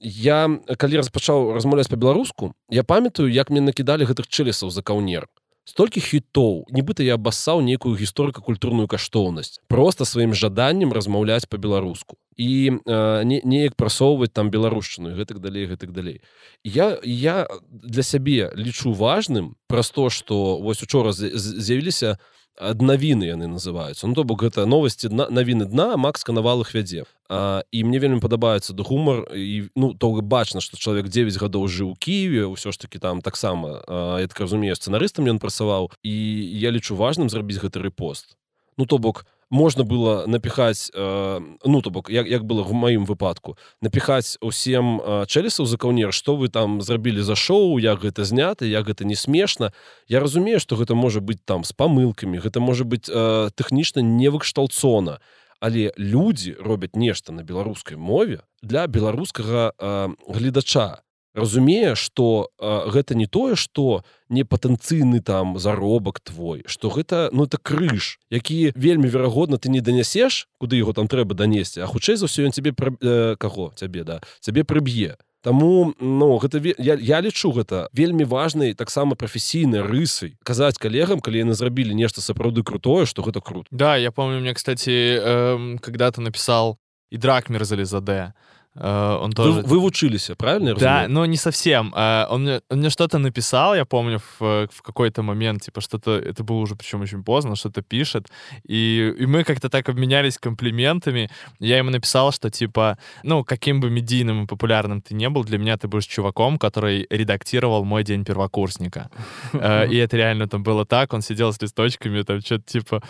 я 0.00 0.38
калі 0.80 0.96
распачаў 0.96 1.52
размаўляць 1.52 1.92
па-беларуску 1.92 2.54
я 2.72 2.82
памятаю 2.82 3.28
як 3.28 3.50
мне 3.52 3.60
накідалі 3.60 4.08
гэтых 4.08 4.32
чэлесаў 4.32 4.72
за 4.72 4.80
каўнер 4.80 5.28
столькі 5.68 6.00
хітоў 6.00 6.64
нібыта 6.72 7.04
я 7.04 7.20
абассаў 7.20 7.60
некую 7.60 8.00
гісторыка-культурную 8.00 8.88
каштоўнасць 8.88 9.60
просто 9.68 10.08
сваім 10.08 10.32
жаданнем 10.32 10.96
размаўляць 10.96 11.44
по-беларуску 11.44 12.16
і 12.40 12.72
э, 12.72 13.24
не, 13.24 13.42
неяк 13.44 13.76
прасоўваць 13.76 14.32
там 14.32 14.48
беларушчыну 14.48 15.12
гэтак 15.12 15.44
далей 15.44 15.68
гэтак 15.68 15.92
далей. 15.92 16.22
Я 16.64 16.96
я 17.04 17.44
для 17.68 18.02
сябе 18.02 18.48
лічу 18.56 18.96
важным 18.96 19.60
праз 19.68 19.90
то 19.90 20.08
что 20.08 20.56
вось 20.56 20.82
учора 20.82 21.12
з'явіліся 21.12 22.16
аднавіны 22.58 23.24
яны 23.24 23.46
называюцца 23.46 24.06
ну 24.06 24.14
то 24.14 24.24
бок 24.24 24.42
гэта 24.42 24.66
новасці 24.66 25.08
дна 25.08 25.28
навіны 25.30 25.64
дна 25.70 25.96
Макс 25.96 26.24
канавал 26.24 26.60
их 26.60 26.74
вядзе 26.74 27.04
а, 27.28 27.62
і 27.72 27.84
мне 27.84 27.98
вельмі 27.98 28.20
падабаецца 28.20 28.74
да 28.74 28.82
гумар 28.82 29.28
і 29.34 29.70
ну 29.76 29.94
то 29.94 30.12
бачна 30.20 30.60
что 30.60 30.76
чалавек 30.76 31.08
9 31.08 31.36
гадоў 31.40 31.68
жыў 31.68 31.96
Киеве 31.96 32.46
ўсё 32.50 32.72
ж 32.72 32.78
таки 32.78 32.98
там 32.98 33.22
таксама 33.22 33.80
я 34.20 34.26
так 34.28 34.40
разумею 34.40 34.76
сцэнарыстам 34.76 35.28
ён 35.30 35.38
працаваў 35.38 35.90
і 36.02 36.14
я 36.60 36.70
лічу 36.70 36.96
важным 36.96 37.30
зрабіць 37.30 37.62
гэты 37.62 37.80
рэпост 37.80 38.36
ну 38.76 38.86
то 38.86 38.98
бок 38.98 39.24
у 39.24 39.39
можна 39.50 39.84
было 39.84 40.26
напіхаць 40.26 40.90
э, 40.94 41.40
ну 41.64 41.82
то 41.82 41.90
бок 41.90 42.10
як, 42.10 42.26
як 42.26 42.44
было 42.44 42.62
в 42.62 42.72
маім 42.72 43.04
выпадку 43.04 43.58
напіхаць 43.82 44.38
усім 44.40 45.02
чэлісаў 45.26 45.66
за 45.66 45.76
каўнер 45.76 46.14
што 46.14 46.36
вы 46.36 46.48
там 46.48 46.80
зрабілі 46.80 47.22
за 47.22 47.34
шоу 47.34 47.78
як 47.78 48.02
гэта 48.06 48.24
знята 48.24 48.64
як 48.64 48.86
гэта 48.86 49.04
не 49.04 49.16
смешна. 49.16 49.72
Я 50.08 50.20
разумею 50.20 50.60
што 50.60 50.76
гэта 50.76 50.94
можа 50.94 51.20
быць 51.20 51.42
там 51.44 51.64
з 51.64 51.72
памылкамі 51.72 52.38
гэта 52.38 52.60
можа 52.60 52.84
быць 52.84 53.10
э, 53.10 53.50
тэхнічна 53.54 54.02
невыкшталцона. 54.02 55.20
Але 55.60 55.92
людзі 55.98 56.56
робяць 56.56 56.96
нешта 56.96 57.32
на 57.32 57.42
беларускай 57.44 57.96
мове 57.96 58.40
для 58.62 58.86
беларускага 58.86 59.72
э, 59.76 60.08
гледача 60.28 61.02
разумее 61.34 61.94
что 61.94 62.50
э, 62.58 62.90
гэта 62.90 63.14
не 63.14 63.26
тое 63.26 63.54
что 63.54 64.04
не 64.28 64.44
патэнцыйны 64.44 65.20
там 65.20 65.58
заробак 65.58 66.20
твой 66.20 66.64
что 66.66 66.90
гэта 66.90 67.30
ну 67.32 67.44
это 67.44 67.58
крыж 67.58 68.18
які 68.30 68.72
вельмі 68.74 69.08
верагодна 69.08 69.58
ты 69.58 69.68
не 69.68 69.80
данясеш 69.80 70.48
куды 70.58 70.76
его 70.76 70.92
там 70.92 71.08
трэба 71.08 71.34
данесці 71.34 71.80
а 71.80 71.86
хутчэй 71.86 72.16
за 72.16 72.26
ўсё 72.26 72.46
ён 72.46 72.52
тебе 72.52 72.72
пра 72.72 72.92
э, 73.00 73.36
каго? 73.38 73.72
Цябе 73.76 74.04
да 74.04 74.20
цябе 74.40 74.64
прыб'е. 74.64 75.16
Таму 75.42 75.94
ну 76.00 76.36
гэта 76.36 76.60
я, 76.78 76.94
я 77.00 77.20
лічу 77.20 77.52
гэта 77.52 77.88
вельмі 77.92 78.24
важнай 78.24 78.74
таксама 78.74 79.14
прафесійнай 79.14 79.80
рысай 79.80 80.36
казаць 80.44 80.78
калегам 80.78 81.20
калі 81.20 81.46
яны 81.46 81.54
зрабілі 81.54 81.94
нешта 81.94 82.20
сапраўды 82.20 82.62
крутое 82.62 83.06
что 83.06 83.22
гэта 83.22 83.40
крут 83.40 83.66
да 83.70 83.96
я 83.96 84.10
помню 84.10 84.40
мне 84.40 84.54
кстати 84.54 85.16
э, 85.16 85.78
когда 85.80 86.10
ты 86.10 86.20
написал 86.20 86.78
і 87.10 87.16
дракмер 87.16 87.64
залезаде 87.64 88.34
Э, 88.34 88.50
он 88.80 89.32
тоже... 89.32 89.52
Вы, 89.52 89.62
вы 89.62 89.78
учились, 89.78 90.30
правильно? 90.38 90.74
Да, 90.74 91.06
но 91.08 91.26
не 91.26 91.36
совсем. 91.36 91.92
Э, 91.94 92.26
он 92.30 92.42
мне, 92.42 92.60
он 92.70 92.78
мне 92.78 92.90
что-то 92.90 93.18
написал, 93.18 93.74
я 93.74 93.84
помню, 93.84 94.20
в, 94.38 94.68
в 94.72 94.82
какой-то 94.82 95.22
момент, 95.22 95.62
типа 95.62 95.80
что-то, 95.80 96.12
это 96.12 96.42
было 96.42 96.56
уже 96.58 96.76
причем 96.76 97.02
очень 97.02 97.22
поздно, 97.22 97.56
что-то 97.56 97.82
пишет, 97.82 98.28
и, 98.64 99.14
и 99.18 99.26
мы 99.26 99.44
как-то 99.44 99.68
так 99.68 99.88
обменялись 99.88 100.38
комплиментами. 100.38 101.30
Я 101.58 101.78
ему 101.78 101.90
написал, 101.90 102.32
что 102.32 102.50
типа, 102.50 102.96
ну, 103.22 103.44
каким 103.44 103.80
бы 103.80 103.90
медийным 103.90 104.44
и 104.44 104.46
популярным 104.46 105.02
ты 105.02 105.14
не 105.14 105.28
был, 105.28 105.44
для 105.44 105.58
меня 105.58 105.76
ты 105.76 105.86
будешь 105.86 106.06
чуваком, 106.06 106.58
который 106.58 107.06
редактировал 107.10 107.84
мой 107.84 108.02
день 108.02 108.24
первокурсника. 108.24 109.10
Э, 109.52 109.86
и 109.88 109.96
это 109.96 110.16
реально 110.16 110.48
там 110.48 110.62
было 110.62 110.86
так, 110.86 111.12
он 111.12 111.20
сидел 111.20 111.52
с 111.52 111.60
листочками, 111.60 112.22
там 112.22 112.40
что-то 112.40 112.64
типа 112.64 113.02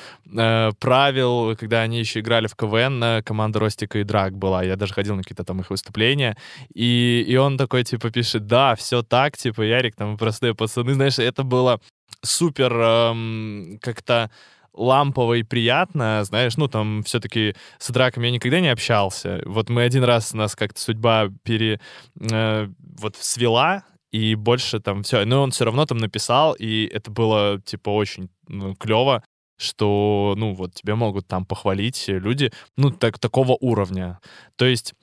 правил, 0.80 1.56
когда 1.56 1.82
они 1.82 1.98
еще 1.98 2.20
играли 2.20 2.46
в 2.46 2.56
КВН, 2.56 3.22
команда 3.24 3.58
Ростика 3.60 3.98
и 3.98 4.04
Драк 4.04 4.36
была, 4.36 4.62
я 4.62 4.76
даже 4.76 4.94
ходил 4.94 5.14
на 5.14 5.22
какие-то 5.22 5.44
там 5.44 5.59
их 5.60 5.70
выступления, 5.70 6.36
и, 6.74 7.24
и 7.26 7.36
он 7.36 7.56
такой, 7.56 7.84
типа, 7.84 8.10
пишет, 8.10 8.46
да, 8.46 8.74
все 8.74 9.02
так, 9.02 9.36
типа, 9.36 9.62
Ярик, 9.62 9.96
там, 9.96 10.16
простые 10.16 10.54
пацаны, 10.54 10.94
знаешь, 10.94 11.18
это 11.18 11.42
было 11.42 11.80
супер 12.22 12.72
эм, 12.72 13.78
как-то 13.80 14.30
лампово 14.72 15.34
и 15.34 15.42
приятно, 15.42 16.22
знаешь, 16.24 16.56
ну, 16.56 16.68
там, 16.68 17.02
все-таки 17.02 17.54
с 17.78 17.90
драками 17.90 18.26
я 18.26 18.32
никогда 18.32 18.60
не 18.60 18.68
общался. 18.68 19.42
Вот 19.44 19.68
мы 19.68 19.82
один 19.82 20.04
раз, 20.04 20.32
нас 20.32 20.54
как-то 20.54 20.80
судьба 20.80 21.28
пере... 21.42 21.80
Э, 22.20 22.68
вот 22.98 23.16
свела, 23.16 23.84
и 24.12 24.34
больше 24.34 24.80
там 24.80 25.02
все. 25.02 25.24
Но 25.24 25.42
он 25.42 25.50
все 25.50 25.64
равно 25.64 25.86
там 25.86 25.98
написал, 25.98 26.54
и 26.54 26.86
это 26.86 27.10
было, 27.10 27.60
типа, 27.64 27.90
очень 27.90 28.28
ну, 28.48 28.74
клево 28.74 29.22
что, 29.60 30.34
ну, 30.38 30.54
вот 30.54 30.72
тебя 30.72 30.96
могут 30.96 31.26
там 31.26 31.44
похвалить 31.44 32.04
люди, 32.08 32.50
ну, 32.78 32.90
так, 32.90 33.18
такого 33.18 33.58
уровня. 33.60 34.18
То 34.56 34.64
есть 34.64 34.94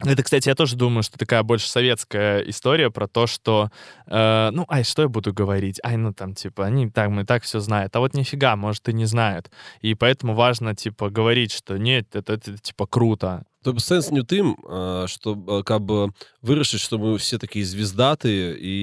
это, 0.00 0.22
кстати, 0.22 0.48
я 0.48 0.54
тоже 0.54 0.76
думаю, 0.76 1.02
что 1.02 1.18
такая 1.18 1.42
больше 1.42 1.68
советская 1.68 2.40
история 2.40 2.90
про 2.90 3.06
то, 3.06 3.26
что, 3.26 3.70
э, 4.06 4.50
ну, 4.52 4.66
ай, 4.68 4.84
что 4.84 5.02
я 5.02 5.08
буду 5.08 5.32
говорить? 5.32 5.80
Ай, 5.84 5.96
ну 5.96 6.12
там, 6.12 6.34
типа, 6.34 6.66
они 6.66 6.90
так, 6.90 7.10
мы 7.10 7.24
так 7.24 7.44
все 7.44 7.60
знают. 7.60 7.94
А 7.96 8.00
вот 8.00 8.14
нифига, 8.14 8.56
может, 8.56 8.88
и 8.88 8.92
не 8.92 9.06
знают. 9.06 9.50
И 9.80 9.94
поэтому 9.94 10.34
важно, 10.34 10.74
типа, 10.74 11.10
говорить, 11.10 11.52
что 11.52 11.78
нет, 11.78 12.14
это, 12.14 12.34
это, 12.34 12.52
это 12.52 12.60
типа, 12.60 12.86
круто. 12.86 13.44
То 13.64 13.72
бок 13.72 13.80
сэнс 13.80 14.10
не 14.12 14.20
ў 14.20 14.28
тым 14.28 14.46
што 15.08 15.32
каб 15.64 15.88
вырашыць 16.44 16.84
што 16.84 17.00
мы 17.00 17.16
все 17.16 17.40
такія 17.40 17.64
звездаты 17.64 18.52
і 18.60 18.74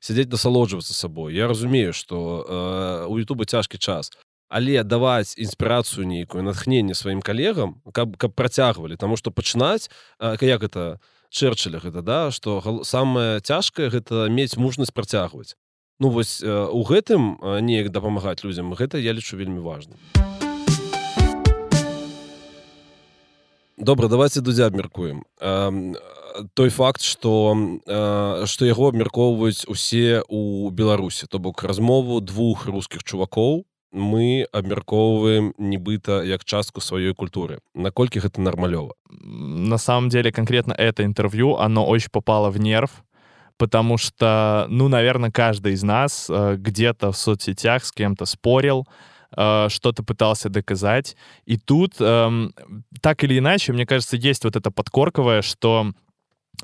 сядзець 0.00 0.32
насалоджвацца 0.32 0.96
сабой 0.96 1.36
Я 1.36 1.44
разумею 1.44 1.92
што 1.92 3.04
у 3.12 3.18
Ютуба 3.20 3.44
цяжкі 3.44 3.76
час 3.76 4.08
але 4.51 4.83
даваць 4.83 5.39
інспірацыю 5.39 6.03
нейкую 6.03 6.43
натхненне 6.43 6.91
сваім 6.91 7.23
калегам 7.23 7.79
каб 7.95 8.19
каб 8.19 8.35
працягвалі 8.35 8.99
таму 8.99 9.15
што 9.15 9.31
пачынаць 9.31 9.87
як 10.19 10.67
это 10.67 10.99
чэрчыля 11.31 11.79
гэта 11.79 12.03
да 12.03 12.19
што 12.35 12.59
самае 12.83 13.39
цяжкае 13.39 13.87
гэта 13.87 14.27
мець 14.27 14.59
мужнасць 14.59 14.91
працягваць 14.91 15.55
ну 16.03 16.11
вось 16.11 16.43
у 16.43 16.83
гэтым 16.83 17.39
неяк 17.63 17.95
дапамагаць 17.95 18.43
людзям 18.43 18.75
гэта 18.75 18.99
я 18.99 19.15
лічу 19.15 19.39
вельмі 19.39 19.63
важным. 19.63 19.95
Добра 23.81 24.07
давайте 24.07 24.41
дудзя 24.41 24.67
абмяркуем. 24.67 25.23
Той 26.53 26.69
факт 26.69 27.01
что 27.01 27.55
что 28.45 28.65
яго 28.65 28.89
абмяркоўваюць 28.89 29.65
усе 29.65 30.21
у 30.27 30.69
беларусі. 30.69 31.25
То 31.25 31.39
бок 31.39 31.63
размову 31.63 32.21
двух 32.21 32.67
рускіх 32.67 33.03
чувакоў 33.03 33.65
мы 33.92 34.46
абмяркоўваем 34.52 35.54
нібыта 35.58 36.22
як 36.24 36.44
частку 36.44 36.80
сваёй 36.80 37.14
культуры 37.14 37.60
наколькі 37.74 38.20
гэта 38.20 38.40
нармалёва 38.40 38.92
на 39.10 39.78
самом 39.78 40.08
деле 40.08 40.32
конкретно 40.32 40.72
это 40.72 41.04
интервью 41.04 41.56
оно 41.56 41.86
очень 41.86 42.10
попало 42.10 42.50
в 42.50 42.58
нерв 42.58 42.90
потому 43.56 43.96
что 43.96 44.66
ну 44.68 44.88
наверное 44.88 45.30
каждый 45.30 45.72
из 45.72 45.82
нас 45.82 46.28
э, 46.28 46.56
где-то 46.58 47.12
в 47.12 47.16
соцсетях 47.16 47.84
с 47.84 47.92
кем-то 47.92 48.26
спорил 48.26 48.86
э, 49.36 49.68
что-то 49.70 50.02
пытался 50.02 50.50
доказать 50.50 51.16
и 51.46 51.56
тут 51.56 51.94
э, 52.00 52.48
так 53.00 53.24
или 53.24 53.38
иначе 53.38 53.72
мне 53.72 53.86
кажется 53.86 54.16
есть 54.16 54.44
вот 54.44 54.56
это 54.56 54.70
подкорковое 54.70 55.42
что 55.42 55.92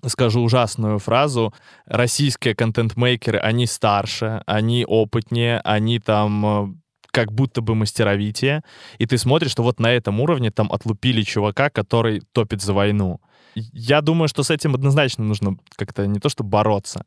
скажу 0.07 0.41
ужасную 0.41 0.99
фразу, 0.99 1.53
российские 1.85 2.55
контент-мейкеры, 2.55 3.39
они 3.39 3.67
старше, 3.67 4.43
они 4.47 4.87
опытнее, 4.87 5.61
они 5.61 5.99
там 5.99 6.47
э, 6.47 6.75
как 7.18 7.32
будто 7.32 7.62
бы 7.62 7.74
мастеровитие, 7.74 8.62
и 9.00 9.08
ты 9.08 9.18
смотришь, 9.18 9.50
что 9.50 9.64
вот 9.64 9.80
на 9.80 9.92
этом 9.92 10.20
уровне 10.20 10.52
там 10.52 10.72
отлупили 10.72 11.24
чувака, 11.24 11.72
который 11.72 12.22
топит 12.32 12.62
за 12.62 12.74
войну. 12.74 13.20
Я 13.56 14.02
думаю, 14.02 14.28
что 14.28 14.44
с 14.44 14.52
этим 14.52 14.76
однозначно 14.76 15.24
нужно 15.24 15.58
как-то 15.76 16.06
не 16.06 16.20
то 16.20 16.30
что 16.30 16.44
бороться, 16.44 17.06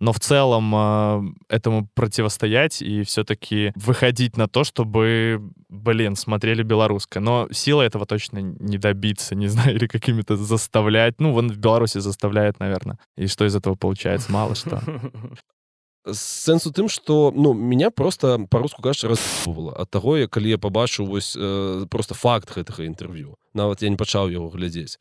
но 0.00 0.12
в 0.12 0.18
целом 0.18 0.74
э, 0.74 1.22
этому 1.48 1.88
противостоять 1.94 2.82
и 2.82 3.04
все-таки 3.04 3.72
выходить 3.76 4.36
на 4.36 4.48
то, 4.48 4.64
чтобы, 4.64 5.40
блин, 5.68 6.16
смотрели 6.16 6.64
белорусское. 6.64 7.22
Но 7.22 7.46
сила 7.52 7.82
этого 7.82 8.04
точно 8.04 8.38
не 8.40 8.78
добиться, 8.78 9.36
не 9.36 9.46
знаю, 9.52 9.76
или 9.76 9.86
какими-то 9.86 10.36
заставлять. 10.36 11.20
Ну, 11.20 11.32
вон 11.32 11.52
в 11.52 11.56
Беларуси 11.56 11.98
заставляет, 11.98 12.58
наверное. 12.58 12.98
И 13.16 13.28
что 13.28 13.46
из 13.46 13.54
этого 13.54 13.76
получается? 13.76 14.32
Мало 14.32 14.56
что. 14.56 14.82
сэнс 16.10 16.66
у 16.66 16.72
тым 16.72 16.88
что 16.88 17.32
ну 17.34 17.52
меня 17.52 17.90
просто 17.90 18.46
по-руску 18.50 18.82
кажа 18.82 19.08
разбывала 19.08 19.72
от 19.76 19.90
таго 19.90 20.16
я 20.16 20.26
калі 20.26 20.50
я 20.50 20.58
побачыў 20.58 21.06
вось 21.06 21.36
э, 21.36 21.86
просто 21.90 22.14
факт 22.14 22.50
гэтага 22.50 22.84
інтэрв'ю. 22.84 23.38
Нават 23.54 23.82
я 23.82 23.90
не 23.90 23.96
пачаў 23.96 24.30
яго 24.30 24.48
глядзець. 24.48 24.98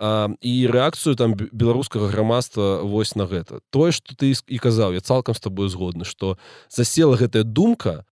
А, 0.00 0.30
і 0.40 0.66
рэакцыю 0.66 1.14
там 1.14 1.34
беларускага 1.36 2.08
грамадства 2.08 2.80
вось 2.82 3.14
на 3.14 3.26
гэта. 3.26 3.60
Тое 3.70 3.92
что 3.92 4.16
ты 4.16 4.32
і 4.32 4.58
казаў 4.58 4.96
я 4.96 5.00
цалкам 5.00 5.34
с 5.34 5.40
тобой 5.40 5.68
згодны 5.68 6.04
что 6.04 6.38
засела 6.70 7.16
гэтая 7.16 7.44
думка 7.44 8.06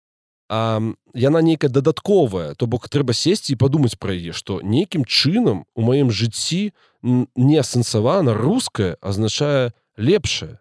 а, 0.50 0.82
яна 1.14 1.40
нейкая 1.40 1.70
дадатковая. 1.70 2.54
То 2.54 2.66
бок 2.66 2.88
трэба 2.88 3.16
сесці 3.16 3.56
і 3.56 3.56
падумаць 3.56 3.96
пра 3.96 4.12
яе 4.12 4.36
что 4.36 4.60
нейкім 4.60 5.08
чынам 5.08 5.64
у 5.74 5.80
маім 5.80 6.12
жыцці 6.12 6.76
не 7.02 7.56
асэнсавана 7.56 8.36
руская 8.36 9.00
азначае 9.00 9.72
лепшае 9.96 10.60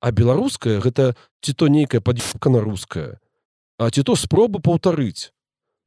а 0.00 0.10
беларуская 0.10 0.80
гэта 0.80 1.14
ці 1.40 1.52
то 1.52 1.68
нейкая 1.68 2.00
падка 2.00 2.50
на 2.50 2.60
руская 2.60 3.18
а 3.78 3.90
ці 3.90 4.02
то 4.02 4.16
спроба 4.16 4.60
паўтарыць 4.60 5.32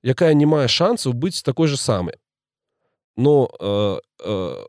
якая 0.04 0.34
не 0.34 0.46
мае 0.46 0.68
шансаў 0.68 1.14
быць 1.14 1.44
такой 1.44 1.68
же 1.68 1.78
самай 1.78 2.16
но 3.18 3.50
э, 3.60 4.00
э, 4.24 4.66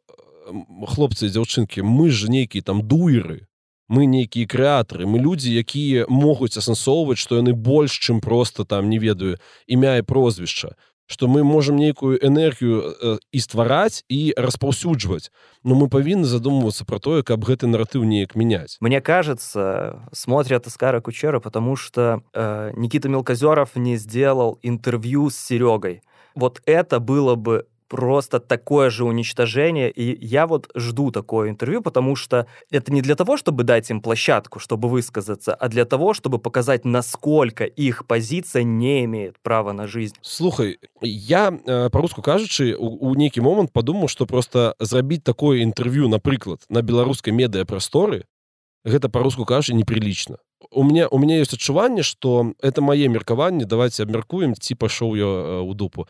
хлопцы 0.86 1.30
дзяўчынкі 1.30 1.86
мы 1.86 2.10
ж 2.10 2.28
нейкія 2.28 2.62
там 2.62 2.82
дуеры 2.82 3.46
мы 3.90 4.06
нейкія 4.06 4.46
крэатары 4.46 5.06
мы 5.06 5.18
людзі 5.18 5.54
якія 5.54 6.06
могуць 6.08 6.56
асэнсоўваць 6.58 7.18
што 7.18 7.42
яны 7.42 7.54
больш 7.54 7.98
чым 7.98 8.20
просто 8.20 8.64
там 8.64 8.90
не 8.90 8.98
ведаю 8.98 9.38
імя 9.66 9.98
і 9.98 10.06
прозвішча 10.06 10.74
что 11.09 11.27
мы 11.27 11.43
можем 11.43 11.75
нейкую 11.75 12.17
энергію 12.25 12.81
э, 12.81 13.17
і 13.31 13.39
ствараць 13.39 14.03
і 14.09 14.33
распаўсюджваць 14.37 15.29
но 15.63 15.75
мы 15.75 15.87
павінны 15.87 16.25
задумываться 16.25 16.85
про 16.85 16.99
тое 16.99 17.23
каб 17.23 17.45
гэты 17.45 17.67
наратыў 17.67 18.03
неяк 18.03 18.35
менять 18.35 18.77
мне 18.81 19.01
кажется 19.01 20.01
смотрят 20.11 20.67
Искара 20.67 21.01
Кучера 21.01 21.39
потому 21.39 21.75
что 21.75 22.23
э, 22.33 22.71
Никита 22.75 23.09
Мелкозеров 23.09 23.75
не 23.75 23.97
сделал 23.97 24.59
интервью 24.63 25.29
с 25.29 25.37
Серегой 25.37 26.01
вот 26.33 26.61
это 26.65 26.99
было 26.99 27.35
бы 27.35 27.67
просто 27.90 28.38
такое 28.38 28.88
же 28.88 29.04
уничтожение. 29.04 29.90
И 29.90 30.24
я 30.24 30.46
вот 30.46 30.70
жду 30.76 31.10
такое 31.10 31.50
интервью, 31.50 31.82
потому 31.82 32.16
что 32.16 32.46
это 32.70 32.92
не 32.92 33.02
для 33.02 33.16
того, 33.16 33.36
чтобы 33.36 33.64
дать 33.64 33.90
им 33.90 34.00
площадку, 34.00 34.60
чтобы 34.60 34.88
высказаться, 34.88 35.54
а 35.54 35.68
для 35.68 35.84
того, 35.84 36.14
чтобы 36.14 36.38
показать, 36.38 36.84
насколько 36.84 37.64
их 37.64 38.06
позиция 38.06 38.62
не 38.62 39.04
имеет 39.04 39.40
права 39.42 39.72
на 39.72 39.86
жизнь. 39.86 40.14
Слухай, 40.22 40.78
я, 41.02 41.52
э, 41.66 41.90
по-руску 41.90 42.22
кажучы, 42.22 42.74
у, 42.78 43.10
у 43.10 43.14
нейкі 43.14 43.40
момант 43.40 43.72
подумал, 43.72 44.08
что 44.08 44.26
просто 44.26 44.74
зрабіць 44.78 45.22
такое 45.22 45.62
интервью, 45.64 46.08
напрыклад, 46.08 46.60
на 46.68 46.82
беларускай 46.82 47.32
медыяпрасторы, 47.32 48.24
гэта 48.84 49.08
по-руску 49.08 49.44
кажучы 49.44 49.74
неприлично 49.74 50.38
у 50.70 50.84
меня 50.84 51.08
у 51.08 51.18
меня 51.18 51.38
есть 51.38 51.52
адчуванне 51.52 52.02
что 52.02 52.52
это 52.60 52.80
мае 52.82 53.08
меркаванне 53.08 53.64
давайте 53.64 54.02
абмяркуем 54.02 54.54
ці 54.54 54.74
пайшоў 54.74 55.16
я 55.16 55.24
э, 55.24 55.60
у 55.60 55.74
дупу. 55.74 56.06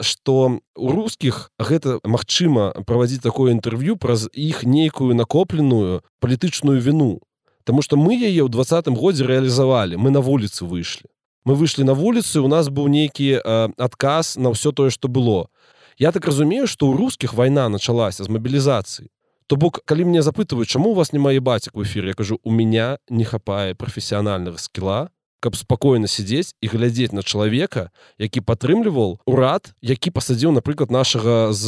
Что 0.00 0.60
у 0.76 0.88
русских 0.92 1.50
гэта 1.58 2.00
магчыма 2.04 2.72
праводзіць 2.84 3.22
такое 3.22 3.52
інтэрв'ю 3.52 3.96
праз 3.96 4.28
іх 4.32 4.64
нейкую 4.64 5.14
накопленую 5.14 6.02
палітычную 6.20 6.80
вину 6.80 7.20
Таму 7.64 7.82
что 7.82 7.96
мы 7.96 8.16
яе 8.16 8.42
ў 8.42 8.48
двадцатым 8.48 8.96
годзе 8.96 9.24
реалізавалі 9.26 9.96
мы 9.96 10.10
на 10.10 10.20
вуліцы 10.20 10.64
выйшлі. 10.64 11.08
Мы 11.44 11.54
выйшлі 11.54 11.84
на 11.84 11.94
вуліцы 11.94 12.40
у 12.40 12.48
нас 12.48 12.68
быў 12.68 12.88
нейкі 12.88 13.40
адказ 13.78 14.36
на 14.36 14.52
ўсё 14.52 14.72
тое 14.72 14.90
что 14.90 15.08
было. 15.08 15.48
Я 15.96 16.12
так 16.12 16.26
разумею 16.26 16.66
что 16.66 16.88
у 16.88 16.96
русских 16.96 17.34
вайна 17.34 17.68
началася 17.68 18.24
з 18.24 18.28
мабілізацыі 18.28 19.08
То 19.50 19.56
бок 19.56 19.80
калі 19.82 20.06
мне 20.06 20.22
запытваюць 20.22 20.70
чаму 20.70 20.90
у 20.90 20.94
вас 20.94 21.10
няма 21.12 21.34
бацік 21.40 21.74
в 21.74 21.82
эфире? 21.82 22.08
Я 22.08 22.14
кажу 22.14 22.38
у 22.44 22.52
меня 22.52 22.98
не 23.10 23.24
хапае 23.24 23.74
прафесіянальнага 23.74 24.58
скіла 24.58 25.10
каб 25.40 25.56
спакойна 25.56 26.06
сядзець 26.06 26.54
і 26.62 26.70
глядзець 26.70 27.10
на 27.10 27.26
чалавека 27.26 27.90
які 28.22 28.46
падтрымліваў 28.46 29.18
урад 29.26 29.74
які 29.82 30.14
пасадзіў 30.14 30.54
напрыклад 30.54 30.94
нашага 30.94 31.50
з 31.50 31.66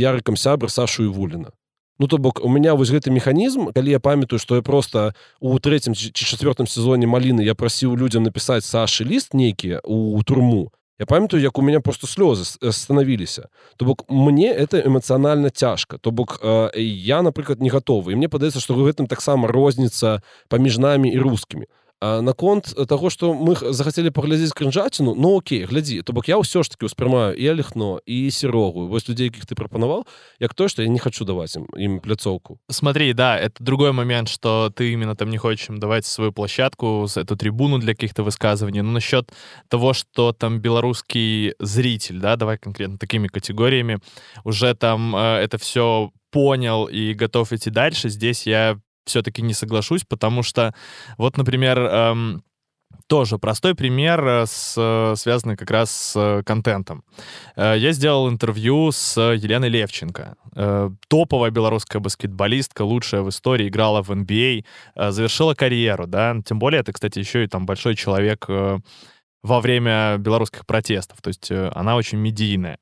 ярыкам 0.00 0.40
сябр 0.40 0.72
сашу 0.72 1.04
і 1.04 1.12
вуліна 1.12 1.52
Ну 2.00 2.08
то 2.08 2.16
бок 2.16 2.40
у 2.42 2.48
меня 2.48 2.72
вось 2.74 2.88
гэты 2.88 3.12
механізм 3.12 3.76
калі 3.76 3.90
я 3.92 4.00
памятаю 4.00 4.40
што 4.40 4.56
я 4.56 4.62
просто 4.62 5.12
у 5.36 5.52
трэцім 5.58 5.92
ці 5.92 6.16
чацвёртым 6.16 6.64
сезоне 6.64 7.04
маліны 7.04 7.44
я 7.44 7.54
прасіў 7.54 7.92
людзям 7.92 8.22
напісаць 8.22 8.64
Сашы 8.64 9.04
ліст 9.04 9.34
нейкі 9.34 9.84
у 9.84 10.16
турму 10.24 10.72
Я 11.02 11.06
памятаю 11.06 11.42
як 11.42 11.58
у 11.58 11.62
меня 11.62 11.80
просто 11.80 12.06
слёзы 12.06 12.44
становіліся 12.72 13.48
то 13.76 13.84
бок 13.84 14.04
мне 14.08 14.54
это 14.54 14.78
эмацыянальна 14.78 15.50
цяжка 15.50 15.98
то 15.98 16.12
бок 16.12 16.38
э, 16.40 16.70
я 16.78 17.22
напрыклад 17.22 17.60
не 17.60 17.70
готовы. 17.70 18.12
І 18.12 18.14
мне 18.14 18.28
падаецца 18.28 18.60
што 18.62 18.78
гэтым 18.78 19.10
таксама 19.10 19.48
розніца 19.48 20.22
паміж 20.46 20.78
намі 20.78 21.10
і 21.10 21.18
рускімі 21.18 21.66
наконт 22.01 22.75
таго 22.87 23.09
што 23.09 23.33
мы 23.33 23.57
захацелі 23.57 24.13
паглядзець 24.13 24.53
крынжаціну 24.53 25.15
Ну 25.17 25.41
Окей 25.41 25.65
глядзі 25.65 26.05
то 26.05 26.13
бок 26.13 26.29
я 26.29 26.37
ўсё 26.37 26.61
ж 26.61 26.69
таки 26.69 26.85
успрымаю 26.85 27.33
і 27.33 27.45
алехно 27.49 27.97
і 28.05 28.29
сірогу 28.29 28.85
вось 28.87 29.09
людзей 29.09 29.33
якіх 29.33 29.49
ты 29.49 29.57
прапанаваў 29.57 30.05
як 30.39 30.53
то 30.53 30.67
что 30.67 30.85
я 30.85 30.89
не 30.89 30.99
хочу 30.99 31.25
даваць 31.25 31.57
им 31.57 31.65
ім 31.73 31.99
пляцоўку 31.99 32.59
смотри 32.69 33.13
да 33.13 33.33
это 33.33 33.57
другой 33.65 33.91
момент 33.97 34.29
что 34.29 34.69
ты 34.69 34.93
именно 34.93 35.15
там 35.15 35.29
не 35.29 35.37
хочешь 35.37 35.69
им 35.69 35.79
давать 35.79 36.05
свою 36.05 36.31
площадку 36.31 37.07
с 37.07 37.17
эту 37.17 37.35
трибуну 37.35 37.79
для 37.79 37.93
каких-то 37.93 38.21
высказываний 38.21 38.81
но 38.81 38.91
насчет 38.91 39.33
того 39.67 39.93
что 39.93 40.33
там 40.33 40.59
белорусский 40.59 41.55
зритель 41.59 42.19
да 42.19 42.35
давай 42.35 42.59
конкретно 42.59 42.99
такими 42.99 43.27
категориями 43.27 43.97
уже 44.43 44.75
там 44.75 45.15
э, 45.15 45.41
это 45.41 45.57
все 45.57 46.11
понял 46.29 46.85
и 46.85 47.13
готов 47.15 47.53
идти 47.53 47.71
дальше 47.71 48.09
здесь 48.09 48.45
я 48.45 48.77
все-таки 49.04 49.42
не 49.42 49.54
соглашусь, 49.54 50.04
потому 50.04 50.42
что 50.42 50.74
вот, 51.18 51.36
например, 51.36 51.78
эм, 51.78 52.42
тоже 53.06 53.38
простой 53.38 53.74
пример, 53.74 54.26
э, 54.26 54.46
с, 54.46 54.74
э, 54.76 55.14
связанный 55.16 55.56
как 55.56 55.70
раз 55.70 55.90
с 55.90 56.12
э, 56.16 56.42
контентом. 56.44 57.04
Я 57.56 57.92
сделал 57.92 58.30
интервью 58.30 58.90
с 58.90 59.20
Еленой 59.20 59.68
Левченко. 59.68 60.36
Топовая 61.08 61.50
белорусская 61.50 61.98
баскетболистка, 61.98 62.82
лучшая 62.82 63.22
в 63.22 63.28
истории, 63.28 63.68
играла 63.68 64.02
в 64.02 64.10
NBA, 64.10 64.64
завершила 65.10 65.54
карьеру, 65.54 66.06
да, 66.06 66.36
тем 66.44 66.58
более 66.58 66.80
это, 66.80 66.92
кстати, 66.92 67.18
еще 67.18 67.44
и 67.44 67.46
там 67.46 67.66
большой 67.66 67.94
человек 67.94 68.46
во 69.42 69.60
время 69.60 70.18
белорусских 70.18 70.66
протестов. 70.66 71.20
То 71.20 71.28
есть 71.28 71.50
э, 71.50 71.70
она 71.74 71.96
очень 71.96 72.18
медийная. 72.18 72.78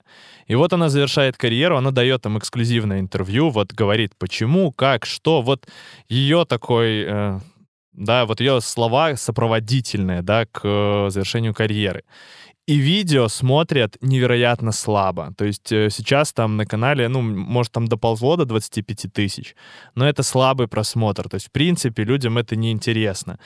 И 0.47 0.55
вот 0.55 0.73
она 0.73 0.89
завершает 0.89 1.37
карьеру, 1.37 1.77
она 1.77 1.91
дает 1.91 2.23
там 2.23 2.39
эксклюзивное 2.39 3.01
интервью, 3.01 3.51
вот 3.51 3.73
говорит, 3.73 4.13
почему, 4.19 4.73
как, 4.73 5.07
что. 5.07 5.43
Вот 5.43 5.67
ее 6.09 6.45
такой, 6.45 7.05
э, 7.07 7.39
да, 7.93 8.27
вот 8.27 8.41
ее 8.41 8.61
слова 8.61 9.17
сопроводительные, 9.17 10.23
да, 10.23 10.47
к 10.47 10.61
э, 10.65 11.11
завершению 11.11 11.55
карьеры. 11.55 12.05
И 12.71 12.77
видео 12.77 13.27
смотрят 13.29 13.97
невероятно 14.01 14.71
слабо. 14.71 15.35
То 15.37 15.45
есть 15.45 15.73
э, 15.73 15.91
сейчас 15.91 16.33
там 16.33 16.57
на 16.57 16.67
канале, 16.67 17.09
ну, 17.09 17.21
может, 17.21 17.73
там 17.73 17.89
доползло 17.89 18.37
до 18.37 18.45
25 18.45 19.13
тысяч, 19.13 19.57
но 19.97 20.09
это 20.09 20.23
слабый 20.23 20.69
просмотр. 20.69 21.29
То 21.29 21.35
есть, 21.35 21.49
в 21.49 21.51
принципе, 21.51 22.05
людям 22.05 22.39
это 22.39 22.55
неинтересно. 22.55 23.41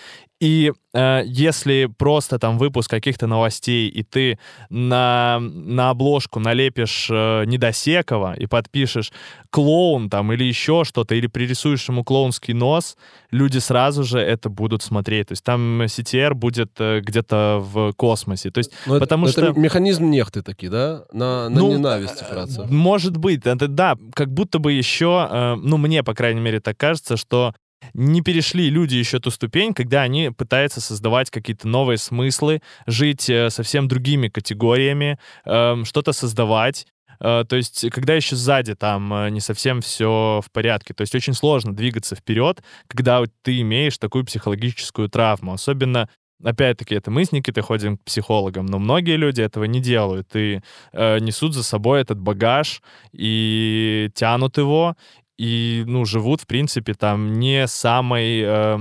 И 0.44 0.72
э, 0.92 1.22
если 1.24 1.88
просто 1.96 2.38
там 2.38 2.58
выпуск 2.58 2.90
каких-то 2.90 3.26
новостей, 3.26 3.88
и 3.88 4.02
ты 4.02 4.38
на, 4.68 5.38
на 5.40 5.88
обложку 5.88 6.38
налепишь 6.38 7.08
э, 7.10 7.44
Недосекова 7.46 8.34
и 8.34 8.46
подпишешь 8.46 9.10
клоун 9.48 10.10
там 10.10 10.32
или 10.32 10.44
еще 10.44 10.84
что-то, 10.84 11.14
или 11.14 11.28
пририсуешь 11.28 11.88
ему 11.88 12.04
клоунский 12.04 12.52
нос, 12.52 12.98
люди 13.30 13.56
сразу 13.56 14.04
же 14.04 14.18
это 14.18 14.50
будут 14.50 14.82
смотреть. 14.82 15.28
То 15.28 15.32
есть 15.32 15.44
там 15.44 15.80
CTR 15.82 16.34
будет 16.34 16.72
э, 16.78 17.00
где-то 17.00 17.60
в 17.62 17.92
космосе. 17.92 18.50
То 18.50 18.58
есть, 18.58 18.72
но 18.84 18.98
потому 18.98 19.13
это, 19.22 19.33
что... 19.33 19.46
Это 19.46 19.59
механизм 19.59 20.11
нехты 20.11 20.42
такие, 20.42 20.70
да? 20.70 21.05
На, 21.12 21.48
на 21.48 21.61
ну, 21.61 21.70
ненависти, 21.72 22.24
фрация. 22.24 22.66
Может 22.66 23.16
быть. 23.16 23.46
Это, 23.46 23.68
да, 23.68 23.96
как 24.14 24.33
будто 24.33 24.59
бы 24.59 24.72
еще, 24.72 25.29
э, 25.31 25.55
ну, 25.57 25.77
мне, 25.77 26.03
по 26.03 26.14
крайней 26.14 26.40
мере, 26.40 26.61
так 26.61 26.77
кажется, 26.77 27.16
что 27.16 27.55
не 27.92 28.22
перешли 28.22 28.70
люди 28.70 28.96
еще 28.96 29.18
ту 29.18 29.31
ступень, 29.31 29.74
когда 29.74 30.03
они 30.03 30.31
пытаются 30.31 30.81
создавать 30.81 31.31
какие-то 31.31 31.68
новые 31.68 31.98
смыслы, 31.98 32.62
жить 32.87 33.29
э, 33.29 33.50
совсем 33.50 33.88
другими 33.88 34.29
категориями, 34.29 35.18
эм, 35.44 35.85
что-то 35.85 36.12
создавать. 36.12 36.87
Э, 37.20 37.44
то 37.48 37.57
есть, 37.57 37.90
когда 37.90 38.14
еще 38.14 38.37
сзади 38.37 38.74
там 38.74 39.12
э, 39.12 39.31
не 39.31 39.40
совсем 39.40 39.81
все 39.81 40.40
в 40.44 40.50
порядке. 40.50 40.94
То 40.94 41.03
есть, 41.03 41.14
очень 41.14 41.35
сложно 41.35 41.74
двигаться 41.74 42.16
вперед, 42.16 42.62
когда 42.88 43.22
ты 43.42 43.61
имеешь 43.61 43.98
такую 43.98 44.24
психологическую 44.24 45.09
травму. 45.09 45.53
Особенно 45.53 46.09
Опять-таки, 46.42 46.94
это 46.94 47.11
мы 47.11 47.25
с 47.25 47.33
Никитой 47.33 47.62
ходим 47.62 47.97
к 47.97 48.05
психологам, 48.05 48.66
но 48.66 48.79
многие 48.79 49.16
люди 49.16 49.40
этого 49.40 49.64
не 49.64 49.81
делают 49.81 50.35
и 50.35 50.61
э, 50.92 51.18
несут 51.20 51.55
за 51.55 51.62
собой 51.62 52.01
этот 52.01 52.18
багаж 52.18 52.83
и 53.12 54.11
тянут 54.14 54.59
его, 54.59 54.97
и, 55.38 55.85
ну, 55.87 56.05
живут, 56.05 56.42
в 56.42 56.47
принципе, 56.47 56.94
там 56.94 57.35
не 57.35 57.66
самой 57.66 58.42
э, 58.44 58.79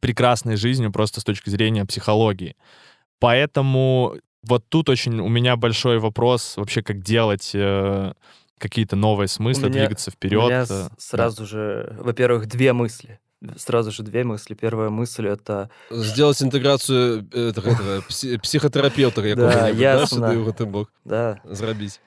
прекрасной 0.00 0.56
жизнью 0.56 0.92
просто 0.92 1.20
с 1.20 1.24
точки 1.24 1.50
зрения 1.50 1.84
психологии. 1.84 2.56
Поэтому 3.18 4.16
вот 4.42 4.64
тут 4.68 4.88
очень 4.88 5.20
у 5.20 5.28
меня 5.28 5.56
большой 5.56 5.98
вопрос 5.98 6.56
вообще, 6.56 6.82
как 6.82 7.02
делать 7.02 7.50
э, 7.54 8.12
какие-то 8.58 8.96
новые 8.96 9.28
смыслы, 9.28 9.68
меня, 9.68 9.80
двигаться 9.80 10.10
вперед. 10.10 10.42
У 10.42 10.48
меня 10.48 10.64
э, 10.68 10.88
сразу 10.98 11.42
да. 11.42 11.46
же, 11.46 11.96
во-первых, 11.98 12.46
две 12.46 12.72
мысли 12.72 13.20
Сразу 13.57 13.91
же 13.91 14.03
две 14.03 14.23
мысли. 14.23 14.55
Первая 14.55 14.89
мысль 14.89 15.27
это... 15.27 15.69
Сделать 15.91 16.41
интеграцию 16.41 17.27
этого, 17.31 17.67
этого 17.67 18.01
психотерапевта 18.41 19.21
да, 19.35 19.69
ясно. 19.69 20.19
да, 20.19 20.33
сюда, 20.33 20.65
бок. 20.65 20.91
Да. 21.03 21.41
Зрабіць. 21.45 21.99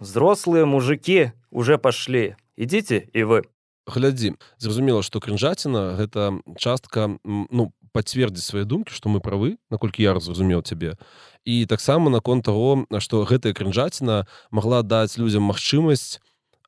Взрослые 0.00 0.64
мужики 0.64 1.32
уже 1.50 1.78
пошли 1.78 2.36
ідзіце 2.56 3.08
і 3.12 3.24
вы 3.24 3.38
глядзі 3.86 4.34
зразумела 4.58 5.04
што 5.04 5.20
крынжаціна 5.22 5.94
гэта 6.00 6.40
частка 6.58 7.16
ну 7.24 7.70
пацвердзіць 7.94 8.44
свае 8.44 8.64
думкі 8.64 8.90
што 8.96 9.12
мы 9.12 9.20
правы 9.20 9.56
наколькі 9.70 10.02
я 10.02 10.16
зразумеў 10.18 10.64
цябе 10.66 10.96
і 11.44 11.64
таксама 11.70 12.10
наконт 12.10 12.44
таго 12.48 12.88
што 12.98 13.22
гэтая 13.28 13.54
крынжаціна 13.54 14.26
магла 14.50 14.82
даць 14.82 15.20
людзям 15.20 15.46
магчымасць 15.46 16.18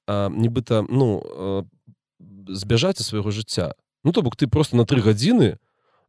нібыта 0.08 0.84
ну 0.86 1.66
збяжаць 2.48 3.00
у 3.00 3.04
свайго 3.04 3.34
жыцця 3.34 3.74
ну 4.03 4.11
то 4.11 4.21
бок 4.21 4.35
ты 4.35 4.47
просто 4.47 4.75
на 4.75 4.85
тры 4.85 5.01
гадзіны 5.01 5.57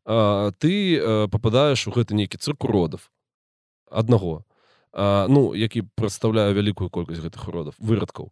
ты 0.04 0.72
попадаеш 1.32 1.88
у 1.88 1.90
гэты 1.90 2.12
нейкі 2.12 2.36
цырк 2.36 2.64
уродов. 2.64 3.10
Аднаго 3.88 4.44
а, 4.94 5.26
ну 5.28 5.54
які 5.54 5.82
прадстаўляю 5.98 6.54
вялікую 6.54 6.86
колькасць 6.88 7.18
гэтых 7.18 7.48
уродаў 7.50 7.74
вырадкаў 7.82 8.30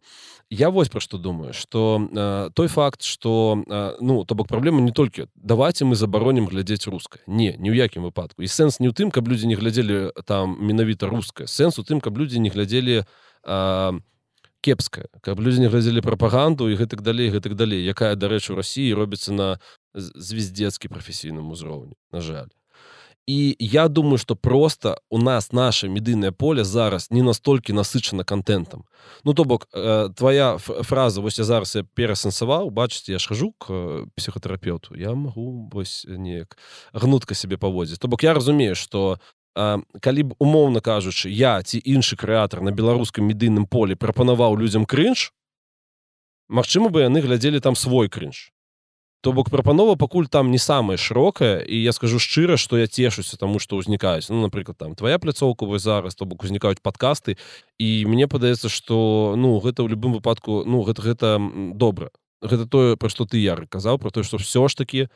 я 0.49 0.71
вось 0.71 0.87
пра 0.87 1.03
што 1.03 1.19
думаю 1.19 1.51
что 1.51 1.99
а, 2.15 2.49
той 2.55 2.71
факт 2.71 3.03
что 3.03 3.59
ну 3.99 4.23
то 4.23 4.35
бок 4.35 4.47
праблема 4.47 4.79
не 4.79 4.91
толькі 4.91 5.27
давайте 5.35 5.83
мы 5.83 5.95
забаронім 5.95 6.47
глядзець 6.47 6.87
рускае 6.87 7.21
не 7.27 7.59
ні 7.59 7.69
ў 7.69 7.75
якім 7.75 8.07
выпадку. 8.07 8.41
І 8.41 8.47
сэнс 8.47 8.79
не 8.79 8.87
ў 8.87 8.95
тым 8.95 9.11
каб 9.11 9.27
людзі 9.27 9.47
не 9.51 9.59
глядзелі 9.59 10.15
там 10.23 10.55
менавіта 10.55 11.11
рускае 11.11 11.51
сэнс 11.51 11.79
у 11.79 11.83
тым 11.83 11.99
каб 11.99 12.17
людзі 12.17 12.39
не 12.39 12.47
глядзелі 12.47 13.03
а, 13.43 13.91
кепская 14.63 15.11
каб 15.21 15.43
людзі 15.43 15.67
не 15.67 15.69
глядзелі 15.69 16.01
прапаганду 16.01 16.71
і 16.71 16.79
гэтак 16.79 17.03
далей 17.03 17.27
гэтак 17.35 17.59
далей 17.59 17.83
якая 17.83 18.15
дарэчы 18.15 18.55
у 18.55 18.59
Росіі 18.59 18.95
робіцца 18.95 19.35
на 19.35 19.47
звездецкі 19.93 20.87
прафесійным 20.87 21.51
узроўні 21.51 21.99
на 22.11 22.21
жаль. 22.23 22.49
І 23.25 23.55
я 23.59 23.87
думаю 23.87 24.17
что 24.17 24.35
просто 24.35 24.97
у 25.09 25.17
нас 25.17 25.51
наше 25.51 25.87
медыйное 25.87 26.31
поле 26.31 26.63
зараз 26.63 27.11
не 27.11 27.23
настолькі 27.23 27.73
насычана 27.73 28.23
контентам 28.23 28.83
ну 29.23 29.33
то 29.33 29.45
бок 29.45 29.67
э, 29.73 30.09
твоя 30.15 30.57
фраза 30.57 31.21
вось 31.21 31.39
я 31.39 31.45
зараз 31.45 31.75
я 31.75 31.83
перасэнсаваў 31.83 32.69
бачыце 32.69 33.11
я 33.11 33.19
ж 33.19 33.27
хожу 33.27 33.51
к 33.51 33.67
э, 33.69 34.05
психхотерапевту 34.15 34.95
я 34.95 35.13
могу 35.13 35.69
вось 35.71 36.05
неяк 36.09 36.57
гнутка 36.93 37.35
себе 37.35 37.57
паводзіць. 37.57 37.99
То 37.99 38.07
бок 38.07 38.23
я 38.23 38.33
разумею 38.33 38.75
что 38.75 39.19
калі 39.53 40.23
б 40.23 40.35
умоўна 40.39 40.81
кажучы 40.81 41.29
я 41.29 41.61
ці 41.61 41.77
іншы 41.79 42.17
крэатар 42.17 42.61
на 42.61 42.71
беларускам 42.71 43.25
медыйным 43.29 43.65
поле 43.65 43.95
прапанаваў 43.95 44.57
людзям 44.57 44.85
крынж 44.85 45.31
Магчыма 46.53 46.89
бы 46.93 47.01
яны 47.01 47.21
глядзелі 47.23 47.59
там 47.59 47.75
свой 47.75 48.09
крынж. 48.09 48.51
То 49.23 49.31
бок 49.31 49.49
прапанова 49.49 49.95
пакуль 49.95 50.27
там 50.27 50.51
не 50.51 50.59
самая 50.59 50.97
шырокая 50.97 51.63
і 51.63 51.79
я 51.79 51.93
скажу 51.93 52.19
шчыра 52.19 52.57
что 52.57 52.77
я 52.77 52.87
цешуся 52.87 53.37
тому 53.37 53.59
что 53.59 53.79
ўзнікаюць. 53.79 54.27
Ну 54.29 54.41
напрыклад 54.43 54.77
там 54.77 54.95
твоя 54.95 55.17
пляцоўка 55.17 55.65
вы 55.65 55.79
зараз 55.79 56.15
то 56.15 56.25
бок 56.25 56.43
узнікаюць 56.43 56.83
падкасты 56.83 57.37
і 57.79 58.05
мне 58.05 58.27
падаецца 58.27 58.67
что 58.67 59.33
ну 59.37 59.57
гэта 59.63 59.87
ў 59.87 59.95
любым 59.95 60.13
выпадку 60.13 60.61
ну 60.67 60.83
гэта 60.83 61.01
гэта 61.01 61.39
добра. 61.73 62.11
Гэта 62.43 62.67
тое 62.67 62.97
пра 62.99 63.07
што 63.07 63.23
ты 63.25 63.39
яры 63.39 63.65
казаў 63.65 63.97
про 63.97 64.11
то 64.11 64.21
что 64.21 64.37
все 64.37 64.67
ж 64.67 64.75
таки 64.75 65.07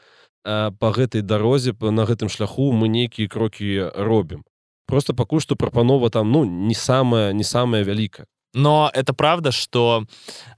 по 0.46 0.92
гэтай 0.92 1.22
дарозе 1.22 1.74
на 1.80 2.04
гэтым 2.04 2.28
шляху 2.28 2.72
мы 2.72 2.88
нейкія 2.88 3.28
крокі 3.28 3.90
робім 3.94 4.44
просто 4.86 5.14
пакуль 5.14 5.40
что 5.40 5.56
прапанова 5.56 6.10
там 6.10 6.32
ну 6.32 6.44
не 6.44 6.74
самая 6.74 7.32
не 7.32 7.44
самая 7.44 7.84
вялікая 7.84 8.26
но 8.56 8.90
это 8.92 9.14
правда, 9.14 9.50
что 9.50 10.04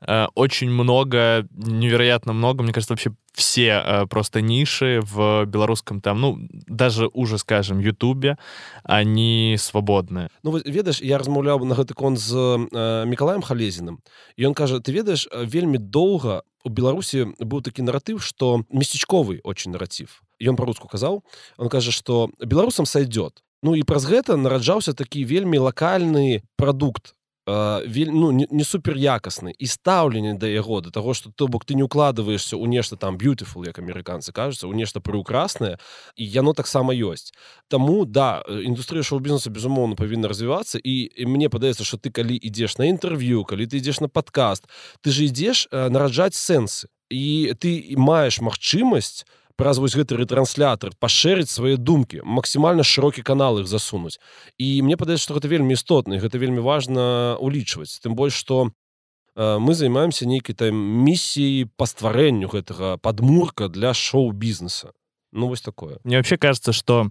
э, 0.01 0.27
очень 0.35 0.71
много, 0.71 1.47
невероятно 1.53 2.33
много, 2.33 2.63
мне 2.63 2.73
кажется, 2.73 2.95
вообще 2.95 3.13
все 3.33 3.83
э, 3.85 4.07
просто 4.07 4.41
ниши 4.41 5.01
в 5.03 5.45
беларускам 5.47 6.01
там 6.01 6.21
ну 6.21 6.39
даже 6.51 7.09
уже 7.09 7.37
скажем 7.39 7.81
Ютубе 7.81 8.39
они 8.85 9.57
свабодныя 9.59 10.31
Ну 10.45 10.57
ведаеш 10.65 11.01
я 11.01 11.19
размаўляў 11.19 11.65
на 11.65 11.75
гэты 11.75 11.95
кон 11.95 12.17
з 12.17 12.31
э, 12.71 13.05
мікалаем 13.07 13.43
халезіным 13.43 13.99
і 14.37 14.47
ён 14.47 14.55
кажа 14.55 14.79
ты 14.79 14.95
ведаеш 14.95 15.27
вельмі 15.35 15.79
доўга 15.79 16.47
у 16.63 16.71
беларусі 16.71 17.35
быў 17.43 17.63
такі 17.63 17.83
наратыў 17.83 18.23
что 18.23 18.63
месцічковы 18.71 19.41
очень 19.43 19.73
наратив 19.73 20.23
ён 20.39 20.55
по-руску 20.55 20.87
казаў 20.87 21.25
он 21.59 21.69
кажа 21.69 21.91
что 21.91 22.31
беларусам 22.39 22.87
сойдет 22.87 23.43
Ну 23.65 23.75
і 23.75 23.83
праз 23.83 24.05
гэта 24.07 24.37
нараджаўся 24.37 24.93
такі 24.93 25.25
вельмі 25.25 25.59
лакальны 25.59 26.45
прадукт 26.55 27.17
ну, 27.50 28.32
не, 28.32 28.48
не 28.50 28.64
супер 28.64 28.96
якасны 28.96 29.54
і 29.58 29.66
стаўленне 29.66 30.38
да 30.38 30.48
яго 30.48 30.82
да 30.82 30.92
таго 30.92 31.14
што 31.14 31.32
то 31.36 31.48
бок 31.48 31.66
ты 31.66 31.74
не 31.74 31.84
укладываешься 31.84 32.56
ў 32.56 32.68
нешта 32.68 32.96
там 32.96 33.18
beautiful 33.18 33.66
як 33.66 33.80
амерыканцы 33.80 34.32
кажуцца 34.32 34.68
у 34.68 34.74
нешта 34.74 35.00
прыукраснае 35.00 35.80
і 36.16 36.24
яно 36.24 36.54
таксама 36.54 36.94
ёсць 36.94 37.34
Таму 37.70 38.06
да 38.06 38.44
індустрыя 38.48 39.04
шоу-бізнесу 39.04 39.50
безумоўна 39.50 39.96
павінна 39.96 40.28
развівацца 40.28 40.78
і, 40.78 41.10
і 41.10 41.26
мне 41.26 41.50
падаецца 41.50 41.84
что 41.84 41.98
ты 41.98 42.12
калі 42.12 42.38
ідзеш 42.38 42.78
на 42.78 42.86
інтэрв'ю 42.94 43.44
калі 43.44 43.66
ты 43.66 43.82
ідзеш 43.82 44.00
на 44.00 44.10
падкаст 44.10 44.70
ты 45.02 45.10
же 45.12 45.26
ідзеш 45.26 45.68
нараджаць 45.72 46.38
сэнсы 46.38 46.88
і 47.10 47.54
ты 47.58 47.98
маеш 47.98 48.42
магчымасць 48.42 49.26
праз 49.59 49.79
вось 49.79 49.95
гэты 49.95 50.19
ретранслятор 50.19 50.95
пашэрыць 50.99 51.51
свае 51.51 51.77
думкі 51.77 52.23
максімальна 52.25 52.83
шырокі 52.83 53.23
канал 53.23 53.61
іх 53.63 53.71
засунуць 53.71 54.19
і 54.59 54.83
мне 54.83 54.99
падаецца 54.99 55.23
што 55.25 55.39
гэта 55.39 55.51
вельмі 55.51 55.79
істотна 55.79 56.19
гэта 56.19 56.39
вельмі 56.39 56.65
важна 56.65 57.37
улічваць 57.39 58.01
тым 58.03 58.19
больш 58.19 58.35
што 58.35 58.67
э, 58.67 59.59
мы 59.59 59.75
займаемся 59.75 60.27
нейкай 60.27 60.59
там 60.59 60.75
місіі 61.07 61.71
па 61.77 61.87
стварэнню 61.87 62.51
гэтага 62.51 62.99
падмурка 62.99 63.69
для 63.69 63.95
шоу-бізнеса 63.95 64.91
ну 65.33 65.47
вось 65.47 65.63
такое 65.63 65.99
мне 66.03 66.19
вообще 66.19 66.37
кажется 66.37 66.73
что 66.73 67.11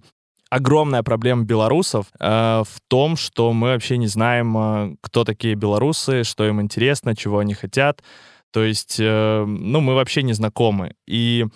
огромная 0.54 1.02
проблема 1.02 1.44
белорусов 1.44 2.06
э, 2.20 2.62
в 2.62 2.80
том, 2.88 3.16
что 3.16 3.52
мы 3.52 3.68
вообще 3.72 3.96
не 3.96 4.06
знаем, 4.06 4.56
э, 4.56 4.96
кто 5.00 5.24
такие 5.24 5.54
белорусы, 5.56 6.22
что 6.22 6.46
им 6.46 6.60
интересно, 6.60 7.16
чего 7.16 7.40
они 7.40 7.54
хотят. 7.54 8.04
То 8.52 8.62
есть, 8.62 8.98
э, 9.00 9.44
ну, 9.44 9.80
мы 9.80 9.94
вообще 9.94 10.22
не 10.22 10.32
знакомы. 10.32 10.94
И 11.08 11.46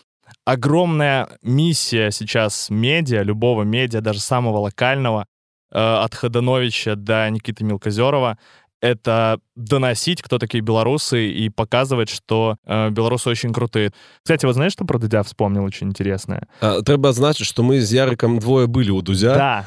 огромная 0.45 1.29
миссия 1.41 2.11
сейчас 2.11 2.69
медиа, 2.69 3.23
любого 3.23 3.63
медиа, 3.63 4.01
даже 4.01 4.19
самого 4.19 4.57
локального, 4.57 5.25
э, 5.71 5.77
от 5.79 6.13
Ходановича 6.15 6.95
до 6.95 7.29
Никиты 7.29 7.63
Мелкозерова, 7.63 8.37
это 8.83 9.39
доносить, 9.55 10.21
кто 10.21 10.39
такие 10.39 10.61
белорусы, 10.61 11.29
и 11.29 11.47
показывать, 11.49 12.09
что 12.09 12.57
э, 12.65 12.89
белорусы 12.89 13.29
очень 13.29 13.53
крутые. 13.53 13.93
Кстати, 14.21 14.45
вот 14.45 14.55
знаешь, 14.55 14.73
что 14.73 14.83
про 14.83 14.99
Дудя 14.99 15.23
вспомнил 15.23 15.63
очень 15.63 15.87
интересное? 15.87 16.47
А, 16.59 16.81
треба 16.81 17.09
отзначить, 17.09 17.47
что 17.47 17.63
мы 17.63 17.79
с 17.79 17.91
Яриком 17.91 18.39
двое 18.39 18.67
были 18.67 18.91
у 18.91 19.01
Дудя. 19.01 19.35
Да. 19.35 19.65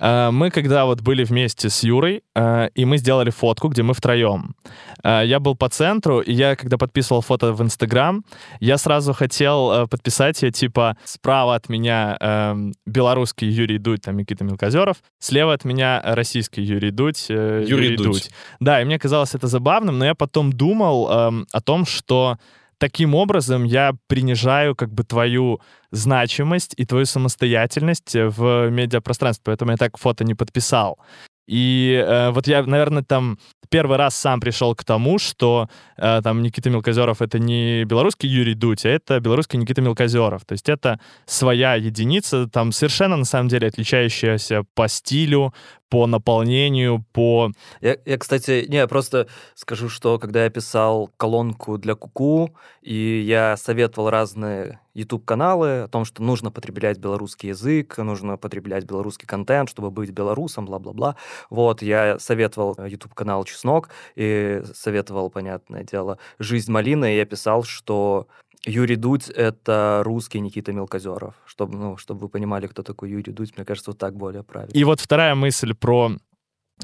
Э, 0.00 0.30
мы 0.30 0.50
когда 0.50 0.84
вот 0.84 1.00
были 1.00 1.24
вместе 1.24 1.70
с 1.70 1.82
Юрой, 1.82 2.22
э, 2.34 2.68
и 2.74 2.84
мы 2.84 2.98
сделали 2.98 3.30
фотку, 3.30 3.68
где 3.68 3.82
мы 3.82 3.94
втроем. 3.94 4.54
Э, 5.02 5.22
я 5.24 5.40
был 5.40 5.56
по 5.56 5.70
центру, 5.70 6.20
и 6.20 6.32
я, 6.32 6.54
когда 6.54 6.76
подписывал 6.76 7.22
фото 7.22 7.52
в 7.52 7.62
Инстаграм, 7.62 8.22
я 8.60 8.76
сразу 8.76 9.14
хотел 9.14 9.72
э, 9.72 9.86
подписать 9.86 10.42
ее, 10.42 10.50
типа, 10.50 10.98
справа 11.04 11.54
от 11.54 11.70
меня 11.70 12.18
э, 12.20 12.54
белорусский 12.84 13.48
Юрий 13.48 13.78
Дудь, 13.78 14.02
там, 14.02 14.18
Никита 14.18 14.44
Мелкозеров, 14.44 14.98
слева 15.20 15.54
от 15.54 15.64
меня 15.64 16.02
российский 16.04 16.60
Юрий 16.60 16.90
Дудь, 16.90 17.26
э, 17.30 17.64
Юрий, 17.66 17.84
Юрий 17.84 17.96
Дудь. 17.96 18.06
Дудь. 18.06 18.30
Да, 18.60 18.80
и 18.80 18.84
мне 18.84 18.98
казалось 18.98 19.34
это 19.34 19.46
забавным, 19.46 19.98
но 19.98 20.04
я 20.04 20.14
потом 20.14 20.52
думал 20.52 21.10
эм, 21.10 21.46
о 21.52 21.60
том, 21.60 21.86
что 21.86 22.38
таким 22.78 23.14
образом 23.14 23.64
я 23.64 23.92
принижаю 24.08 24.74
как 24.74 24.92
бы 24.92 25.04
твою 25.04 25.60
значимость 25.92 26.74
и 26.76 26.84
твою 26.84 27.06
самостоятельность 27.06 28.14
в 28.14 28.70
медиапространстве, 28.70 29.44
поэтому 29.44 29.70
я 29.70 29.76
так 29.76 29.98
фото 29.98 30.24
не 30.24 30.34
подписал. 30.34 30.98
И 31.46 32.02
э, 32.04 32.30
вот 32.30 32.46
я, 32.46 32.62
наверное, 32.62 33.02
там 33.02 33.38
первый 33.68 33.96
раз 33.96 34.14
сам 34.14 34.40
пришел 34.40 34.74
к 34.74 34.84
тому, 34.84 35.18
что 35.18 35.68
э, 35.96 36.20
там 36.22 36.42
Никита 36.42 36.70
Мелкозеров 36.70 37.22
это 37.22 37.38
не 37.38 37.84
белорусский 37.84 38.28
Юрий 38.28 38.54
Дудь, 38.54 38.84
а 38.84 38.88
это 38.88 39.18
белорусский 39.18 39.58
Никита 39.58 39.80
Мелкозеров. 39.80 40.44
То 40.44 40.52
есть 40.52 40.68
это 40.68 41.00
своя 41.26 41.74
единица, 41.74 42.46
там 42.48 42.70
совершенно 42.72 43.16
на 43.16 43.24
самом 43.24 43.48
деле 43.48 43.68
отличающаяся 43.68 44.64
по 44.74 44.88
стилю, 44.88 45.54
по 45.92 46.06
наполнению, 46.06 47.04
по... 47.12 47.52
Я, 47.82 47.98
я, 48.06 48.16
кстати, 48.16 48.64
не, 48.66 48.86
просто 48.86 49.26
скажу, 49.54 49.90
что 49.90 50.18
когда 50.18 50.44
я 50.44 50.48
писал 50.48 51.10
колонку 51.18 51.76
для 51.76 51.94
Куку, 51.94 52.56
и 52.80 53.20
я 53.20 53.58
советовал 53.58 54.08
разные 54.08 54.80
YouTube-каналы 54.94 55.82
о 55.82 55.88
том, 55.88 56.06
что 56.06 56.22
нужно 56.22 56.50
потреблять 56.50 56.96
белорусский 56.96 57.50
язык, 57.50 57.98
нужно 57.98 58.38
потреблять 58.38 58.84
белорусский 58.84 59.26
контент, 59.26 59.68
чтобы 59.68 59.90
быть 59.90 60.08
белорусом, 60.12 60.64
бла-бла-бла. 60.64 61.16
Вот, 61.50 61.82
я 61.82 62.18
советовал 62.18 62.74
YouTube-канал 62.82 63.44
«Чеснок» 63.44 63.90
и 64.16 64.62
советовал, 64.72 65.28
понятное 65.28 65.84
дело, 65.84 66.16
«Жизнь 66.38 66.72
малины», 66.72 67.12
и 67.12 67.16
я 67.18 67.26
писал, 67.26 67.64
что 67.64 68.28
Юрий 68.64 68.96
Дудь— 68.96 69.28
это 69.34 70.02
русский 70.04 70.40
Никита 70.40 70.72
Мелкозеров. 70.72 71.34
Чтобы, 71.46 71.76
ну, 71.76 71.96
чтобы 71.96 72.20
вы 72.20 72.28
понимали, 72.28 72.66
кто 72.66 72.82
такой 72.82 73.10
Юрий 73.10 73.32
Дудь, 73.32 73.56
мне 73.56 73.64
кажется, 73.64 73.90
вот 73.90 73.98
так 73.98 74.16
более 74.16 74.44
правильно. 74.44 74.72
И 74.72 74.84
вот 74.84 75.00
вторая 75.00 75.34
мысль 75.34 75.74
про 75.74 76.12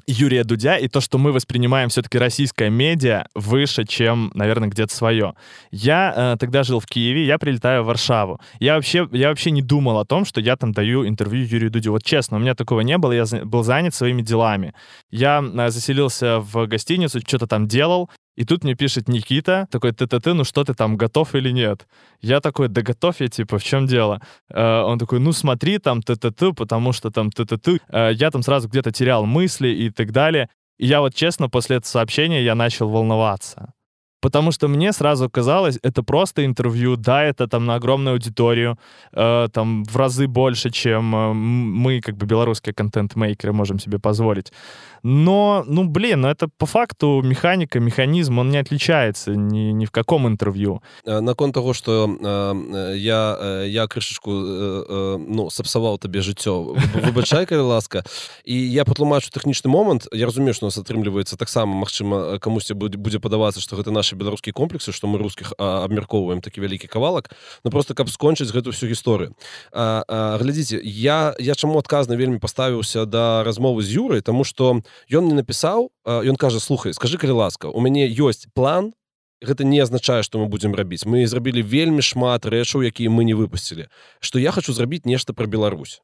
Юрия 0.06 0.44
Дудя 0.44 0.76
и 0.76 0.88
то, 0.88 1.00
что 1.00 1.18
мы 1.18 1.32
воспринимаем 1.32 1.88
все-таки 1.88 2.18
российское 2.18 2.70
медиа 2.70 3.26
выше, 3.34 3.84
чем, 3.84 4.30
наверное, 4.34 4.68
где-то 4.68 4.94
свое. 4.94 5.34
Я 5.70 6.12
э, 6.14 6.36
тогда 6.38 6.62
жил 6.62 6.80
в 6.80 6.86
Киеве, 6.86 7.26
я 7.26 7.38
прилетаю 7.38 7.82
в 7.82 7.86
Варшаву. 7.86 8.40
Я 8.60 8.76
вообще, 8.76 9.08
я 9.12 9.28
вообще 9.28 9.50
не 9.50 9.62
думал 9.62 9.98
о 9.98 10.04
том, 10.04 10.24
что 10.24 10.40
я 10.40 10.56
там 10.56 10.72
даю 10.72 11.06
интервью 11.06 11.44
Юрию 11.44 11.70
Дудю. 11.70 11.92
Вот 11.92 12.04
честно, 12.04 12.36
у 12.36 12.40
меня 12.40 12.54
такого 12.54 12.80
не 12.80 12.96
было, 12.98 13.12
я 13.12 13.24
был 13.44 13.62
занят 13.62 13.94
своими 13.94 14.22
делами. 14.22 14.74
Я 15.10 15.42
э, 15.42 15.70
заселился 15.70 16.40
в 16.40 16.66
гостиницу, 16.66 17.20
что-то 17.20 17.46
там 17.46 17.66
делал, 17.66 18.10
и 18.38 18.44
тут 18.44 18.62
мне 18.62 18.74
пишет 18.74 19.08
Никита, 19.08 19.66
такой, 19.68 19.90
ты-ты-ты, 19.90 20.32
ну 20.32 20.44
что 20.44 20.62
ты 20.62 20.72
там, 20.72 20.96
готов 20.96 21.34
или 21.34 21.50
нет? 21.50 21.88
Я 22.20 22.40
такой, 22.40 22.68
да 22.68 22.82
готов 22.82 23.20
я, 23.20 23.26
типа, 23.26 23.58
в 23.58 23.64
чем 23.64 23.86
дело? 23.86 24.20
Э, 24.48 24.82
он 24.82 24.98
такой, 24.98 25.18
ну 25.18 25.32
смотри, 25.32 25.78
там 25.78 26.02
ты-ты-ты, 26.02 26.52
потому 26.52 26.92
что 26.92 27.10
там 27.10 27.30
ты-ты-ты. 27.32 27.80
Э, 27.88 28.12
я 28.14 28.30
там 28.30 28.42
сразу 28.42 28.68
где-то 28.68 28.92
терял 28.92 29.26
мысли 29.26 29.68
и 29.68 29.90
так 29.90 30.12
далее. 30.12 30.48
И 30.78 30.86
я 30.86 31.00
вот 31.00 31.14
честно, 31.14 31.48
после 31.48 31.78
этого 31.78 31.90
сообщения 31.90 32.44
я 32.44 32.54
начал 32.54 32.88
волноваться. 32.88 33.72
Потому 34.20 34.52
что 34.52 34.68
мне 34.68 34.92
сразу 34.92 35.30
казалось, 35.30 35.78
это 35.82 36.02
просто 36.02 36.44
интервью, 36.44 36.96
да, 36.96 37.22
это 37.22 37.46
там 37.46 37.66
на 37.66 37.74
огромную 37.74 38.14
аудиторию, 38.14 38.76
э, 39.12 39.48
там 39.52 39.84
в 39.84 39.96
разы 39.96 40.26
больше, 40.26 40.70
чем 40.70 41.14
э, 41.14 41.32
мы, 41.32 42.00
как 42.00 42.16
бы 42.16 42.26
белорусские 42.26 42.74
контент-мейкеры, 42.74 43.52
можем 43.52 43.78
себе 43.78 43.98
позволить. 43.98 44.52
Но, 45.02 45.64
ну, 45.66 45.84
блин, 45.84 46.22
ну 46.22 46.28
это 46.28 46.48
по 46.58 46.66
факту 46.66 47.22
механика, 47.22 47.80
механизм, 47.80 48.38
он 48.38 48.50
не 48.50 48.58
отличается 48.58 49.34
ни, 49.34 49.72
ни 49.72 49.84
в 49.84 49.90
каком 49.90 50.26
интервью. 50.26 50.82
Э, 51.04 51.20
Наконт 51.20 51.54
того, 51.54 51.72
что 51.72 52.08
э, 52.20 52.96
я, 52.96 53.36
э, 53.40 53.68
я 53.68 53.86
крышечку 53.86 54.30
э, 54.30 54.84
э, 54.88 55.16
ну, 55.18 55.50
сапсаваў 55.50 55.98
табе 55.98 56.20
жыццё 56.20 56.74
выбачай 56.94 57.46
калі 57.46 57.60
ласка? 57.60 58.04
І 58.44 58.54
я 58.54 58.84
патлумачу 58.84 59.30
тэхнічны 59.30 59.68
момант 59.68 60.08
я 60.12 60.26
разумею 60.26 60.54
што 60.54 60.66
у 60.66 60.68
нас 60.68 60.78
атрымліваецца 60.78 61.36
таксама 61.36 61.74
Мачыма 61.74 62.38
камусьці 62.38 62.74
будзе, 62.74 63.18
падавацца 63.18 63.60
што 63.60 63.76
гэта 63.76 63.90
нашы 63.90 64.16
беларускія 64.16 64.52
комплексы 64.52 64.92
што 64.92 65.06
мы 65.06 65.18
рускіх 65.18 65.52
абмяркоўваем 65.58 66.40
такі 66.40 66.60
вялікі 66.60 66.88
кавалак 66.88 67.30
ну 67.64 67.70
просто 67.70 67.94
каб 67.94 68.08
скончыць 68.08 68.50
гэту 68.52 68.72
всю 68.72 68.88
гісторыю 68.88 69.34
глядзіце 69.72 70.80
я 70.82 71.34
я 71.38 71.54
чаму 71.54 71.78
адказна 71.78 72.16
вельмі 72.16 72.38
паставіўся 72.38 73.04
да 73.04 73.44
размовы 73.44 73.82
з 73.82 73.92
юрай 73.92 74.20
тому 74.20 74.44
что 74.44 74.80
ён 75.10 75.28
не 75.28 75.34
напісаў 75.34 75.90
ён 76.04 76.36
кажа 76.36 76.60
слухай 76.60 76.94
скажи 76.94 77.18
калі 77.18 77.44
ласка 77.44 77.68
у 77.68 77.80
мяне 77.80 78.08
ёсць 78.08 78.46
план 78.54 78.94
гэта 79.42 79.64
не 79.64 79.78
азначае 79.80 80.22
што 80.22 80.38
мы 80.38 80.46
будзем 80.50 80.74
рабіць. 80.74 81.06
Мы 81.06 81.26
зрабілі 81.26 81.62
вельмі 81.62 82.02
шмат 82.02 82.46
рэчаў 82.46 82.82
якія 82.82 83.10
мы 83.10 83.24
не 83.24 83.34
выпусцілі 83.34 83.88
што 84.20 84.38
я 84.38 84.50
хочу 84.50 84.72
зрабіць 84.72 85.06
нешта 85.06 85.32
пра 85.32 85.46
Беларусь 85.46 86.02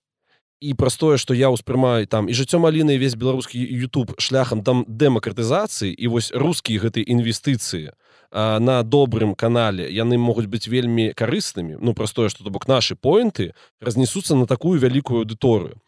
і 0.61 0.75
простое 0.75 1.19
что 1.19 1.35
я 1.35 1.51
ўспрымаю 1.51 2.07
там 2.07 2.31
і 2.31 2.33
жыццё 2.33 2.63
маліны 2.63 2.97
весь 2.97 3.19
беларускі 3.19 3.59
YouTube 3.59 4.15
шляхам 4.19 4.63
там 4.63 4.85
дэмакратызацыі 4.89 5.91
і 5.91 6.07
вось 6.09 6.31
рускія 6.33 6.81
гэтай 6.81 7.03
інвестыцыі 7.03 7.93
на 8.35 8.83
добрым 8.83 9.35
канале 9.35 9.91
яны 9.91 10.19
могуць 10.19 10.51
быць 10.51 10.67
вельмі 10.67 11.13
карыснымі. 11.15 11.79
Ну 11.81 11.95
простое 11.95 12.29
что 12.29 12.45
то 12.45 12.51
бок 12.51 12.67
наши 12.67 12.97
поинты 12.97 13.55
разнесуцца 13.81 14.35
на 14.35 14.47
такую 14.47 14.79
вялікую 14.81 15.23
аўдыторыю 15.23 15.79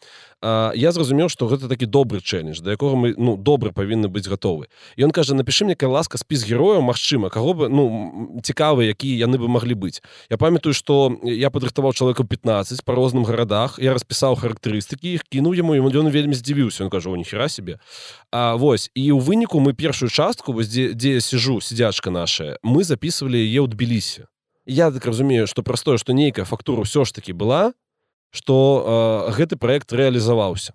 а, 0.43 0.73
я 0.75 0.93
зразумеў 0.93 1.29
что 1.29 1.49
гэта 1.49 1.69
такі 1.69 1.87
добры 1.87 2.21
чэллендж 2.21 2.61
да 2.61 2.77
якога 2.77 2.97
мы 2.97 3.15
ну 3.17 3.37
добра 3.37 3.73
павінны 3.73 4.09
быць 4.09 4.29
гатовы. 4.29 4.69
Ён 4.99 5.11
кажа 5.11 5.35
напиши 5.35 5.65
мне 5.65 5.75
кай 5.75 5.89
ласка 5.89 6.19
спіс 6.19 6.45
герояў 6.45 6.83
Мачыма 6.83 7.31
каго 7.31 7.55
бы 7.55 7.69
ну 7.69 8.41
цікавы 8.45 8.85
якія 8.93 9.27
яны 9.27 9.39
бы 9.39 9.49
маглі 9.49 9.75
быць. 9.75 10.03
Я 10.31 10.37
памятаю 10.37 10.75
что 10.75 11.17
я 11.25 11.51
падрыхтаваў 11.51 11.93
чалавека 11.93 12.25
15 12.25 12.85
по 12.85 12.95
розным 12.95 13.25
гарадах 13.25 13.79
я 13.79 13.93
распісаў 13.97 14.37
характарыстыкі 14.37 15.17
іх 15.17 15.25
кінуў 15.25 15.57
яму 15.57 15.75
ён 15.75 15.89
ён 15.89 16.11
вельмі 16.13 16.35
здзівіўся. 16.35 16.85
Он 16.85 16.91
кажа 16.91 17.11
ніхера 17.11 17.49
себе 17.49 17.81
А 18.31 18.55
вось 18.57 18.91
і 18.95 19.17
ў 19.17 19.21
выніку 19.21 19.61
мы 19.61 19.73
першую 19.73 20.11
частку 20.11 20.53
вось 20.53 20.69
дзе, 20.69 20.93
я 20.93 21.21
сижу 21.21 21.61
сидзячка 21.61 22.11
наша 22.11 22.59
мы 22.63 22.85
записывалі 22.85 23.41
яе 23.41 23.65
ў 23.65 23.69
тбілісе 23.73 24.29
я 24.67 24.91
так 24.91 25.07
разумею 25.07 25.47
что 25.47 25.63
простое 25.63 25.97
что 25.97 26.13
нейкая 26.13 26.45
фактура 26.45 26.83
ўсё 26.83 27.05
ж 27.05 27.13
таки 27.13 27.33
была 27.33 27.73
что 28.31 29.27
э, 29.29 29.33
гэты 29.33 29.57
проект 29.57 29.93
реалізаваўся 29.93 30.75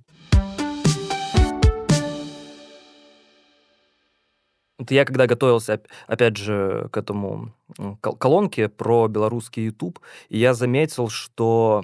я 4.90 5.06
когда 5.06 5.28
готовился 5.28 5.82
опять 6.08 6.38
же 6.38 6.90
к 6.92 6.98
этому 6.98 7.54
колонке 8.02 8.68
про 8.68 9.08
белорусский 9.08 9.66
YouTube 9.66 10.00
я 10.30 10.54
заметил 10.54 11.10
что 11.10 11.84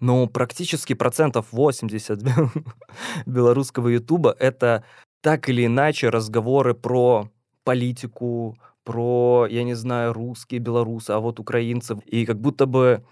ну 0.00 0.28
практически 0.28 0.94
процентов 0.94 1.46
80 1.52 2.18
белорусского 3.26 3.88
ютуба 3.88 4.36
это 4.38 4.84
так 5.22 5.48
или 5.48 5.66
иначе 5.66 6.10
разговоры 6.10 6.74
про 6.74 7.30
политику 7.64 8.58
про 8.84 9.46
я 9.50 9.64
не 9.64 9.74
знаю 9.74 10.12
русские 10.12 10.60
белорусы 10.60 11.10
а 11.10 11.18
вот 11.18 11.40
украинцев. 11.40 11.98
И 12.06 12.26
как 12.26 12.38
будто 12.40 12.66
бы 12.66 13.02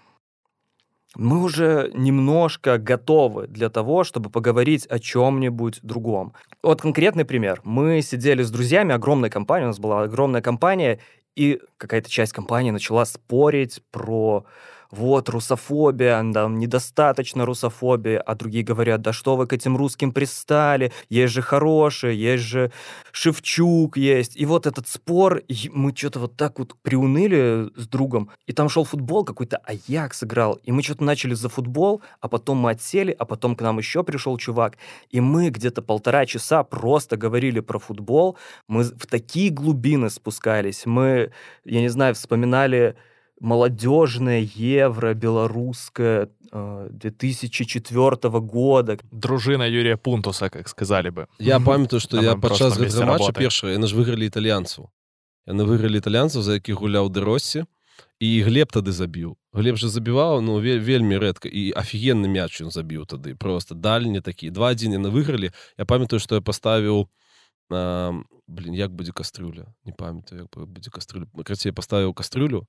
мы 1.15 1.43
уже 1.43 1.91
немножко 1.93 2.77
готовы 2.77 3.47
для 3.47 3.69
того, 3.69 4.03
чтобы 4.03 4.29
поговорить 4.29 4.85
о 4.87 4.99
чем-нибудь 4.99 5.79
другом. 5.81 6.33
Вот 6.61 6.81
конкретный 6.81 7.25
пример. 7.25 7.61
Мы 7.63 8.01
сидели 8.01 8.43
с 8.43 8.51
друзьями, 8.51 8.93
огромная 8.93 9.29
компания, 9.29 9.65
у 9.65 9.69
нас 9.69 9.79
была 9.79 10.03
огромная 10.03 10.41
компания, 10.41 10.99
и 11.35 11.59
какая-то 11.77 12.09
часть 12.09 12.33
компании 12.33 12.71
начала 12.71 13.05
спорить 13.05 13.81
про 13.91 14.45
вот, 14.93 15.29
русофобия, 15.29 16.23
там, 16.33 16.59
недостаточно 16.59 17.45
русофобии, 17.45 18.21
а 18.23 18.35
другие 18.35 18.63
говорят, 18.63 19.01
да 19.01 19.11
что 19.11 19.35
вы 19.35 19.47
к 19.47 19.53
этим 19.53 19.75
русским 19.75 20.11
пристали, 20.11 20.91
есть 21.09 21.33
же 21.33 21.41
хорошие, 21.41 22.19
есть 22.19 22.43
же 22.43 22.71
Шевчук 23.11 23.97
есть. 23.97 24.37
И 24.37 24.45
вот 24.45 24.67
этот 24.67 24.87
спор, 24.87 25.41
мы 25.71 25.95
что-то 25.95 26.19
вот 26.19 26.37
так 26.37 26.59
вот 26.59 26.75
приуныли 26.83 27.71
с 27.75 27.87
другом, 27.87 28.29
и 28.45 28.53
там 28.53 28.69
шел 28.69 28.83
футбол, 28.83 29.25
какой-то 29.25 29.57
Аякс 29.57 30.23
играл, 30.23 30.59
и 30.63 30.71
мы 30.71 30.83
что-то 30.83 31.03
начали 31.03 31.33
за 31.33 31.49
футбол, 31.49 32.03
а 32.21 32.27
потом 32.27 32.57
мы 32.57 32.71
отсели, 32.71 33.15
а 33.17 33.25
потом 33.25 33.55
к 33.55 33.61
нам 33.61 33.79
еще 33.79 34.03
пришел 34.03 34.37
чувак, 34.37 34.77
и 35.09 35.19
мы 35.19 35.49
где-то 35.49 35.81
полтора 35.81 36.27
часа 36.27 36.63
просто 36.63 37.17
говорили 37.17 37.61
про 37.61 37.79
футбол, 37.79 38.37
мы 38.67 38.83
в 38.83 39.07
такие 39.07 39.49
глубины 39.49 40.11
спускались, 40.11 40.85
мы, 40.85 41.31
я 41.65 41.81
не 41.81 41.89
знаю, 41.89 42.13
вспоминали 42.13 42.95
молодежное 43.40 44.40
евро 44.56 45.14
белорусское 45.14 46.28
2004 46.50 48.16
э, 48.22 48.40
года 48.40 48.98
дружина 49.10 49.68
Юрия 49.68 49.96
пунтуса 49.96 50.50
как 50.50 50.68
сказали 50.68 51.10
бы 51.10 51.28
я 51.38 51.60
памятаю 51.60 52.00
что 52.00 52.20
я 52.20 52.36
падчас 52.36 52.78
гэтага 52.78 53.04
матча 53.06 53.32
першага 53.32 53.72
яны 53.72 53.86
ж 53.86 53.94
выйгралі 53.94 54.26
італьянцу 54.26 54.90
яны 55.46 55.64
выйгралі 55.64 55.98
італьянцаў 55.98 56.42
за 56.42 56.54
які 56.54 56.72
гуляў 56.72 57.10
дэроссе 57.10 57.66
і 58.18 58.42
глеб 58.42 58.72
тады 58.72 58.92
забіў 58.92 59.36
глеб 59.52 59.76
же 59.76 59.88
забіваў 59.88 60.40
ну 60.40 60.58
вельмі 60.58 61.20
рэдка 61.20 61.48
і 61.48 61.72
офігенны 61.76 62.26
мяч 62.32 62.60
ён 62.64 62.72
забіў 62.72 63.06
тады 63.06 63.36
просто 63.36 63.74
дальні 63.74 64.20
такі 64.20 64.50
два 64.50 64.72
адзін 64.72 64.98
яны 64.98 65.12
выйгралі 65.12 65.52
я 65.78 65.84
памятаю 65.84 66.18
что 66.18 66.34
я 66.34 66.40
паставіў 66.40 67.06
блин 67.68 68.74
як 68.74 68.90
будзе 68.90 69.12
кастрюля 69.12 69.68
не 69.84 69.92
памятаю 69.92 70.48
будзе 70.48 70.90
кастрюля 70.90 71.28
крацей 71.44 71.72
паставіў 71.72 72.14
кастрюлю 72.14 72.64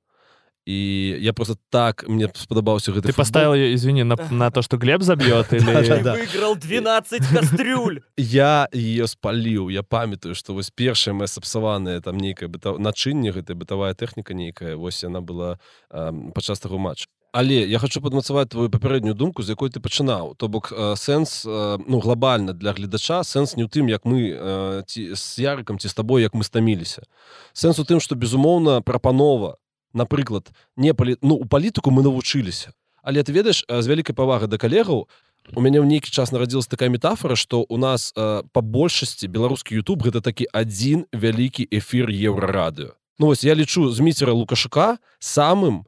і 0.69 1.15
я 1.19 1.34
просто 1.34 1.58
так 1.69 2.06
мне 2.08 2.30
спадабаўся 2.36 2.91
гэты 2.91 3.08
ты 3.10 3.13
поставил 3.13 3.54
ее 3.56 3.74
извини 3.74 4.04
на, 4.04 4.15
на 4.32 4.52
то 4.52 4.62
что 4.62 4.78
глеб 4.78 5.02
забьет 5.02 5.54
или 5.54 5.65
выиграл 5.65 6.56
12 6.56 7.28
кастрюль 7.28 8.02
я 8.17 8.67
ее 8.72 9.08
спаліў 9.08 9.69
я 9.69 9.84
памятаю 9.84 10.36
что 10.36 10.54
вось 10.54 10.69
першая 10.69 11.15
моя 11.15 11.28
сапсаваная 11.28 12.02
там 12.02 12.17
нейкая 12.17 12.50
быта 12.50 12.78
начынне 12.78 13.32
гэтая 13.32 13.56
бытавая 13.56 13.93
тэхніка 13.95 14.34
нейкая 14.34 14.76
вось 14.76 15.04
яна 15.04 15.22
была 15.22 15.58
падчас 15.89 16.60
таго 16.60 16.78
матча 16.78 17.08
але 17.32 17.65
я 17.65 17.80
хочу 17.80 18.02
падмацаваць 18.02 18.50
твою 18.50 18.69
папярэднюю 18.69 19.15
думку 19.15 19.41
з 19.41 19.50
якой 19.50 19.69
ты 19.69 19.80
пачынаў 19.80 20.36
то 20.38 20.48
бок 20.48 20.69
сэнс 20.69 21.45
ну 21.45 22.00
глобальна 22.00 22.54
для 22.54 22.74
гледача 22.74 23.24
сэнс 23.24 23.56
не 23.56 23.65
ў 23.65 23.69
тым 23.74 23.89
як 23.89 24.06
мы 24.06 24.86
ці 24.86 25.15
з 25.15 25.26
ярыкам 25.39 25.80
ці 25.80 25.89
з 25.89 25.93
табой 25.93 26.22
як 26.22 26.38
мы 26.38 26.43
стаміліся 26.43 27.10
сэнс 27.54 27.80
у 27.80 27.86
тым 27.89 28.00
что 28.00 28.13
безумоўна 28.13 28.82
прапанова 28.82 29.58
напрыклад 29.94 30.50
не 30.76 30.94
палі... 30.94 31.16
ну 31.22 31.35
у 31.35 31.44
палітыку 31.44 31.90
мы 31.90 32.02
навучыліся. 32.02 32.74
Але 33.02 33.22
ты 33.22 33.33
ведаеш 33.33 33.64
з 33.68 33.87
вялікай 33.87 34.14
павагай 34.14 34.48
да 34.48 34.59
калегаў 34.59 35.09
у 35.52 35.61
мяне 35.61 35.80
ў 35.80 35.87
нейкі 35.87 36.11
час 36.11 36.33
нарадзілась 36.33 36.66
такая 36.66 36.88
метафора 36.88 37.37
что 37.37 37.64
у 37.68 37.76
нас 37.76 38.12
э, 38.16 38.42
по 38.52 38.61
большасці 38.61 39.28
беларускі 39.28 39.78
YouTube 39.78 40.02
гэта 40.02 40.20
такі 40.20 40.48
адзін 40.52 41.07
вялікі 41.12 41.68
эфир 41.70 42.09
еўрарадыо 42.09 42.96
Ну 43.18 43.26
вось 43.26 43.44
я 43.44 43.54
лічу 43.54 43.90
з 43.90 44.00
міцера 44.00 44.33
лукашука 44.33 44.98
самым 45.18 45.87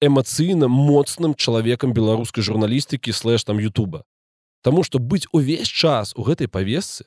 эмацыйна 0.00 0.66
моцным 0.68 1.34
чалавекам 1.34 1.92
беларускай 1.92 2.42
журналістыкі 2.42 3.12
слэш 3.12 3.44
там 3.44 3.58
Ютуба. 3.58 4.04
Таму 4.62 4.82
что 4.82 4.98
быць 4.98 5.28
увесь 5.32 5.68
час 5.68 6.12
у 6.16 6.22
гэтай 6.22 6.48
павесцы 6.48 7.04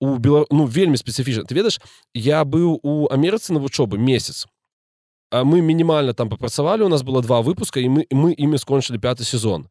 у 0.00 0.18
Бела... 0.18 0.44
ну 0.50 0.66
вельмі 0.66 0.96
спецыфічна. 0.96 1.44
Ты 1.44 1.54
ведаеш 1.54 1.80
я 2.12 2.44
быў 2.44 2.78
у 2.82 3.08
амерыцы 3.08 3.52
на 3.52 3.60
вучобы 3.60 3.96
месяц 3.98 4.46
мы 5.32 5.60
мінімальна 5.60 6.12
там 6.12 6.28
папрацавалі 6.28 6.82
у 6.82 6.88
нас 6.88 7.02
было 7.02 7.22
два 7.22 7.40
выпуска 7.42 7.80
і 7.80 7.88
мы 7.88 8.06
мы 8.10 8.32
імі 8.32 8.58
скончылі 8.58 8.98
пяты 8.98 9.24
сезон. 9.24 9.68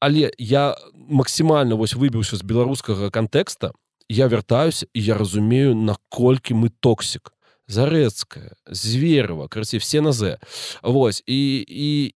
Але 0.00 0.30
я 0.38 0.76
максімальна 0.94 1.74
вось 1.74 1.94
выбіўся 1.94 2.36
з 2.36 2.42
беларускага 2.42 3.10
кантэкста 3.10 3.72
я 4.08 4.26
вяртаюся 4.26 4.86
і 4.94 5.02
я 5.02 5.18
разумею 5.18 5.74
наколькі 5.74 6.54
мы 6.54 6.70
токсік 6.80 7.32
зарэцкая 7.66 8.54
зверова 8.66 9.48
карці 9.48 9.78
все 9.78 10.00
на 10.00 10.12
з. 10.12 10.38
Вось 10.82 11.22
і 11.26 11.64
і 11.68 12.14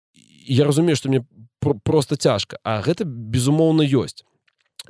я 0.48 0.66
разумею 0.66 0.96
што 0.96 1.10
мне 1.10 1.24
просто 1.84 2.16
цяжка 2.16 2.58
а 2.64 2.82
гэта 2.82 3.06
безумоўна 3.06 3.84
ёсць 3.84 4.28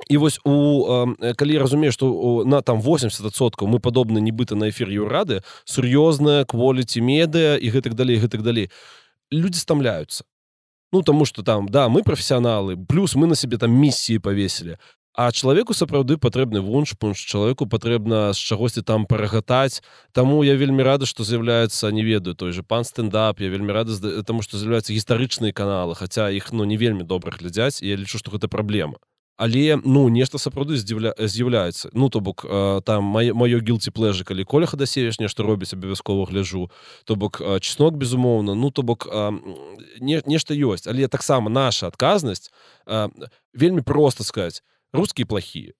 і 0.08 0.16
вось 0.16 0.40
у 0.44 1.14
э, 1.20 1.34
калі 1.34 1.58
разумею 1.58 1.92
что 1.92 2.44
на 2.44 2.62
там 2.62 2.80
80соткаў 2.80 3.68
мы 3.68 3.78
падобны 3.78 4.18
нібыта 4.18 4.54
на 4.56 4.68
эфир 4.70 4.90
юрады. 4.90 5.42
Сур'ёзная 5.64 6.44
кволіці 6.44 7.00
медыа 7.00 7.56
і 7.56 7.70
гэтак 7.70 7.94
далей 7.94 8.18
гэтак 8.18 8.42
далей. 8.42 8.70
Люди 9.30 9.56
стамляются 9.56 10.24
ну 10.94 11.02
тому 11.02 11.24
что 11.24 11.42
там 11.42 11.68
да 11.68 11.88
мы 11.88 12.02
професіяналы 12.02 12.76
плюс 12.76 13.14
мы 13.14 13.26
на 13.26 13.34
себе 13.34 13.58
там 13.58 13.72
миссии 13.72 14.18
повесілі 14.18 14.78
А 15.16 15.30
чалавеку 15.30 15.74
сапраўды 15.74 16.16
патрэбны 16.18 16.58
вунш-пунш 16.58 17.20
чалавеку 17.30 17.66
патрэбна 17.70 18.32
з 18.34 18.38
чагосьці 18.38 18.82
там 18.82 19.06
парагатаць. 19.06 19.78
Таму 20.10 20.42
я 20.42 20.56
вельмі 20.58 20.82
рада 20.82 21.06
што 21.06 21.22
з'яўляецца 21.22 21.92
не 21.94 22.02
ведаю 22.02 22.34
той 22.34 22.50
же 22.50 22.64
пан 22.64 22.82
стендап 22.82 23.38
я 23.38 23.48
вельмі 23.48 23.70
рада 23.70 23.94
таму 24.26 24.42
што 24.42 24.58
з'яўляюцца 24.58 24.90
гістарычныя 24.90 25.54
каналы 25.54 25.94
хаця 25.94 26.30
іх 26.34 26.50
ну 26.50 26.64
не 26.64 26.76
вельмі 26.76 27.06
добра 27.06 27.30
глядзяць 27.30 27.78
я 27.78 27.94
лічу 27.94 28.18
што 28.18 28.34
гэта 28.34 28.50
праблема 28.50 28.98
але 29.36 29.80
ну 29.84 30.08
нешта 30.08 30.38
сапраўды 30.38 30.76
здзіўля 30.78 31.14
з'яўляецца. 31.18 31.90
Ну 31.92 32.08
то 32.08 32.20
бок 32.20 32.44
там 32.84 33.04
маё 33.04 33.58
гілці 33.60 33.90
плэжы 33.90 34.24
калі 34.24 34.44
коля 34.44 34.66
хадасееш 34.66 35.18
нешта 35.18 35.42
робіць 35.42 35.74
абавязкова 35.74 36.26
гляжу 36.30 36.70
то 37.04 37.16
бок 37.16 37.42
чеснок 37.60 37.94
безумоўна. 37.94 38.54
Ну 38.54 38.70
то 38.70 38.82
бок 38.82 39.08
не, 40.00 40.22
нешта 40.26 40.54
ёсць. 40.54 40.86
Але 40.86 41.08
таксама 41.08 41.50
наша 41.50 41.86
адказнасць 41.86 42.50
вельмі 43.54 43.82
просто 43.82 44.24
сказать 44.24 44.62
русские 44.92 45.26
плохие 45.26 45.74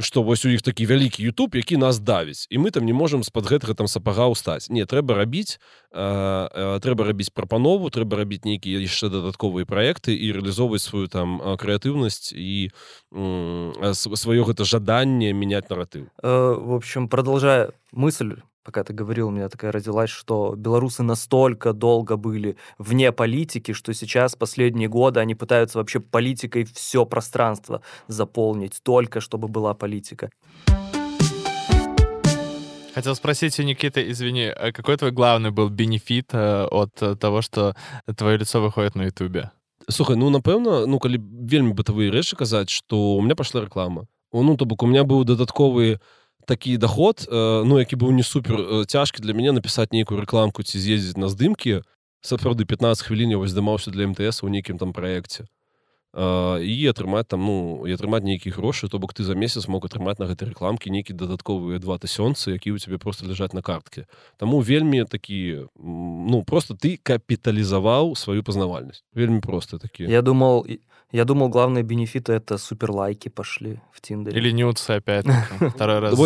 что 0.00 0.22
вось 0.22 0.44
у 0.44 0.48
іх 0.48 0.62
такі 0.62 0.86
вялікі 0.86 1.30
YouTube 1.30 1.56
які 1.56 1.76
нас 1.76 1.98
давіць 1.98 2.46
і 2.50 2.58
мы 2.58 2.70
там 2.70 2.84
не 2.84 2.92
можем 2.92 3.22
з-пад 3.22 3.44
гэтага 3.44 3.74
там 3.74 3.86
сапага 3.86 4.32
ўстаць 4.32 4.70
не 4.70 4.84
трэба 4.84 5.14
рабіць 5.14 5.60
э, 5.92 6.78
трэба 6.80 7.04
рабіць 7.04 7.30
прапанову 7.30 7.90
трэба 7.90 8.16
рабіць 8.16 8.44
нейкія 8.44 8.80
яшчэ 8.80 9.12
дадатковыя 9.12 9.68
праекты 9.68 10.16
і 10.16 10.32
рэалізоўваць 10.32 10.82
сваю 10.82 11.08
там 11.12 11.40
крэатыўнасць 11.40 12.32
і 12.32 12.72
э, 13.12 13.92
сваё 13.94 14.42
гэта 14.48 14.64
жаданне 14.64 15.32
менять 15.32 15.68
наратыў 15.68 16.08
э, 16.08 16.28
в 16.56 16.72
общем 16.72 17.08
продолжая 17.08 17.72
мысль 17.92 18.40
пока 18.66 18.84
ты 18.84 18.92
говорил, 18.92 19.28
у 19.28 19.30
меня 19.30 19.48
такая 19.48 19.72
родилась, 19.72 20.10
что 20.10 20.54
белорусы 20.56 21.02
настолько 21.02 21.72
долго 21.72 22.16
были 22.16 22.56
вне 22.78 23.12
политики, 23.12 23.72
что 23.72 23.92
сейчас, 23.94 24.36
последние 24.36 24.88
годы, 24.88 25.20
они 25.20 25.34
пытаются 25.34 25.78
вообще 25.78 26.00
политикой 26.00 26.64
все 26.64 27.04
пространство 27.04 27.82
заполнить, 28.08 28.80
только 28.82 29.20
чтобы 29.20 29.48
была 29.48 29.74
политика. 29.74 30.30
Хотел 32.94 33.14
спросить 33.14 33.58
у 33.58 33.62
Никиты, 33.62 34.10
извини, 34.10 34.44
а 34.44 34.70
какой 34.70 34.96
твой 34.98 35.12
главный 35.12 35.50
был 35.50 35.70
бенефит 35.70 36.34
э, 36.34 36.64
от 36.64 36.92
того, 37.18 37.40
что 37.40 37.74
твое 38.16 38.36
лицо 38.36 38.60
выходит 38.60 38.94
на 38.94 39.04
Ютубе? 39.04 39.50
Слухай, 39.88 40.16
ну, 40.16 40.30
напэўна, 40.30 40.86
ну, 40.86 40.98
калі 41.02 41.18
вельмі 41.18 41.72
бытавыя 41.74 42.12
рэчы 42.12 42.36
казаць, 42.36 42.70
што 42.70 43.16
у 43.16 43.22
меня 43.22 43.34
пошла 43.34 43.62
реклама. 43.62 44.06
Ну, 44.32 44.56
то 44.56 44.64
бок 44.64 44.82
у 44.82 44.86
меня 44.86 45.04
быў 45.04 45.24
дадатковы 45.24 46.00
такі 46.46 46.76
доход 46.76 47.28
э, 47.28 47.62
ну 47.64 47.78
які 47.78 47.96
быў 47.96 48.12
не 48.12 48.22
супер 48.22 48.60
э, 48.60 48.84
цяжкі 48.86 49.22
для 49.22 49.32
мяне 49.34 49.52
напісаць 49.52 49.92
нейкую 49.92 50.20
рэкламку 50.20 50.62
ці 50.62 50.78
з'ездзіць 50.78 51.16
на 51.16 51.28
здымкі 51.28 51.82
сапраўды 52.22 52.64
15 52.64 53.06
хвілін 53.06 53.38
вось 53.38 53.50
здымаўся 53.50 53.90
для 53.90 54.06
МТС 54.06 54.42
у 54.42 54.48
нейкім 54.48 54.78
там 54.78 54.92
праекце 54.92 55.46
і 56.12 56.74
атрымаць 56.92 57.24
там 57.32 57.40
ну 57.40 57.86
і 57.88 57.94
атрымаць 57.96 58.20
нейкія 58.20 58.52
грошы 58.52 58.88
то 58.92 58.98
бок 58.98 59.14
ты 59.16 59.24
за 59.24 59.34
месяц 59.34 59.64
мог 59.64 59.88
атрымаць 59.88 60.20
на 60.20 60.28
гэтай 60.28 60.52
рэкламкі 60.52 60.92
нейкі 60.92 61.16
дадатковыя 61.16 61.80
два 61.80 61.96
тысёнцы 61.96 62.52
які 62.52 62.76
у 62.76 62.78
цябе 62.78 62.98
просто 62.98 63.24
ляжаць 63.24 63.56
на 63.56 63.62
картке 63.62 64.04
Таму 64.36 64.60
вельмі 64.60 65.08
такі 65.08 65.72
ну 65.80 66.44
просто 66.44 66.76
ты 66.76 67.00
капіталізаваў 67.00 68.12
сваю 68.12 68.44
пазнавальнасць 68.44 69.04
вельмі 69.16 69.40
просто 69.40 69.78
такі 69.78 70.04
я 70.04 70.20
думал 70.20 70.66
я 71.12 71.24
думал 71.24 71.48
главные 71.48 71.84
бенефиты 71.84 72.32
это 72.32 72.56
супер 72.58 72.90
лайки 72.90 73.28
пошли 73.28 73.80
в 73.92 74.00
тиндере 74.00 74.38
или 74.38 74.50
нюцы 74.50 74.90
опять 74.92 75.26
второй 75.74 75.98
раз 76.00 76.18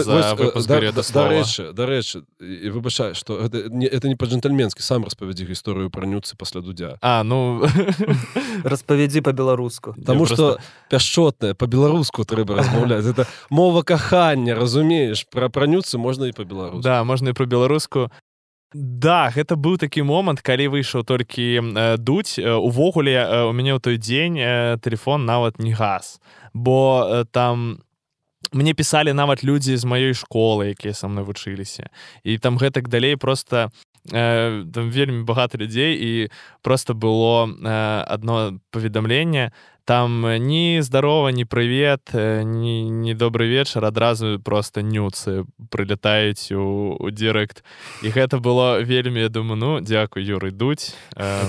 дарэчы 1.73 2.23
выбачаю 2.71 3.15
что 3.15 3.39
это 3.41 4.09
не 4.09 4.17
по-джентльменскі 4.17 4.83
сам 4.83 5.05
распавядзі 5.05 5.45
гісторыю 5.45 5.91
пра 5.91 6.07
нюцы 6.07 6.37
пасля 6.37 6.61
дудзя 6.61 6.99
а 7.03 7.23
ну 7.25 7.67
распавядзі 8.65 9.21
по-беларуску 9.21 9.95
Таму 10.07 10.27
что 10.27 10.59
пяшчотная 10.89 11.55
по-беларуску 11.55 12.25
трэба 12.25 12.63
размаўляць 12.63 13.07
это 13.07 13.27
мова 13.51 13.83
кахання 13.83 14.55
разумееш 14.55 15.27
пра 15.27 15.49
пранюцы 15.49 15.99
можна 15.99 16.27
і 16.27 16.33
по-беларуску 16.33 16.83
да 16.83 17.03
можна 17.05 17.31
і 17.31 17.33
про 17.33 17.47
беларуску 17.47 18.11
Да, 18.74 19.28
гэта 19.36 19.60
быў 19.60 19.76
такі 19.76 20.04
момант, 20.08 20.40
калі 20.40 20.72
выйшаў 20.72 21.04
толькі 21.04 21.60
э, 21.60 21.98
дуць 22.00 22.40
э, 22.40 22.48
увогуле 22.56 23.20
э, 23.20 23.44
у 23.44 23.52
мяне 23.52 23.76
ў 23.76 23.84
той 23.84 24.00
дзень 24.00 24.40
э, 24.40 24.80
телефон 24.80 25.28
нават 25.28 25.60
не 25.60 25.76
газ, 25.76 26.24
бо 26.54 27.04
э, 27.04 27.26
там 27.36 27.84
мне 28.52 28.74
пісалі 28.74 29.12
нават 29.14 29.44
людзі 29.44 29.76
з 29.76 29.84
маёй 29.84 30.16
школы, 30.16 30.72
якія 30.72 30.94
са 30.96 31.08
мной 31.12 31.28
вучыліся. 31.28 31.92
І 32.24 32.38
там 32.40 32.58
гэтак 32.58 32.88
далей 32.88 33.16
просто 33.16 33.72
э, 34.10 34.66
там 34.74 34.92
вельмі 34.92 35.24
багата 35.24 35.58
людзей 35.58 35.98
і 36.02 36.32
просто 36.62 36.94
было 36.94 37.48
э, 37.48 38.04
одно 38.14 38.60
паведамленне 38.72 39.52
там 39.86 40.26
э, 40.26 40.38
ні 40.38 40.82
здарова 40.82 41.32
не 41.32 41.46
прывет 41.46 42.14
не, 42.14 42.90
не 42.90 43.14
добрый 43.14 43.48
вечар 43.48 43.86
адразу 43.86 44.40
просто 44.40 44.82
нюцы 44.82 45.46
прылятаюць 45.70 46.52
у, 46.52 46.98
у 47.00 47.10
директ 47.10 47.64
і 48.04 48.10
гэта 48.10 48.40
было 48.40 48.82
вельмі 48.82 49.22
я 49.22 49.30
думаю 49.30 49.56
ну 49.56 49.82
дзякуй 49.82 50.24
юр 50.24 50.46
ідуць 50.48 50.96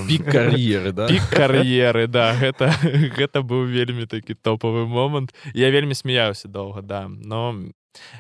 пік 0.09 0.25
кар'еры 0.25 0.93
да? 0.93 1.09
пік 1.09 1.23
кар'еры 1.31 2.07
да. 2.07 2.33
Гэта 2.33 2.73
гэта 3.17 3.43
быў 3.49 3.65
вельмі 3.65 4.07
такі 4.07 4.35
топавы 4.35 4.87
момант 4.87 5.35
я 5.55 5.71
вельмі 5.71 5.95
смяяўся 5.95 6.49
доўга 6.49 6.83
да. 6.83 7.09
Но 7.09 7.55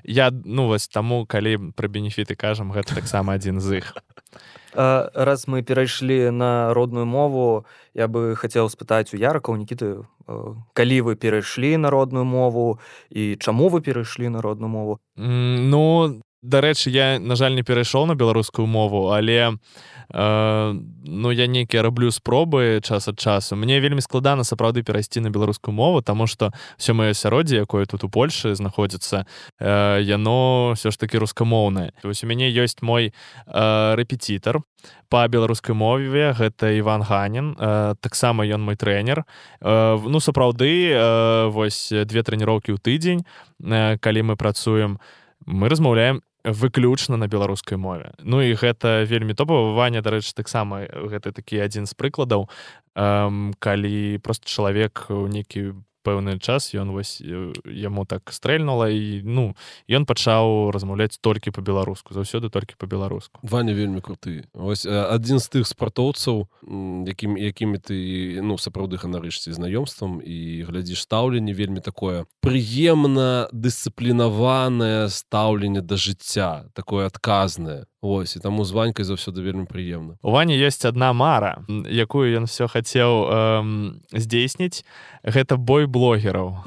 я 0.05 0.31
ну 0.33 0.67
вось 0.67 0.89
таму 0.89 1.27
калі 1.27 1.73
пра 1.77 1.89
бенефіты 1.89 2.35
кажам 2.35 2.73
гэта 2.73 2.95
таксама 2.95 3.35
адзін 3.35 3.61
з 3.61 3.83
іх. 3.83 3.97
Раз 4.75 5.47
мы 5.49 5.63
перайшлі 5.63 6.31
на 6.31 6.73
родную 6.73 7.05
мову 7.07 7.67
я 7.95 8.09
бы 8.09 8.35
хацеў 8.37 8.73
спытаць 8.73 9.13
у 9.13 9.21
ярка 9.21 9.53
у 9.53 9.57
нікіты 9.57 10.09
калі 10.73 10.99
вы 11.03 11.17
перайшлі 11.17 11.77
на 11.77 11.91
родную 11.91 12.25
мову 12.25 12.79
і 13.11 13.37
чаму 13.37 13.69
вы 13.69 13.81
перайшлі 13.81 14.29
на 14.29 14.41
родную 14.41 14.71
мову? 14.71 15.01
Ну 15.17 16.21
дарэчы 16.43 16.91
я 16.91 17.19
на 17.19 17.37
жаль 17.37 17.55
не 17.55 17.63
перайшоў 17.63 18.07
на 18.07 18.15
беларускую 18.15 18.67
мову 18.67 19.13
але 19.13 19.59
э, 20.13 20.81
ну 21.05 21.31
я 21.33 21.47
нейкія 21.47 21.83
раблю 21.83 22.11
спробы 22.11 22.81
час 22.83 23.09
ад 23.09 23.19
часу. 23.21 23.57
Мне 23.57 23.81
вельмі 23.81 24.01
складана 24.01 24.45
сапраўды 24.45 24.83
перайсці 24.83 25.21
на 25.21 25.31
беларускую 25.31 25.75
мову 25.75 26.03
таму 26.03 26.27
што 26.27 26.53
все 26.77 26.93
маё 26.93 27.11
асяроддзе 27.11 27.65
якое 27.65 27.87
тут 27.87 28.05
у 28.05 28.09
Польшы 28.09 28.55
знаходзіцца 28.55 29.27
э, 29.61 30.01
яно 30.03 30.73
все 30.77 30.91
ж 30.91 30.99
таки 30.99 31.19
рускамоўнае. 31.19 31.93
Вось 32.05 32.25
у 32.25 32.27
мяне 32.27 32.51
ёсць 32.51 32.83
мой 32.83 33.13
э, 33.47 33.95
рэпетітар 33.97 34.63
по 35.09 35.29
беларускай 35.29 35.75
мове 35.75 36.33
гэта 36.33 36.73
Іван 36.79 37.03
ганін 37.03 37.57
э, 37.59 37.95
таксама 38.01 38.45
ён 38.45 38.63
мой 38.63 38.77
трэнер. 38.77 39.25
Э, 39.61 39.99
ну 39.99 40.21
сапраўды 40.21 40.93
э, 40.93 41.49
вось 41.49 41.93
две 41.93 42.23
трэніроўкі 42.23 42.73
ў 42.73 42.79
тыдзень 42.79 43.25
э, 43.61 43.99
калі 43.99 44.23
мы 44.23 44.37
працуем 44.37 44.99
мы 45.47 45.69
размаўляем 45.69 46.23
выключна 46.44 47.18
на 47.18 47.28
беларускай 47.28 47.78
мове 47.78 48.14
Ну 48.24 48.42
і 48.42 48.54
гэта 48.54 49.04
вельмі 49.04 49.34
топава 49.34 49.74
ваня 49.74 50.02
дарэчы 50.02 50.34
таксама 50.36 50.88
гэта 50.88 51.32
такі 51.32 51.60
адзін 51.60 51.86
з 51.86 51.94
прыкладаў 51.94 52.48
эм, 52.96 53.54
калі 53.60 54.20
просто 54.24 54.48
чалавек 54.48 55.08
у 55.10 55.28
нейкі 55.28 55.74
пэўны 56.03 56.39
час 56.39 56.75
ён 56.75 56.93
вось 56.93 57.21
яму 57.23 58.05
так 58.05 58.33
стрэльнула 58.35 58.91
і 58.91 59.23
ну 59.25 59.55
ён 59.89 60.07
пачаў 60.07 60.71
размаўляць 60.75 61.19
толькі 61.23 61.55
по-беларуску 61.55 62.15
заўсёды 62.15 62.51
толькі 62.51 62.77
по-беларуску 62.79 63.41
ваня 63.43 63.73
вельмі 63.73 64.01
круты. 64.01 64.45
Ось 64.55 64.87
адзін 64.87 65.39
з 65.39 65.47
тых 65.49 65.65
спартоўцаў 65.67 66.47
якім 67.07 67.39
якімі 67.39 67.79
ты 67.79 68.43
ну 68.43 68.59
сапраўды 68.59 68.99
ганарышце 68.99 69.55
знаёмствам 69.55 70.21
і 70.21 70.67
глядзіш 70.69 71.07
стаўленне 71.07 71.55
вельмі 71.55 71.81
такое 71.81 72.27
прыемна 72.43 73.49
дысцыплінаванае 73.53 75.09
стаўленне 75.09 75.81
да 75.81 75.97
жыцця 75.97 76.69
такое 76.75 77.07
адказнае 77.07 77.87
Вось 78.03 78.37
і 78.37 78.41
таму 78.43 78.65
з 78.67 78.75
ванькай 78.75 79.07
заўсёды 79.07 79.47
вельмі 79.47 79.63
прыемна. 79.63 80.19
У 80.27 80.35
вані 80.35 80.59
ёсць 80.59 80.83
одна 80.83 81.13
мара 81.15 81.63
якую 81.87 82.35
ён 82.35 82.51
все 82.51 82.67
хацеў 82.67 83.31
эм, 83.31 84.03
здзейсніць. 84.11 84.83
Гэта 85.23 85.55
бой 85.55 85.87
блогераў. 85.87 86.67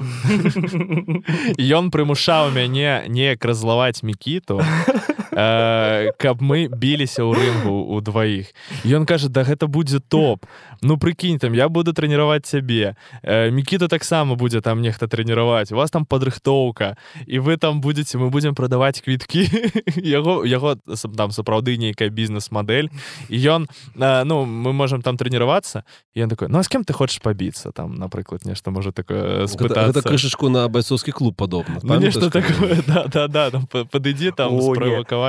Ён 1.60 1.92
прымушаў 1.92 2.56
мяне 2.56 3.04
неяк 3.12 3.44
разлаваць 3.44 4.00
мікіту 4.00 4.64
э, 5.40 6.12
каб 6.16 6.40
мы 6.40 6.68
біліся 6.72 7.22
ў 7.22 7.36
рынгу 7.36 7.92
у 7.92 8.00
дваіх. 8.00 8.56
Ён 8.88 9.04
кажа 9.04 9.28
да 9.28 9.44
гэта 9.44 9.68
будзе 9.68 10.00
топ. 10.00 10.48
Ну 10.80 10.96
прыкінь 10.96 11.38
там 11.38 11.52
я 11.52 11.68
буду 11.68 11.92
трэніраваць 11.92 12.48
цябе. 12.48 12.96
Э, 13.22 13.50
мікіта 13.52 13.88
таксама 13.88 14.34
будзе 14.34 14.60
там 14.60 14.80
нехта 14.80 15.06
трэніраваць. 15.06 15.72
У 15.72 15.76
вас 15.76 15.90
там 15.90 16.08
падрыхтоўка. 16.08 16.96
І 17.26 17.38
вы 17.38 17.56
там 17.60 17.80
будетеце 17.80 18.18
мы 18.18 18.30
будзем 18.30 18.54
прадаваць 18.54 19.00
квіткі 19.04 19.44
яго 20.00 20.44
яго 20.48 20.80
там 21.16 21.30
сапраўды 21.30 21.76
нейкая 21.76 22.08
бізнес-мадэль. 22.08 22.88
І 23.28 23.36
ён 23.36 23.68
э, 23.96 24.24
ну 24.24 24.48
мы 24.48 24.72
можем 24.72 25.02
там 25.02 25.20
трэніравацца. 25.20 25.84
Ён 26.16 26.32
такой 26.32 26.48
ну 26.48 26.58
а 26.58 26.62
с 26.64 26.68
кем 26.68 26.84
ты 26.84 26.96
хочаш 26.96 27.20
пабіцца? 27.20 27.72
Там 27.76 27.94
напрыклад 27.94 28.44
нешта 28.48 28.70
можа 28.70 28.92
такое 28.92 29.46
спытацца. 29.46 30.06
крышачку 30.06 30.48
на 30.48 30.68
байцоўскі 30.68 31.12
клуб 31.12 31.36
падобна 31.36 31.80
ну, 31.82 31.98
нешта 31.98 32.30
такое 32.30 32.82
да, 32.86 33.04
да, 33.12 33.28
да, 33.28 33.50
там 33.50 33.66
падыдзі 33.66 34.32
там 34.36 34.56
справакаваць 34.60 35.25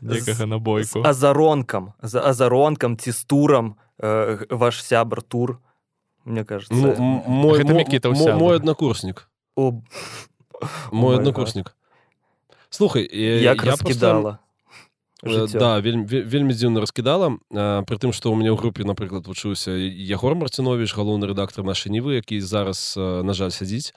некага 0.00 0.46
на 0.46 0.58
бойку 0.58 1.02
азаронкам 1.04 1.92
за 2.02 2.20
азаронкам 2.20 2.96
ці 2.96 3.12
з 3.12 3.24
турам 3.24 3.76
э, 3.98 4.46
ваш 4.50 4.82
сябр 4.82 5.22
тур 5.22 5.60
мне 6.24 6.44
кажется 6.44 6.74
ну, 6.74 6.94
мой, 6.96 7.24
мой, 7.26 7.64
мой, 7.64 8.32
мой 8.34 8.56
аднакурснік 8.56 9.28
О, 9.56 9.72
мой 10.92 11.16
my 11.16 11.18
однокурснік 11.18 11.76
слухай 12.70 13.04
э, 13.04 13.40
як 13.42 13.56
я 13.64 13.76
просто- 13.76 13.84
раскидала. 13.88 14.38
Э, 15.22 15.28
жыццё. 15.28 15.58
да 15.58 15.80
вельмі 15.80 16.04
ве- 16.06 16.22
вельмі 16.22 16.54
дзіўна 16.54 16.80
раскідала 16.80 17.36
а, 17.52 17.82
пры 17.84 17.98
тым 18.00 18.12
што 18.12 18.32
ў 18.32 18.36
мяне 18.40 18.50
ў 18.52 18.56
групе 18.56 18.84
напрыклад 18.84 19.26
вучыўся 19.28 19.70
Ягор 19.76 20.34
Марцінович 20.34 20.96
галоўны 20.96 21.28
рэдактор 21.28 21.64
нашай 21.64 21.92
нівы 21.92 22.14
які 22.16 22.40
зараз 22.40 22.94
а, 22.96 23.20
на 23.22 23.34
жаль 23.36 23.50
сядзіць 23.52 23.92
а, 23.92 23.96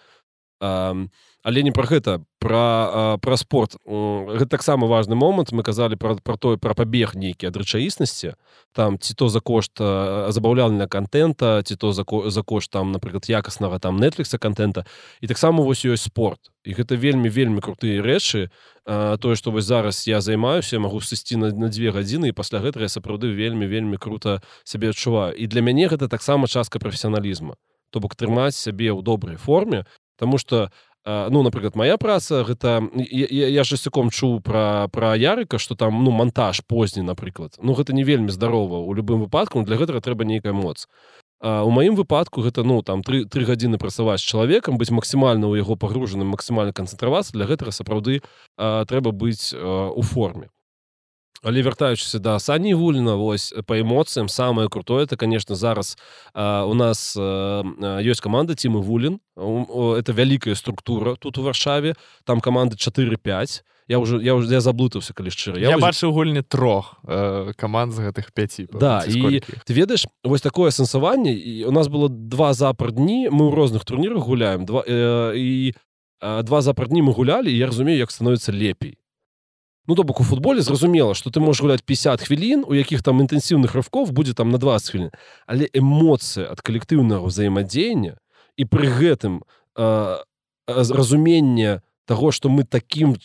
але 0.60 1.62
не 1.62 1.70
пра 1.70 1.86
гэта 1.86 2.18
пра 2.38 3.18
пра 3.22 3.36
спорт. 3.36 3.76
Гэта 3.86 4.46
таксама 4.46 4.86
важны 4.86 5.14
момант 5.14 5.52
мы 5.52 5.62
казалі 5.62 5.96
пра, 5.96 6.18
пра 6.22 6.36
той 6.36 6.58
пра 6.58 6.74
пабег 6.74 7.14
нейкі 7.14 7.46
ад 7.46 7.56
рэчаіснасці 7.56 8.34
там 8.74 8.98
ці 8.98 9.14
то 9.14 9.28
за 9.28 9.40
кошт 9.40 9.78
забаўляльна 9.78 10.86
контента 10.86 11.62
ці 11.62 11.76
то 11.76 11.92
за, 11.92 12.04
ко- 12.04 12.30
за 12.30 12.42
кошт 12.42 12.70
там 12.70 12.92
напрыклад 12.92 13.30
якаснага 13.30 13.78
там 13.78 13.96
нетфлікса 13.96 14.38
контента 14.38 14.84
і 15.20 15.26
таксама 15.26 15.62
вось 15.62 15.84
ёсць 15.84 16.10
спорт 16.10 16.50
і 16.64 16.74
гэта 16.74 16.98
вельмі 16.98 17.28
вельмі 17.28 17.60
крутыя 17.60 18.02
рэчы 18.02 18.50
тое 18.84 19.34
што 19.36 19.50
вось 19.50 19.64
зараз 19.64 20.06
я 20.06 20.20
займаюся 20.20 20.78
магу 20.78 21.00
сысці 21.00 21.36
на, 21.38 21.50
на 21.50 21.68
дзве 21.70 21.90
гадзіны 21.90 22.28
і 22.28 22.36
пасля 22.36 22.58
гэтага 22.58 22.86
я 22.86 22.92
сапраўды 22.92 23.30
вельмі 23.30 23.66
вельмі 23.66 23.96
крута 23.96 24.42
сябе 24.64 24.90
адчуваю 24.90 25.34
і 25.34 25.46
для 25.46 25.62
мяне 25.62 25.86
гэта 25.88 26.08
таксама 26.08 26.46
частка 26.46 26.78
прафесіяналізма 26.78 27.54
то 27.90 28.00
бок 28.00 28.14
трымаць 28.14 28.56
сябе 28.56 28.90
ў 28.90 29.02
добрай 29.02 29.36
форме 29.36 29.86
Таму 30.18 30.38
что 30.38 30.70
а, 31.04 31.28
ну 31.30 31.42
напрыклад 31.42 31.76
моя 31.76 31.96
праца 31.96 32.44
гэта 32.44 32.82
я, 32.94 33.48
я, 33.48 33.64
жасцюком 33.64 34.10
чуў 34.10 34.42
пра 34.42 34.88
пра 34.92 35.14
ярыка 35.14 35.58
что 35.58 35.74
там 35.74 36.04
ну 36.04 36.10
монтаж 36.10 36.60
позні 36.66 37.02
напрыклад 37.02 37.56
ну 37.62 37.72
гэта 37.72 37.94
не 37.94 38.04
вельмі 38.04 38.28
здарова 38.28 38.82
у 38.82 38.92
любым 38.92 39.22
выпадку 39.22 39.62
для 39.62 39.76
гэтага 39.76 40.02
трэба 40.02 40.24
нейкая 40.24 40.52
моц. 40.52 40.84
А 41.40 41.62
у 41.62 41.70
маім 41.70 41.94
выпадку 41.94 42.42
гэта 42.42 42.64
ну 42.64 42.82
там 42.82 43.02
три 43.02 43.24
три 43.24 43.44
гадзіны 43.46 43.78
працаваць 43.78 44.20
з 44.20 44.26
чалавекам 44.26 44.76
быць 44.76 44.90
максімальна 44.90 45.46
ў 45.46 45.62
яго 45.62 45.78
пагружаным 45.78 46.34
максімальна 46.34 46.74
канцэнтравацца 46.74 47.32
для 47.32 47.46
гэтага 47.46 47.70
сапраўды 47.70 48.20
трэба 48.58 49.14
быць 49.14 49.54
а, 49.54 49.88
у 49.94 50.02
форме 50.02 50.50
але 51.42 51.62
вяртаючыся 51.62 52.18
да 52.18 52.38
сані 52.38 52.74
гульна 52.74 53.16
вось 53.16 53.54
по 53.66 53.78
эмоцыям 53.80 54.28
самое 54.28 54.68
крутое 54.68 55.04
это 55.04 55.16
конечно 55.16 55.54
зараз 55.54 55.96
а, 56.34 56.64
у 56.64 56.74
нас 56.74 57.16
а, 57.16 57.62
а, 57.62 58.02
ёсць 58.02 58.20
каманда 58.20 58.54
цімы 58.54 58.80
вулін 58.80 59.20
это 59.36 60.12
вялікая 60.12 60.54
структура 60.54 61.14
тут 61.14 61.38
у 61.38 61.42
варшаве. 61.42 61.94
Там 62.24 62.40
каманды 62.40 62.76
4-5 62.76 63.62
я 63.88 63.98
уже 63.98 64.22
я 64.22 64.34
уже 64.34 64.52
я 64.52 64.60
заблытаўся 64.60 65.14
калі 65.14 65.30
шчыра. 65.30 65.58
Я, 65.58 65.70
я 65.70 65.76
вось- 65.76 65.84
бачыў 65.84 66.12
гульні 66.12 66.42
трох 66.42 67.00
э, 67.04 67.54
каманд 67.56 67.92
з 67.92 68.00
гэтых 68.00 68.32
пяці 68.34 68.68
Да, 68.72 69.04
і 69.06 69.40
ты 69.64 69.72
ведаеш 69.72 70.06
вось 70.24 70.42
такое 70.42 70.70
сэнсаванне 70.70 71.32
і 71.32 71.64
у 71.64 71.72
нас 71.72 71.88
было 71.88 72.08
два 72.08 72.52
запар 72.52 72.92
дні 72.92 73.30
мы 73.30 73.48
ў 73.48 73.54
розных 73.54 73.84
турнірах 73.84 74.24
гуляем 74.28 74.66
два 74.66 74.84
э, 74.84 75.36
і 75.36 75.74
э, 76.20 76.42
два 76.42 76.60
запар 76.60 76.88
дні 76.88 77.02
мы 77.02 77.12
гулялі 77.12 77.48
я 77.48 77.66
разумею 77.66 77.98
як 77.98 78.10
становіцца 78.10 78.52
лепей 78.52 78.97
Ну 79.88 79.94
то 79.94 80.04
бок 80.04 80.20
у 80.20 80.24
футболе 80.24 80.60
зразумела 80.60 81.14
што 81.16 81.32
ты 81.32 81.40
можаш 81.40 81.64
гуляць 81.64 81.80
50 81.80 82.20
хвілін 82.20 82.64
у 82.68 82.76
якіх 82.76 83.00
там 83.02 83.24
інтэнсіўных 83.24 83.72
рывков 83.72 84.12
будзе 84.12 84.36
там 84.36 84.52
на 84.52 84.58
20 84.60 84.90
хвілін. 84.92 85.10
Але 85.48 85.64
эмоцыя 85.72 86.52
ад 86.52 86.60
калектыўнага 86.60 87.24
ўзаемадзеяння 87.24 88.20
і 88.60 88.64
пры 88.68 88.92
гэтым 88.92 89.40
э, 89.80 90.20
разуменне 90.68 91.80
того 92.08 92.32
что 92.32 92.48
мы 92.48 92.64
таким 92.64 93.16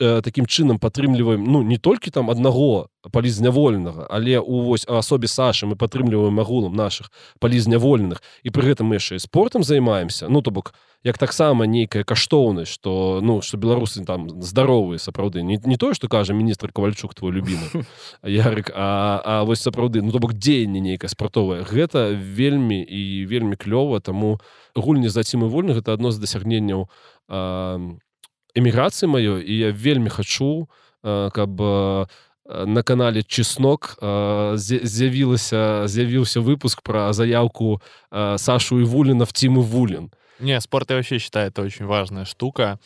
э, 0.00 0.20
таким 0.22 0.46
чынам 0.46 0.78
падтрымліваем 0.82 1.44
ну 1.44 1.62
не 1.62 1.78
толькі 1.78 2.10
там 2.10 2.28
аднаго 2.28 2.90
палізняволенага 3.12 4.10
але 4.10 4.38
у 4.38 4.66
вось 4.66 4.84
а 4.88 4.98
асобе 4.98 5.28
Сашы 5.28 5.66
мы 5.66 5.76
падтрымліваем 5.76 6.40
агулам 6.40 6.74
наших 6.74 7.12
палізняволеных 7.38 8.18
і 8.42 8.50
пры 8.50 8.74
гэтым 8.74 8.90
мы 8.90 8.98
яшчэ 8.98 9.22
спортом 9.22 9.62
займаемся 9.62 10.26
ну 10.28 10.42
то 10.42 10.50
бок 10.50 10.74
як 11.04 11.18
таксама 11.18 11.66
нейкая 11.66 12.02
каштоўнасць 12.02 12.74
что 12.74 13.20
ну 13.22 13.42
что 13.42 13.56
беларусы 13.56 14.04
там 14.04 14.42
здаровыя 14.42 14.98
сапраўды. 14.98 15.42
Не, 15.42 15.60
не 15.64 15.76
тое 15.76 15.94
что 15.94 16.08
кажа 16.08 16.34
міністр 16.34 16.72
кавальчук 16.72 17.14
твой 17.14 17.32
любімы 17.32 17.86
ярык 18.22 18.70
а, 18.74 19.22
а 19.24 19.44
вось 19.44 19.62
сапраўды 19.62 20.02
ну 20.02 20.10
то 20.10 20.18
бок 20.18 20.34
дзеянне 20.34 20.80
нейкае 20.80 21.08
спартовае. 21.08 21.62
Гэта 21.62 22.10
вельмі 22.14 22.82
і 22.82 23.24
вельмі 23.26 23.54
клёва 23.54 24.00
таму 24.00 24.38
гульні 24.74 25.08
за 25.08 25.22
цімы 25.22 25.46
вольных 25.46 25.78
это 25.78 25.92
адно 25.94 26.10
з 26.10 26.18
дасягненняў 26.18 26.88
а, 27.28 27.78
эміграцыі 28.55 29.07
маёй 29.09 29.41
і 29.43 29.57
я 29.57 29.71
вельмі 29.71 30.09
хачу 30.09 30.69
а, 31.03 31.29
каб 31.29 31.61
а, 31.61 32.07
на 32.65 32.83
канале 32.83 33.23
чеснок 33.23 33.97
а, 34.01 34.53
з'я- 34.57 34.85
з'явілася 34.85 35.87
з'явіўся 35.87 36.39
выпуск 36.39 36.81
пра 36.81 37.13
заявку 37.13 37.81
а, 38.09 38.37
Сашу 38.37 38.79
і 38.79 38.83
вуліна 38.83 39.23
в 39.23 39.31
цімы 39.31 39.61
вулін 39.61 40.09
Не, 40.39 40.61
спорт 40.61 40.89
я 40.91 40.95
вообще 40.97 41.17
считаю, 41.19 41.49
это 41.49 41.63
очень 41.65 41.87
важная 41.87 42.23
штука, 42.25 42.77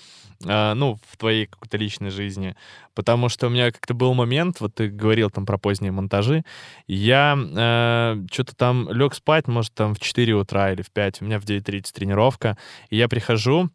э, 0.46 0.74
ну, 0.74 0.98
в 1.12 1.18
твоей 1.18 1.48
какой-то 1.48 1.78
личной 1.78 2.10
жизни. 2.10 2.56
Потому 2.94 3.28
что 3.28 3.48
у 3.48 3.50
меня 3.50 3.72
как-то 3.72 3.94
был 3.94 4.14
момент, 4.14 4.62
вот 4.62 4.76
ты 4.76 4.88
говорил 4.88 5.30
там 5.30 5.46
про 5.46 5.58
поздние 5.58 5.92
монтажи, 5.92 6.44
я 6.88 7.36
э, 7.36 8.26
что-то 8.32 8.56
там 8.56 8.88
лег 8.94 9.14
спать, 9.14 9.48
может, 9.50 9.74
там 9.74 9.94
в 9.94 10.00
4 10.00 10.34
утра 10.34 10.72
или 10.72 10.82
в 10.82 10.92
5, 10.92 11.22
у 11.22 11.26
меня 11.26 11.40
в 11.40 11.44
9.30 11.44 11.92
тренировка, 11.94 12.58
и 12.90 12.96
я 12.96 13.08
прихожу, 13.10 13.70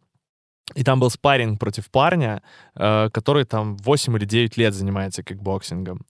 и 0.74 0.84
там 0.84 1.00
был 1.00 1.10
спарринг 1.10 1.58
против 1.58 1.90
парня, 1.90 2.42
э, 2.74 3.10
который 3.12 3.44
там 3.44 3.76
8 3.76 4.16
или 4.16 4.24
9 4.24 4.56
лет 4.56 4.74
занимается 4.74 5.22
кикбоксингом. 5.22 6.02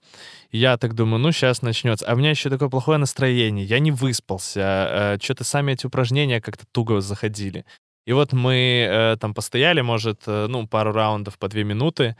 И 0.51 0.59
я 0.59 0.77
так 0.77 0.95
думаю, 0.95 1.21
ну, 1.21 1.33
сейчас 1.33 1.63
начнется. 1.63 2.07
А 2.07 2.15
у 2.15 2.17
меня 2.17 2.31
еще 2.31 2.51
такое 2.51 2.69
плохое 2.69 2.99
настроение, 2.99 3.65
я 3.65 3.79
не 3.79 3.91
выспался, 3.91 4.61
э, 4.61 5.19
что-то 5.23 5.45
сами 5.45 5.73
эти 5.73 5.87
упражнения 5.87 6.41
как-то 6.41 6.65
туго 6.73 7.01
заходили. 7.01 7.65
И 8.07 8.13
вот 8.13 8.33
мы 8.33 8.87
э, 8.89 9.17
там 9.21 9.35
постояли, 9.35 9.81
может, 9.81 10.27
ну, 10.27 10.67
пару 10.67 10.93
раундов 10.93 11.39
по 11.39 11.49
2 11.49 11.63
минуты. 11.63 12.17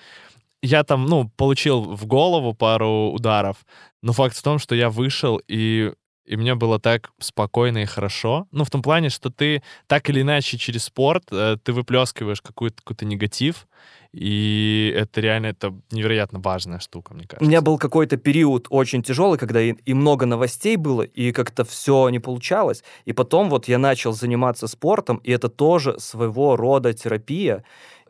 Я 0.63 0.85
там, 0.85 1.07
ну, 1.07 1.29
получил 1.37 1.83
в 1.83 2.07
голову 2.07 2.55
пару 2.55 3.11
ударов, 3.13 3.57
но 4.01 4.13
факт 4.13 4.37
в 4.37 4.43
том, 4.43 4.61
что 4.61 4.77
я 4.77 4.91
вышел, 4.91 5.41
и, 5.49 5.93
и 6.25 6.37
мне 6.37 6.55
было 6.55 6.79
так 6.79 7.11
спокойно 7.19 7.79
и 7.79 7.87
хорошо. 7.87 8.47
Ну, 8.53 8.65
в 8.65 8.71
том 8.71 8.83
плане, 8.83 9.11
что 9.11 9.31
ты 9.31 9.63
так 9.87 10.09
или 10.09 10.23
иначе 10.23 10.59
через 10.59 10.85
спорт 10.85 11.25
э, 11.31 11.57
ты 11.63 11.73
выплескиваешь 11.73 12.41
какой-то 12.41 12.83
какой 12.85 13.09
негатив, 13.09 13.67
и 14.13 14.95
это 14.97 15.21
реально 15.21 15.47
это 15.47 15.75
невероятно 15.91 16.39
важная 16.39 16.79
штука, 16.79 17.15
мне 17.15 17.25
У 17.25 17.29
кажется. 17.29 17.49
меня 17.49 17.63
был 17.63 17.79
какой-то 17.79 18.19
период 18.19 18.67
очень 18.69 19.03
тяжелый, 19.03 19.39
когда 19.39 19.61
и, 19.61 19.73
и 19.73 19.95
много 19.95 20.27
новостей 20.27 20.77
было, 20.77 21.03
и 21.03 21.33
как-то 21.33 21.65
все 21.65 22.09
не 22.11 22.19
получалось. 22.19 22.85
И 23.07 23.13
потом 23.13 23.49
вот 23.49 23.69
я 23.69 23.79
начал 23.79 24.13
заниматься 24.13 24.67
спортом, 24.67 25.17
и 25.25 25.33
это 25.33 25.49
тоже 25.49 25.99
своего 25.99 26.57
рода 26.57 26.93
терапия. 26.93 27.65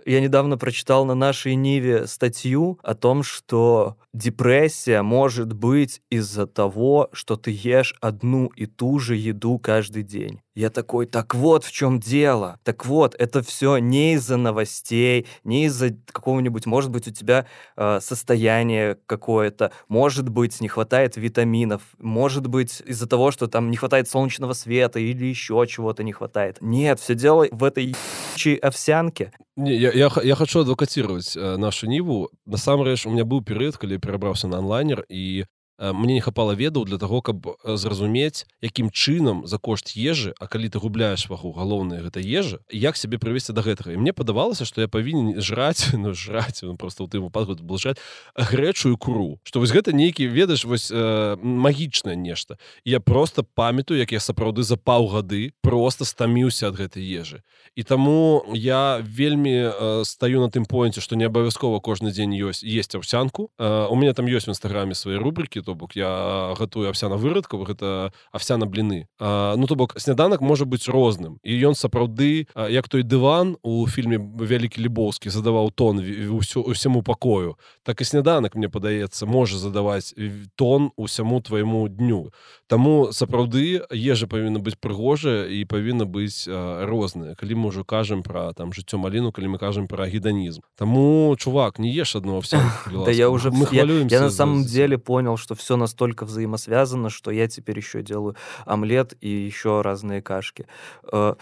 Я 0.05 0.21
недавно 0.21 0.59
прочитал 0.59 1.05
на 1.05 1.15
нашей 1.15 1.55
Ниве 1.55 2.07
статью 2.07 2.79
о 2.83 2.95
том, 2.95 3.23
что 3.23 3.97
депрессия 4.13 5.03
может 5.03 5.53
быть 5.53 6.03
из-за 6.11 6.47
того, 6.47 7.09
что 7.13 7.37
ты 7.37 7.51
ешь 7.53 7.95
одну 8.01 8.47
и 8.49 8.67
ту 8.67 8.99
же 8.99 9.17
еду 9.17 9.59
каждый 9.59 10.03
день. 10.03 10.42
Я 10.56 10.70
такой, 10.70 11.06
так 11.06 11.36
вот 11.36 11.64
в 11.64 11.72
чем 11.72 12.00
дело. 12.00 12.60
Так 12.64 12.86
вот, 12.86 13.16
это 13.20 13.42
все 13.42 13.78
не 13.78 14.14
из-за 14.14 14.38
новостей, 14.38 15.28
не 15.44 15.66
из-за 15.66 15.96
какого-нибудь, 16.12 16.66
может 16.66 16.90
быть, 16.92 17.08
у 17.08 17.12
тебя 17.12 17.46
э, 17.76 18.00
состояние 18.02 18.98
какое-то, 19.06 19.72
может 19.88 20.30
быть, 20.30 20.62
не 20.62 20.68
хватает 20.68 21.18
витаминов, 21.18 21.82
может 22.00 22.48
быть, 22.48 22.82
из-за 22.86 23.08
того, 23.08 23.32
что 23.32 23.48
там 23.48 23.70
не 23.72 23.78
хватает 23.78 24.10
солнечного 24.10 24.54
света 24.54 25.00
или 25.00 25.26
еще 25.26 25.66
чего-то 25.68 26.04
не 26.04 26.12
хватает. 26.14 26.58
Нет, 26.62 27.00
все 27.00 27.16
дело 27.16 27.48
в 27.52 27.64
этой 27.64 27.94
ебучей 28.38 28.56
овсянке. 28.56 29.32
Не, 29.56 29.76
я, 29.76 29.92
я, 29.92 30.10
х- 30.10 30.22
я 30.24 30.36
хочу 30.36 30.60
адвокацировать 30.60 31.36
э, 31.38 31.58
нашу 31.58 31.88
ніву 31.88 32.30
насамрэч 32.46 33.06
у 33.06 33.10
меня 33.10 33.26
быў 33.26 33.42
перыяд 33.44 33.78
калі 33.78 33.94
я 33.94 34.00
перабраўся 34.00 34.48
на 34.48 34.60
онлайнер 34.60 35.06
і 35.10 35.44
э, 35.44 35.46
мне 35.91 36.15
не 36.15 36.21
хапала 36.23 36.55
ведаў 36.55 36.85
для 36.87 36.99
того 36.99 37.21
каб 37.21 37.59
зразумець 37.65 38.47
якім 38.63 38.91
чынам 38.95 39.43
за 39.47 39.59
кошт 39.59 39.99
ежы 39.99 40.31
а 40.39 40.47
калі 40.47 40.71
ты 40.71 40.79
губляеш 40.79 41.27
вагу 41.27 41.51
галоўнае 41.51 42.07
гэта 42.07 42.23
ежа 42.23 42.63
як 42.71 42.95
сябе 42.97 43.19
прывесці 43.19 43.51
до 43.53 43.67
гэтага. 43.67 43.93
І 43.93 43.99
мне 43.99 44.13
падавалася 44.13 44.65
что 44.65 44.81
я 44.81 44.89
павінен 44.89 45.43
жраць 45.43 45.91
ну 45.99 46.15
жраць 46.15 46.63
ну, 46.63 46.77
просто 46.77 47.03
ў 47.03 47.11
тым 47.11 47.27
выпадку 47.27 47.59
был 47.59 47.79
жраць 47.79 47.99
грэчую 48.39 48.97
куру. 48.97 49.41
Что 49.43 49.59
вось 49.59 49.75
гэта 49.75 49.91
нейкі 49.91 50.31
ведаеш 50.31 50.65
вось 50.65 50.91
э, 50.95 51.37
магічнае 51.43 52.15
нешта. 52.15 52.59
Я 52.85 53.01
просто 53.01 53.43
памятаю 53.43 53.99
як 53.99 54.13
я 54.13 54.21
сапраўды 54.21 54.63
за 54.63 54.77
паўгады 54.77 55.53
просто 55.63 56.05
стаміўся 56.05 56.71
ад 56.71 56.79
гэтай 56.79 57.03
ежы. 57.03 57.43
І 57.75 57.83
таму 57.83 58.47
я 58.55 59.03
вельмі 59.03 59.73
э, 59.73 60.05
стаю 60.05 60.41
на 60.41 60.51
тым 60.51 60.63
поінце 60.63 61.01
што 61.01 61.17
не 61.17 61.27
абавязкова 61.27 61.81
кожны 61.81 62.15
дзень 62.15 62.39
ёсць 62.39 62.63
есть 62.63 62.95
аўсянку 62.95 63.51
э, 63.59 63.87
у 63.91 63.97
меня 63.97 64.15
там 64.15 64.27
ёсць 64.27 64.47
в 64.47 64.55
нстаграме 64.55 64.95
свае 64.95 65.19
рубрыкі 65.19 65.63
то 65.63 65.72
то 65.73 65.75
бок 65.75 65.97
я 65.97 66.55
гатую 66.59 66.89
овсяна 66.93 67.17
выродкаў 67.17 67.65
гэта 67.65 68.13
овсяна 68.33 68.69
бліны 68.69 69.09
а, 69.19 69.57
ну 69.57 69.67
то 69.67 69.75
бок 69.75 69.97
сняданак 69.97 70.45
можа 70.45 70.69
быць 70.69 70.89
розным 70.93 71.41
і 71.43 71.57
ён 71.65 71.73
сапраўды 71.73 72.47
як 72.69 72.89
той 72.89 73.03
дыван 73.03 73.57
у 73.63 73.89
фільме 73.89 74.21
вялікі 74.21 74.85
лібоўскі 74.85 75.33
задаваў 75.33 75.73
тон 75.73 76.05
ўсё 76.05 76.61
усяму 76.61 77.01
пакою 77.03 77.57
так 77.83 78.01
і 78.01 78.05
сняданак 78.05 78.55
мне 78.55 78.69
падаецца 78.69 79.25
можа 79.25 79.57
задаваць 79.57 80.13
тон 80.57 80.91
усяму 80.97 81.41
твайму 81.41 81.89
дню. 81.89 82.31
Таму 82.69 83.13
сапраўды 83.13 83.85
ежа 83.93 84.27
павінна 84.29 84.61
быць 84.61 84.77
прыгожая 84.77 85.49
і 85.49 85.65
павінна 85.65 86.05
быць 86.05 86.45
розная 86.49 87.35
калі 87.35 87.57
мы 87.57 87.73
ўжо 87.73 87.85
кажам 87.85 88.23
про 88.23 88.53
там 88.53 88.73
жыццё 88.77 89.01
маліну 89.01 89.33
калі 89.33 89.57
мы 89.57 89.59
кажам 89.59 89.89
про 89.89 90.05
геданізм 90.05 90.61
Таму 90.77 91.35
чувак 91.39 91.79
не 91.79 91.89
ешь 91.89 92.17
одного 92.17 92.41
вся 92.41 92.61
да 93.05 93.11
я 93.11 93.29
уже 93.29 93.51
мы 93.51 93.69
я, 93.73 93.85
я 93.85 94.21
на 94.21 94.31
самом 94.31 94.65
деле 94.65 94.99
понял 94.99 95.37
что 95.37 95.55
все 95.63 95.77
настолько 95.77 96.25
взаимосвязано 96.25 97.09
что 97.11 97.31
я 97.31 97.47
теперь 97.47 97.79
еще 97.79 98.03
делаю 98.03 98.37
омлет 98.67 99.15
и 99.21 99.29
еще 99.29 99.81
разные 99.81 100.21
кашки 100.21 100.67
э, 101.13 101.35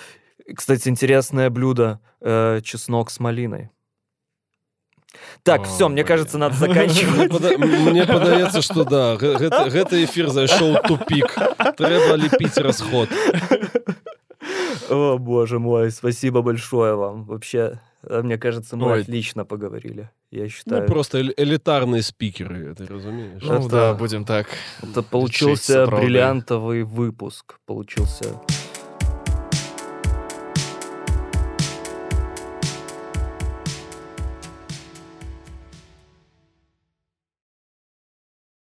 кстати 0.55 0.89
интересное 0.89 1.51
блюдо 1.51 2.01
э, 2.21 2.61
чеснок 2.63 3.11
с 3.11 3.19
малиной 3.19 3.71
так, 5.43 5.65
все, 5.65 5.89
мне 5.89 6.05
кажется, 6.05 6.39
надо 6.39 6.55
заканчивать. 6.55 7.33
Мне 7.59 8.07
падаецца, 8.07 8.63
что 8.63 8.85
да, 8.85 9.17
гэты 9.17 10.05
эфир 10.05 10.31
зайшоў 10.31 10.87
тупик. 10.87 11.35
Трэба 11.77 12.15
лепіць 12.15 12.63
расход. 12.63 13.09
О, 14.89 15.19
боже 15.19 15.59
мой, 15.59 15.91
спасибо 15.91 16.43
большое 16.43 16.95
вам. 16.95 17.25
Вообще, 17.25 17.81
мне 18.09 18.39
кажется, 18.39 18.77
мы 18.77 18.93
Ой. 18.93 19.03
отлично 19.03 19.45
поговорили. 19.45 20.11
Я 20.31 20.49
считаю. 20.49 20.83
Ну, 20.83 20.89
просто 20.89 21.21
элитарные 21.21 22.03
спикеры, 22.03 22.75
ты 22.75 22.87
разумеешь? 22.87 23.43
Ну, 23.43 23.55
это, 23.55 23.69
да, 23.69 23.95
будем 23.95 24.25
так. 24.25 24.47
Это 24.81 25.03
получился 25.03 25.87
бриллиантовый 25.87 26.85
выпуск. 26.85 27.59
Получился 27.67 28.41